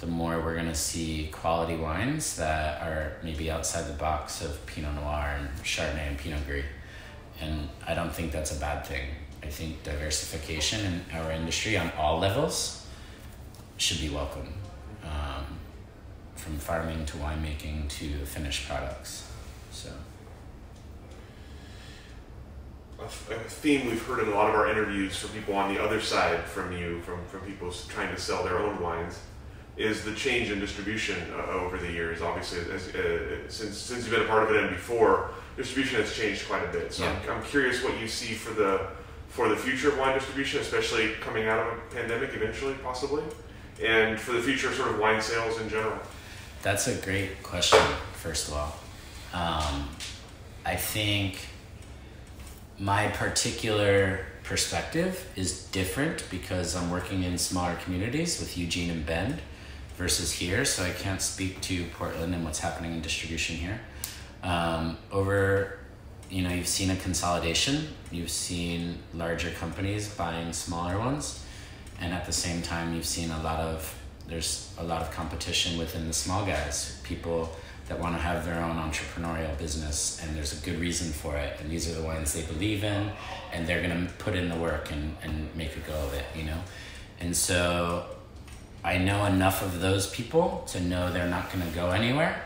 the 0.00 0.06
more 0.06 0.40
we're 0.40 0.54
going 0.54 0.66
to 0.66 0.74
see 0.74 1.28
quality 1.32 1.76
wines 1.76 2.36
that 2.36 2.82
are 2.82 3.16
maybe 3.22 3.50
outside 3.50 3.88
the 3.88 3.96
box 3.96 4.44
of 4.44 4.66
Pinot 4.66 4.94
Noir 4.96 5.36
and 5.38 5.48
Chardonnay 5.62 6.08
and 6.08 6.18
Pinot 6.18 6.46
Gris. 6.46 6.64
And 7.40 7.68
I 7.86 7.94
don't 7.94 8.12
think 8.12 8.32
that's 8.32 8.56
a 8.56 8.60
bad 8.60 8.84
thing. 8.86 9.08
I 9.44 9.48
think 9.48 9.82
diversification 9.82 10.80
in 10.86 11.16
our 11.18 11.30
industry 11.30 11.76
on 11.76 11.92
all 11.98 12.18
levels 12.18 12.86
should 13.76 14.00
be 14.00 14.08
welcome, 14.08 14.54
um, 15.04 15.44
from 16.34 16.56
farming 16.58 17.04
to 17.06 17.16
winemaking 17.18 17.90
to 17.90 18.24
finished 18.24 18.66
products. 18.66 19.30
So 19.70 19.90
a, 23.00 23.06
theme 23.06 23.86
we've 23.86 24.02
heard 24.06 24.20
in 24.20 24.28
a 24.28 24.34
lot 24.34 24.48
of 24.48 24.54
our 24.54 24.66
interviews 24.66 25.16
from 25.16 25.30
people 25.30 25.54
on 25.54 25.74
the 25.74 25.82
other 25.82 26.00
side 26.00 26.44
from 26.44 26.72
you, 26.72 27.02
from, 27.02 27.22
from 27.26 27.40
people 27.40 27.70
trying 27.88 28.14
to 28.14 28.20
sell 28.20 28.44
their 28.44 28.58
own 28.58 28.80
wines, 28.80 29.18
is 29.76 30.04
the 30.04 30.14
change 30.14 30.50
in 30.50 30.58
distribution 30.58 31.18
uh, 31.32 31.50
over 31.50 31.76
the 31.76 31.90
years. 31.90 32.22
Obviously, 32.22 32.60
as, 32.72 32.94
uh, 32.94 33.48
since 33.48 33.76
since 33.76 34.04
you've 34.04 34.10
been 34.10 34.22
a 34.22 34.28
part 34.28 34.44
of 34.44 34.56
it 34.56 34.64
and 34.64 34.70
before, 34.70 35.32
distribution 35.56 36.00
has 36.00 36.14
changed 36.14 36.46
quite 36.46 36.64
a 36.64 36.72
bit. 36.72 36.94
So 36.94 37.04
Yeah. 37.04 37.14
I'm, 37.28 37.38
I'm 37.38 37.42
curious 37.42 37.84
what 37.84 38.00
you 38.00 38.08
see 38.08 38.32
for 38.32 38.54
the 38.54 38.86
for 39.34 39.48
the 39.48 39.56
future 39.56 39.88
of 39.88 39.98
wine 39.98 40.14
distribution, 40.14 40.60
especially 40.60 41.10
coming 41.20 41.48
out 41.48 41.58
of 41.58 41.76
a 41.76 41.80
pandemic 41.92 42.30
eventually, 42.34 42.74
possibly, 42.84 43.24
and 43.82 44.18
for 44.18 44.30
the 44.30 44.40
future 44.40 44.68
of 44.68 44.74
sort 44.74 44.90
of 44.90 45.00
wine 45.00 45.20
sales 45.20 45.60
in 45.60 45.68
general. 45.68 45.98
That's 46.62 46.86
a 46.86 46.94
great 46.94 47.42
question, 47.42 47.80
first 48.12 48.46
of 48.46 48.54
all. 48.54 48.76
Um, 49.32 49.88
I 50.64 50.76
think 50.76 51.48
my 52.78 53.08
particular 53.08 54.20
perspective 54.44 55.28
is 55.34 55.64
different 55.64 56.24
because 56.30 56.76
I'm 56.76 56.88
working 56.92 57.24
in 57.24 57.36
smaller 57.36 57.74
communities 57.82 58.38
with 58.38 58.56
Eugene 58.56 58.90
and 58.90 59.04
Bend 59.04 59.40
versus 59.96 60.30
here, 60.30 60.64
so 60.64 60.84
I 60.84 60.90
can't 60.90 61.20
speak 61.20 61.60
to 61.62 61.84
Portland 61.86 62.36
and 62.36 62.44
what's 62.44 62.60
happening 62.60 62.92
in 62.92 63.00
distribution 63.00 63.56
here. 63.56 63.80
Um, 64.44 64.96
over, 65.10 65.78
you 66.34 66.42
know, 66.42 66.50
you've 66.50 66.66
seen 66.66 66.90
a 66.90 66.96
consolidation, 66.96 67.86
you've 68.10 68.28
seen 68.28 68.98
larger 69.14 69.50
companies 69.50 70.12
buying 70.16 70.52
smaller 70.52 70.98
ones, 70.98 71.44
and 72.00 72.12
at 72.12 72.26
the 72.26 72.32
same 72.32 72.60
time, 72.60 72.92
you've 72.92 73.06
seen 73.06 73.30
a 73.30 73.40
lot 73.44 73.60
of 73.60 73.94
there's 74.26 74.74
a 74.78 74.82
lot 74.82 75.00
of 75.00 75.12
competition 75.12 75.78
within 75.78 76.08
the 76.08 76.12
small 76.12 76.44
guys, 76.44 77.00
people 77.04 77.54
that 77.88 78.00
want 78.00 78.16
to 78.16 78.20
have 78.20 78.44
their 78.44 78.60
own 78.64 78.76
entrepreneurial 78.76 79.56
business, 79.58 80.20
and 80.22 80.34
there's 80.34 80.60
a 80.60 80.64
good 80.64 80.80
reason 80.80 81.12
for 81.12 81.36
it. 81.36 81.60
And 81.60 81.70
these 81.70 81.88
are 81.88 81.94
the 81.94 82.02
ones 82.02 82.32
they 82.32 82.42
believe 82.42 82.82
in, 82.82 83.12
and 83.52 83.64
they're 83.64 83.82
gonna 83.82 84.08
put 84.18 84.34
in 84.34 84.48
the 84.48 84.56
work 84.56 84.90
and, 84.90 85.14
and 85.22 85.54
make 85.54 85.76
a 85.76 85.80
go 85.80 85.94
of 85.94 86.14
it, 86.14 86.24
you 86.34 86.44
know? 86.44 86.58
And 87.20 87.36
so 87.36 88.06
I 88.82 88.96
know 88.96 89.26
enough 89.26 89.62
of 89.62 89.80
those 89.80 90.10
people 90.10 90.64
to 90.68 90.80
know 90.80 91.12
they're 91.12 91.28
not 91.28 91.52
gonna 91.52 91.70
go 91.74 91.90
anywhere. 91.90 92.42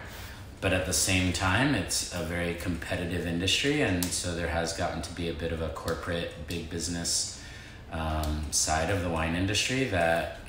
But 0.60 0.72
at 0.72 0.86
the 0.86 0.92
same 0.92 1.32
time, 1.32 1.74
it's 1.74 2.12
a 2.12 2.24
very 2.24 2.54
competitive 2.54 3.26
industry, 3.26 3.82
and 3.82 4.04
so 4.04 4.34
there 4.34 4.48
has 4.48 4.72
gotten 4.72 5.02
to 5.02 5.12
be 5.14 5.28
a 5.28 5.34
bit 5.34 5.52
of 5.52 5.62
a 5.62 5.68
corporate, 5.68 6.32
big 6.48 6.68
business 6.68 7.40
um, 7.92 8.44
side 8.50 8.90
of 8.90 9.02
the 9.02 9.08
wine 9.08 9.36
industry 9.36 9.84
that 9.84 10.40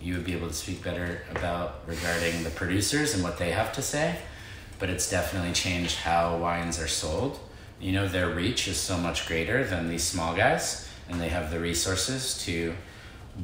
you 0.00 0.14
would 0.14 0.24
be 0.24 0.34
able 0.34 0.48
to 0.48 0.54
speak 0.54 0.82
better 0.82 1.22
about 1.30 1.80
regarding 1.86 2.42
the 2.42 2.50
producers 2.50 3.14
and 3.14 3.22
what 3.22 3.38
they 3.38 3.52
have 3.52 3.72
to 3.72 3.82
say. 3.82 4.18
But 4.78 4.90
it's 4.90 5.08
definitely 5.08 5.52
changed 5.52 5.96
how 5.96 6.36
wines 6.38 6.80
are 6.80 6.88
sold. 6.88 7.38
You 7.80 7.92
know, 7.92 8.08
their 8.08 8.30
reach 8.30 8.68
is 8.68 8.76
so 8.76 8.98
much 8.98 9.26
greater 9.26 9.64
than 9.64 9.88
these 9.88 10.04
small 10.04 10.34
guys, 10.34 10.88
and 11.08 11.20
they 11.20 11.28
have 11.28 11.50
the 11.50 11.60
resources 11.60 12.36
to 12.44 12.74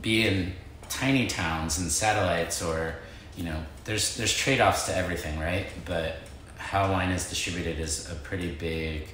be 0.00 0.26
in 0.26 0.54
tiny 0.88 1.26
towns 1.26 1.78
and 1.78 1.90
satellites 1.90 2.60
or 2.60 2.96
you 3.36 3.44
know 3.44 3.62
there's 3.84 4.16
there's 4.16 4.34
trade-offs 4.34 4.86
to 4.86 4.96
everything 4.96 5.38
right 5.38 5.66
but 5.84 6.16
how 6.56 6.90
wine 6.90 7.10
is 7.10 7.28
distributed 7.28 7.78
is 7.78 8.10
a 8.10 8.14
pretty 8.16 8.50
big 8.52 9.08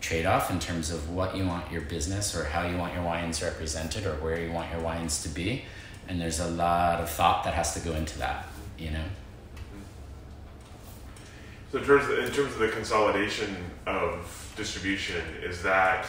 trade-off 0.00 0.50
in 0.50 0.58
terms 0.58 0.90
of 0.90 1.10
what 1.10 1.36
you 1.36 1.46
want 1.46 1.70
your 1.70 1.82
business 1.82 2.34
or 2.34 2.44
how 2.44 2.66
you 2.66 2.76
want 2.76 2.94
your 2.94 3.02
wines 3.02 3.42
represented 3.42 4.06
or 4.06 4.14
where 4.16 4.40
you 4.40 4.52
want 4.52 4.70
your 4.70 4.80
wines 4.80 5.22
to 5.22 5.28
be 5.28 5.64
and 6.08 6.20
there's 6.20 6.40
a 6.40 6.48
lot 6.48 7.00
of 7.00 7.10
thought 7.10 7.44
that 7.44 7.54
has 7.54 7.74
to 7.74 7.80
go 7.80 7.92
into 7.94 8.18
that 8.18 8.46
you 8.78 8.90
know 8.90 9.04
So 11.72 11.78
in 11.78 11.84
terms 11.84 12.04
of, 12.08 12.18
in 12.18 12.30
terms 12.30 12.52
of 12.52 12.58
the 12.60 12.68
consolidation 12.68 13.56
of 13.86 14.52
distribution, 14.56 15.20
is 15.42 15.62
that 15.64 16.06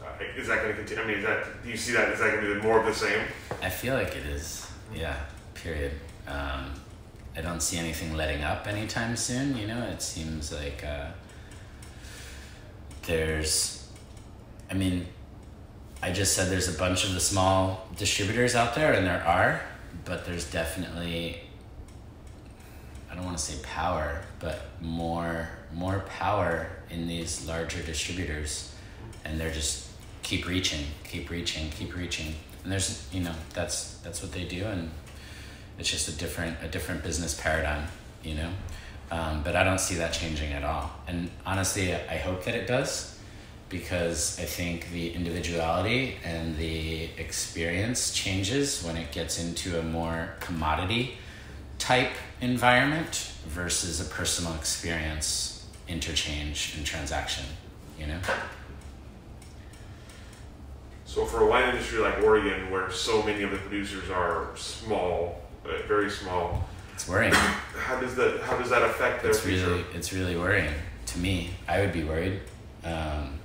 uh, 0.00 0.24
is 0.38 0.46
that 0.46 0.62
going 0.62 0.70
to 0.70 0.76
continue? 0.76 1.02
I 1.02 1.06
mean, 1.06 1.18
is 1.18 1.24
that 1.24 1.62
do 1.64 1.68
you 1.68 1.76
see 1.76 1.92
that 1.92 2.10
is 2.10 2.20
that 2.20 2.30
going 2.30 2.46
to 2.46 2.54
be 2.54 2.60
more 2.62 2.78
of 2.78 2.86
the 2.86 2.94
same? 2.94 3.26
i 3.62 3.68
feel 3.68 3.94
like 3.94 4.14
it 4.16 4.26
is 4.26 4.70
yeah 4.94 5.16
period 5.54 5.92
um, 6.28 6.72
i 7.36 7.40
don't 7.40 7.60
see 7.60 7.78
anything 7.78 8.14
letting 8.14 8.42
up 8.42 8.66
anytime 8.66 9.16
soon 9.16 9.56
you 9.56 9.66
know? 9.66 9.82
It 9.84 10.02
seems 10.02 10.52
like 10.52 10.84
uh, 10.84 11.08
there's 13.02 13.88
i 14.70 14.74
mean 14.74 15.06
i 16.02 16.10
just 16.10 16.34
said 16.34 16.50
there's 16.50 16.74
a 16.74 16.78
bunch 16.78 17.04
of 17.04 17.14
the 17.14 17.20
small 17.20 17.86
distributors 17.96 18.54
out 18.54 18.74
there 18.74 18.92
and 18.92 19.06
there 19.06 19.24
are 19.24 19.62
but 20.04 20.24
there's 20.26 20.50
definitely 20.50 21.40
i 23.10 23.14
don't 23.14 23.24
want 23.24 23.36
to 23.38 23.42
say 23.42 23.60
power 23.62 24.22
but 24.40 24.62
more 24.80 25.48
more 25.72 26.00
power 26.08 26.68
in 26.90 27.06
these 27.06 27.46
larger 27.46 27.82
distributors 27.82 28.74
and 29.24 29.40
they're 29.40 29.52
just 29.52 29.88
keep 30.22 30.46
reaching 30.48 30.84
keep 31.04 31.30
reaching 31.30 31.70
keep 31.70 31.94
reaching. 31.96 32.34
And 32.62 32.72
there's 32.72 33.06
you 33.12 33.22
know 33.22 33.34
that's 33.54 33.98
that's 33.98 34.22
what 34.22 34.32
they 34.32 34.44
do 34.44 34.64
and 34.64 34.90
it's 35.78 35.90
just 35.90 36.08
a 36.08 36.12
different 36.12 36.56
a 36.62 36.68
different 36.68 37.02
business 37.02 37.38
paradigm 37.40 37.86
you 38.22 38.34
know? 38.34 38.50
Um, 39.10 39.42
but 39.44 39.54
i 39.54 39.62
don't 39.62 39.80
see 39.80 39.96
that 39.96 40.12
changing 40.12 40.52
at 40.52 40.64
all. 40.64 40.90
And 41.06 41.30
honestly 41.44 41.94
i 41.94 42.16
hope 42.16 42.44
that 42.44 42.54
it 42.54 42.66
does 42.66 43.18
because 43.68 44.38
i 44.40 44.44
think 44.44 44.90
the 44.90 45.12
individuality 45.12 46.16
and 46.24 46.56
the 46.56 47.08
experience 47.18 48.12
changes 48.12 48.82
when 48.82 48.96
it 48.96 49.12
gets 49.12 49.42
into 49.42 49.78
a 49.78 49.82
more 49.82 50.34
commodity 50.40 51.18
type 51.78 52.12
environment 52.40 53.32
versus 53.46 54.00
a 54.00 54.04
personal 54.04 54.54
experience 54.54 55.66
interchange 55.88 56.74
and 56.76 56.84
transaction 56.84 57.44
you 57.98 58.06
know? 58.06 58.18
So 61.04 61.24
for 61.24 61.42
a 61.42 61.46
wine 61.46 61.70
industry 61.70 61.98
like 61.98 62.22
Oregon, 62.22 62.70
where 62.70 62.90
so 62.90 63.22
many 63.22 63.42
of 63.42 63.50
the 63.50 63.56
producers 63.56 64.10
are 64.10 64.48
small, 64.54 65.40
very 65.88 66.10
small, 66.10 66.68
It's 66.94 67.08
worrying. 67.08 67.32
how 67.86 68.00
does 68.00 68.14
that 68.16 68.40
how 68.42 68.56
does 68.56 68.70
that 68.70 68.82
affect 68.82 69.22
their 69.22 69.30
it's 69.30 69.40
future? 69.40 69.66
really 69.68 69.84
it's 69.94 70.12
really 70.12 70.36
worrying 70.36 70.72
to 71.06 71.18
me. 71.18 71.50
I 71.68 71.80
would 71.80 71.92
be 71.92 72.04
worried 72.04 72.40
um, 72.84 73.38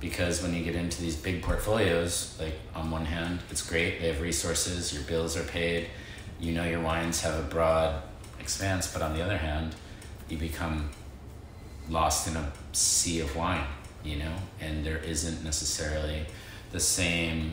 because 0.00 0.42
when 0.42 0.54
you 0.54 0.64
get 0.64 0.74
into 0.74 1.00
these 1.02 1.16
big 1.16 1.42
portfolios, 1.42 2.36
like 2.40 2.54
on 2.74 2.90
one 2.90 3.04
hand, 3.06 3.40
it's 3.50 3.62
great 3.68 4.00
they 4.00 4.08
have 4.08 4.20
resources, 4.20 4.92
your 4.92 5.02
bills 5.04 5.36
are 5.36 5.44
paid, 5.44 5.88
you 6.40 6.52
know 6.52 6.64
your 6.64 6.80
wines 6.80 7.20
have 7.22 7.38
a 7.38 7.42
broad 7.48 8.02
expanse, 8.40 8.92
but 8.92 9.02
on 9.02 9.14
the 9.14 9.22
other 9.22 9.38
hand, 9.38 9.74
you 10.28 10.36
become 10.36 10.90
lost 11.88 12.28
in 12.28 12.36
a 12.36 12.52
sea 12.72 13.20
of 13.20 13.34
wine, 13.36 13.66
you 14.04 14.16
know, 14.16 14.34
and 14.60 14.84
there 14.84 14.98
isn't 14.98 15.44
necessarily 15.44 16.26
the 16.72 16.80
same 16.80 17.52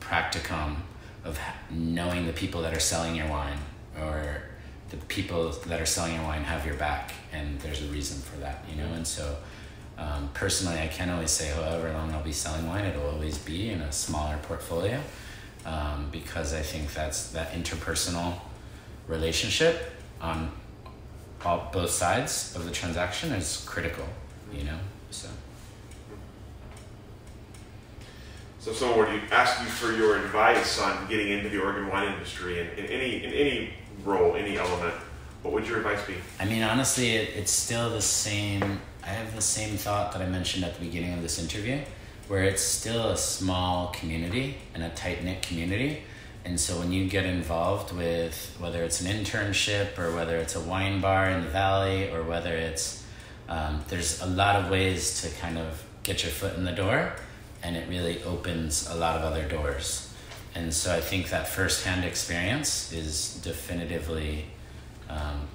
practicum 0.00 0.76
of 1.24 1.38
knowing 1.70 2.26
the 2.26 2.32
people 2.32 2.62
that 2.62 2.74
are 2.74 2.80
selling 2.80 3.14
your 3.14 3.28
wine 3.28 3.58
or 4.00 4.42
the 4.90 4.96
people 5.08 5.50
that 5.66 5.80
are 5.80 5.86
selling 5.86 6.14
your 6.14 6.24
wine 6.24 6.44
have 6.44 6.64
your 6.64 6.76
back 6.76 7.12
and 7.32 7.60
there's 7.60 7.82
a 7.82 7.86
reason 7.86 8.20
for 8.22 8.38
that 8.38 8.64
you 8.68 8.76
know? 8.76 8.92
And 8.94 9.06
so 9.06 9.36
um, 9.98 10.30
personally 10.32 10.78
i 10.78 10.86
can't 10.86 11.10
always 11.10 11.30
say 11.30 11.50
however 11.50 11.92
long 11.92 12.12
i'll 12.12 12.22
be 12.22 12.32
selling 12.32 12.66
wine 12.68 12.84
it'll 12.84 13.10
always 13.10 13.36
be 13.36 13.70
in 13.70 13.80
a 13.80 13.92
smaller 13.92 14.38
portfolio 14.44 15.00
um, 15.66 16.08
because 16.12 16.54
i 16.54 16.62
think 16.62 16.94
that's 16.94 17.30
that 17.30 17.52
interpersonal 17.52 18.34
relationship 19.08 19.92
on 20.20 20.52
all, 21.44 21.68
both 21.72 21.90
sides 21.90 22.54
of 22.56 22.64
the 22.64 22.70
transaction 22.70 23.32
is 23.32 23.64
critical 23.66 24.06
you 24.52 24.64
know? 24.64 24.78
So 25.10 25.28
So 28.68 28.72
if 28.72 28.80
someone 28.80 28.98
were 28.98 29.06
to 29.06 29.34
ask 29.34 29.62
you 29.62 29.66
for 29.66 29.96
your 29.96 30.18
advice 30.18 30.78
on 30.78 31.08
getting 31.08 31.28
into 31.28 31.48
the 31.48 31.58
Oregon 31.58 31.88
wine 31.88 32.12
industry 32.12 32.60
in, 32.60 32.66
in 32.72 32.84
any 32.84 33.24
in 33.24 33.32
any 33.32 33.70
role, 34.04 34.36
any 34.36 34.58
element, 34.58 34.92
what 35.40 35.54
would 35.54 35.66
your 35.66 35.78
advice 35.78 36.04
be? 36.06 36.16
I 36.38 36.44
mean, 36.44 36.62
honestly, 36.62 37.16
it, 37.16 37.34
it's 37.34 37.50
still 37.50 37.88
the 37.88 38.02
same. 38.02 38.80
I 39.02 39.06
have 39.06 39.34
the 39.34 39.40
same 39.40 39.78
thought 39.78 40.12
that 40.12 40.20
I 40.20 40.26
mentioned 40.26 40.66
at 40.66 40.74
the 40.74 40.84
beginning 40.84 41.14
of 41.14 41.22
this 41.22 41.38
interview, 41.38 41.80
where 42.26 42.42
it's 42.42 42.60
still 42.60 43.08
a 43.08 43.16
small 43.16 43.88
community 43.92 44.58
and 44.74 44.82
a 44.82 44.90
tight 44.90 45.24
knit 45.24 45.40
community. 45.40 46.02
And 46.44 46.60
so 46.60 46.78
when 46.78 46.92
you 46.92 47.08
get 47.08 47.24
involved 47.24 47.96
with 47.96 48.54
whether 48.58 48.82
it's 48.82 49.00
an 49.00 49.06
internship 49.06 49.98
or 49.98 50.14
whether 50.14 50.36
it's 50.36 50.56
a 50.56 50.60
wine 50.60 51.00
bar 51.00 51.30
in 51.30 51.42
the 51.42 51.48
valley 51.48 52.10
or 52.10 52.22
whether 52.22 52.54
it's, 52.54 53.02
um, 53.48 53.82
there's 53.88 54.20
a 54.20 54.26
lot 54.26 54.56
of 54.56 54.70
ways 54.70 55.22
to 55.22 55.30
kind 55.40 55.56
of 55.56 55.82
get 56.02 56.22
your 56.22 56.32
foot 56.32 56.54
in 56.58 56.64
the 56.64 56.72
door 56.72 57.14
and 57.62 57.76
it 57.76 57.88
really 57.88 58.22
opens 58.22 58.88
a 58.88 58.94
lot 58.94 59.16
of 59.16 59.22
other 59.22 59.46
doors. 59.48 60.12
And 60.54 60.72
so 60.72 60.94
I 60.94 61.00
think 61.00 61.30
that 61.30 61.48
firsthand 61.48 62.04
experience 62.04 62.92
is 62.92 63.34
definitively 63.42 64.46
um, 65.08 65.48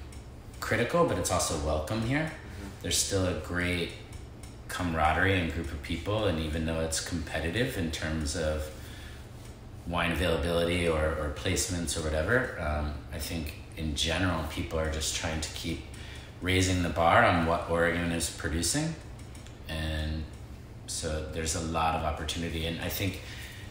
critical, 0.60 1.06
but 1.06 1.18
it's 1.18 1.30
also 1.30 1.58
welcome 1.66 2.02
here. 2.02 2.32
There's 2.82 2.96
still 2.96 3.26
a 3.26 3.34
great 3.40 3.92
camaraderie 4.68 5.38
and 5.38 5.52
group 5.52 5.70
of 5.70 5.82
people, 5.82 6.24
and 6.26 6.38
even 6.40 6.66
though 6.66 6.80
it's 6.80 7.00
competitive 7.06 7.76
in 7.76 7.90
terms 7.90 8.36
of 8.36 8.70
wine 9.86 10.12
availability 10.12 10.88
or, 10.88 11.04
or 11.04 11.34
placements 11.36 11.98
or 11.98 12.02
whatever, 12.02 12.58
um, 12.60 12.94
I 13.12 13.18
think 13.18 13.54
in 13.76 13.94
general 13.94 14.44
people 14.44 14.78
are 14.78 14.90
just 14.90 15.14
trying 15.16 15.40
to 15.40 15.52
keep 15.54 15.82
raising 16.40 16.82
the 16.82 16.88
bar 16.88 17.24
on 17.24 17.46
what 17.46 17.68
Oregon 17.70 18.10
is 18.12 18.30
producing, 18.30 18.94
and 19.68 20.24
so 20.86 21.26
there's 21.32 21.54
a 21.54 21.60
lot 21.60 21.94
of 21.94 22.04
opportunity, 22.04 22.66
and 22.66 22.80
I 22.80 22.88
think 22.88 23.20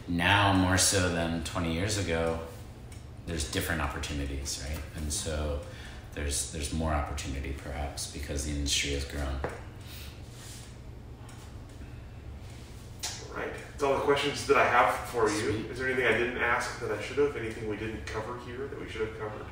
now 0.08 0.52
more 0.52 0.78
so 0.78 1.08
than 1.08 1.44
20 1.44 1.72
years 1.72 1.98
ago, 1.98 2.38
there's 3.26 3.50
different 3.50 3.80
opportunities, 3.80 4.64
right? 4.68 4.80
And 4.96 5.12
so 5.12 5.60
there's 6.14 6.52
there's 6.52 6.72
more 6.72 6.92
opportunity 6.92 7.54
perhaps 7.56 8.10
because 8.12 8.44
the 8.44 8.52
industry 8.52 8.92
has 8.92 9.04
grown. 9.04 9.40
right 13.34 13.52
That's 13.72 13.82
all 13.82 13.94
the 13.94 14.00
questions 14.00 14.46
that 14.46 14.56
I 14.56 14.66
have 14.66 14.94
for 14.94 15.28
you. 15.28 15.64
Is 15.70 15.78
there 15.78 15.88
anything 15.88 16.06
I 16.06 16.16
didn't 16.16 16.38
ask 16.38 16.80
that 16.80 16.92
I 16.92 17.02
should 17.02 17.18
have? 17.18 17.36
Anything 17.36 17.68
we 17.68 17.76
didn't 17.76 18.06
cover 18.06 18.38
here 18.46 18.66
that 18.68 18.80
we 18.80 18.88
should 18.88 19.02
have 19.02 19.18
covered? 19.18 19.46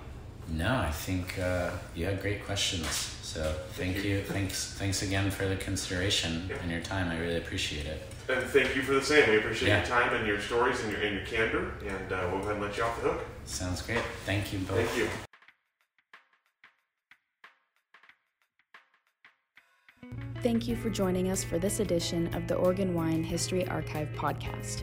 No, 0.49 0.77
I 0.77 0.91
think 0.91 1.39
uh, 1.39 1.71
you 1.95 2.05
had 2.07 2.21
great 2.21 2.45
questions. 2.45 2.87
So 3.23 3.43
thank, 3.73 3.95
Thank 3.95 4.05
you. 4.05 4.17
you. 4.17 4.23
Thanks 4.23 4.75
thanks 4.75 5.03
again 5.03 5.31
for 5.31 5.47
the 5.49 5.57
consideration 5.57 6.47
Yeah. 6.51 6.57
and 6.63 6.71
your 6.71 6.81
time. 6.83 7.09
I 7.11 7.19
really 7.19 7.39
appreciate 7.39 7.87
it. 7.87 8.03
And 8.29 8.45
thank 8.45 8.77
you 8.77 8.83
for 8.83 8.93
the 8.93 9.03
same. 9.03 9.29
We 9.31 9.39
appreciate 9.39 9.69
Yeah. 9.69 9.79
your 9.79 9.87
time 9.87 10.15
and 10.15 10.27
your 10.27 10.41
stories 10.41 10.81
and 10.83 10.93
your, 10.93 11.01
and 11.01 11.17
your 11.17 11.25
candor. 11.27 11.73
And 11.87 12.13
uh, 12.13 12.29
we'll 12.31 12.41
go 12.41 12.49
ahead 12.49 12.57
and 12.57 12.63
let 12.63 12.77
you 12.77 12.83
off 12.85 13.01
the 13.03 13.09
hook. 13.11 13.25
Sounds 13.47 13.81
great. 13.83 14.03
Thank 14.27 14.53
you 14.53 14.59
both. 14.61 14.77
Thank 14.87 14.97
you. 14.99 15.09
Thank 20.43 20.67
you 20.67 20.75
for 20.77 20.91
joining 20.91 21.31
us 21.31 21.45
for 21.45 21.59
this 21.59 21.79
edition 21.81 22.35
of 22.35 22.49
the 22.49 22.57
Oregon 22.57 22.95
Wine 22.95 23.23
History 23.23 23.67
Archive 23.69 24.09
podcast. 24.17 24.83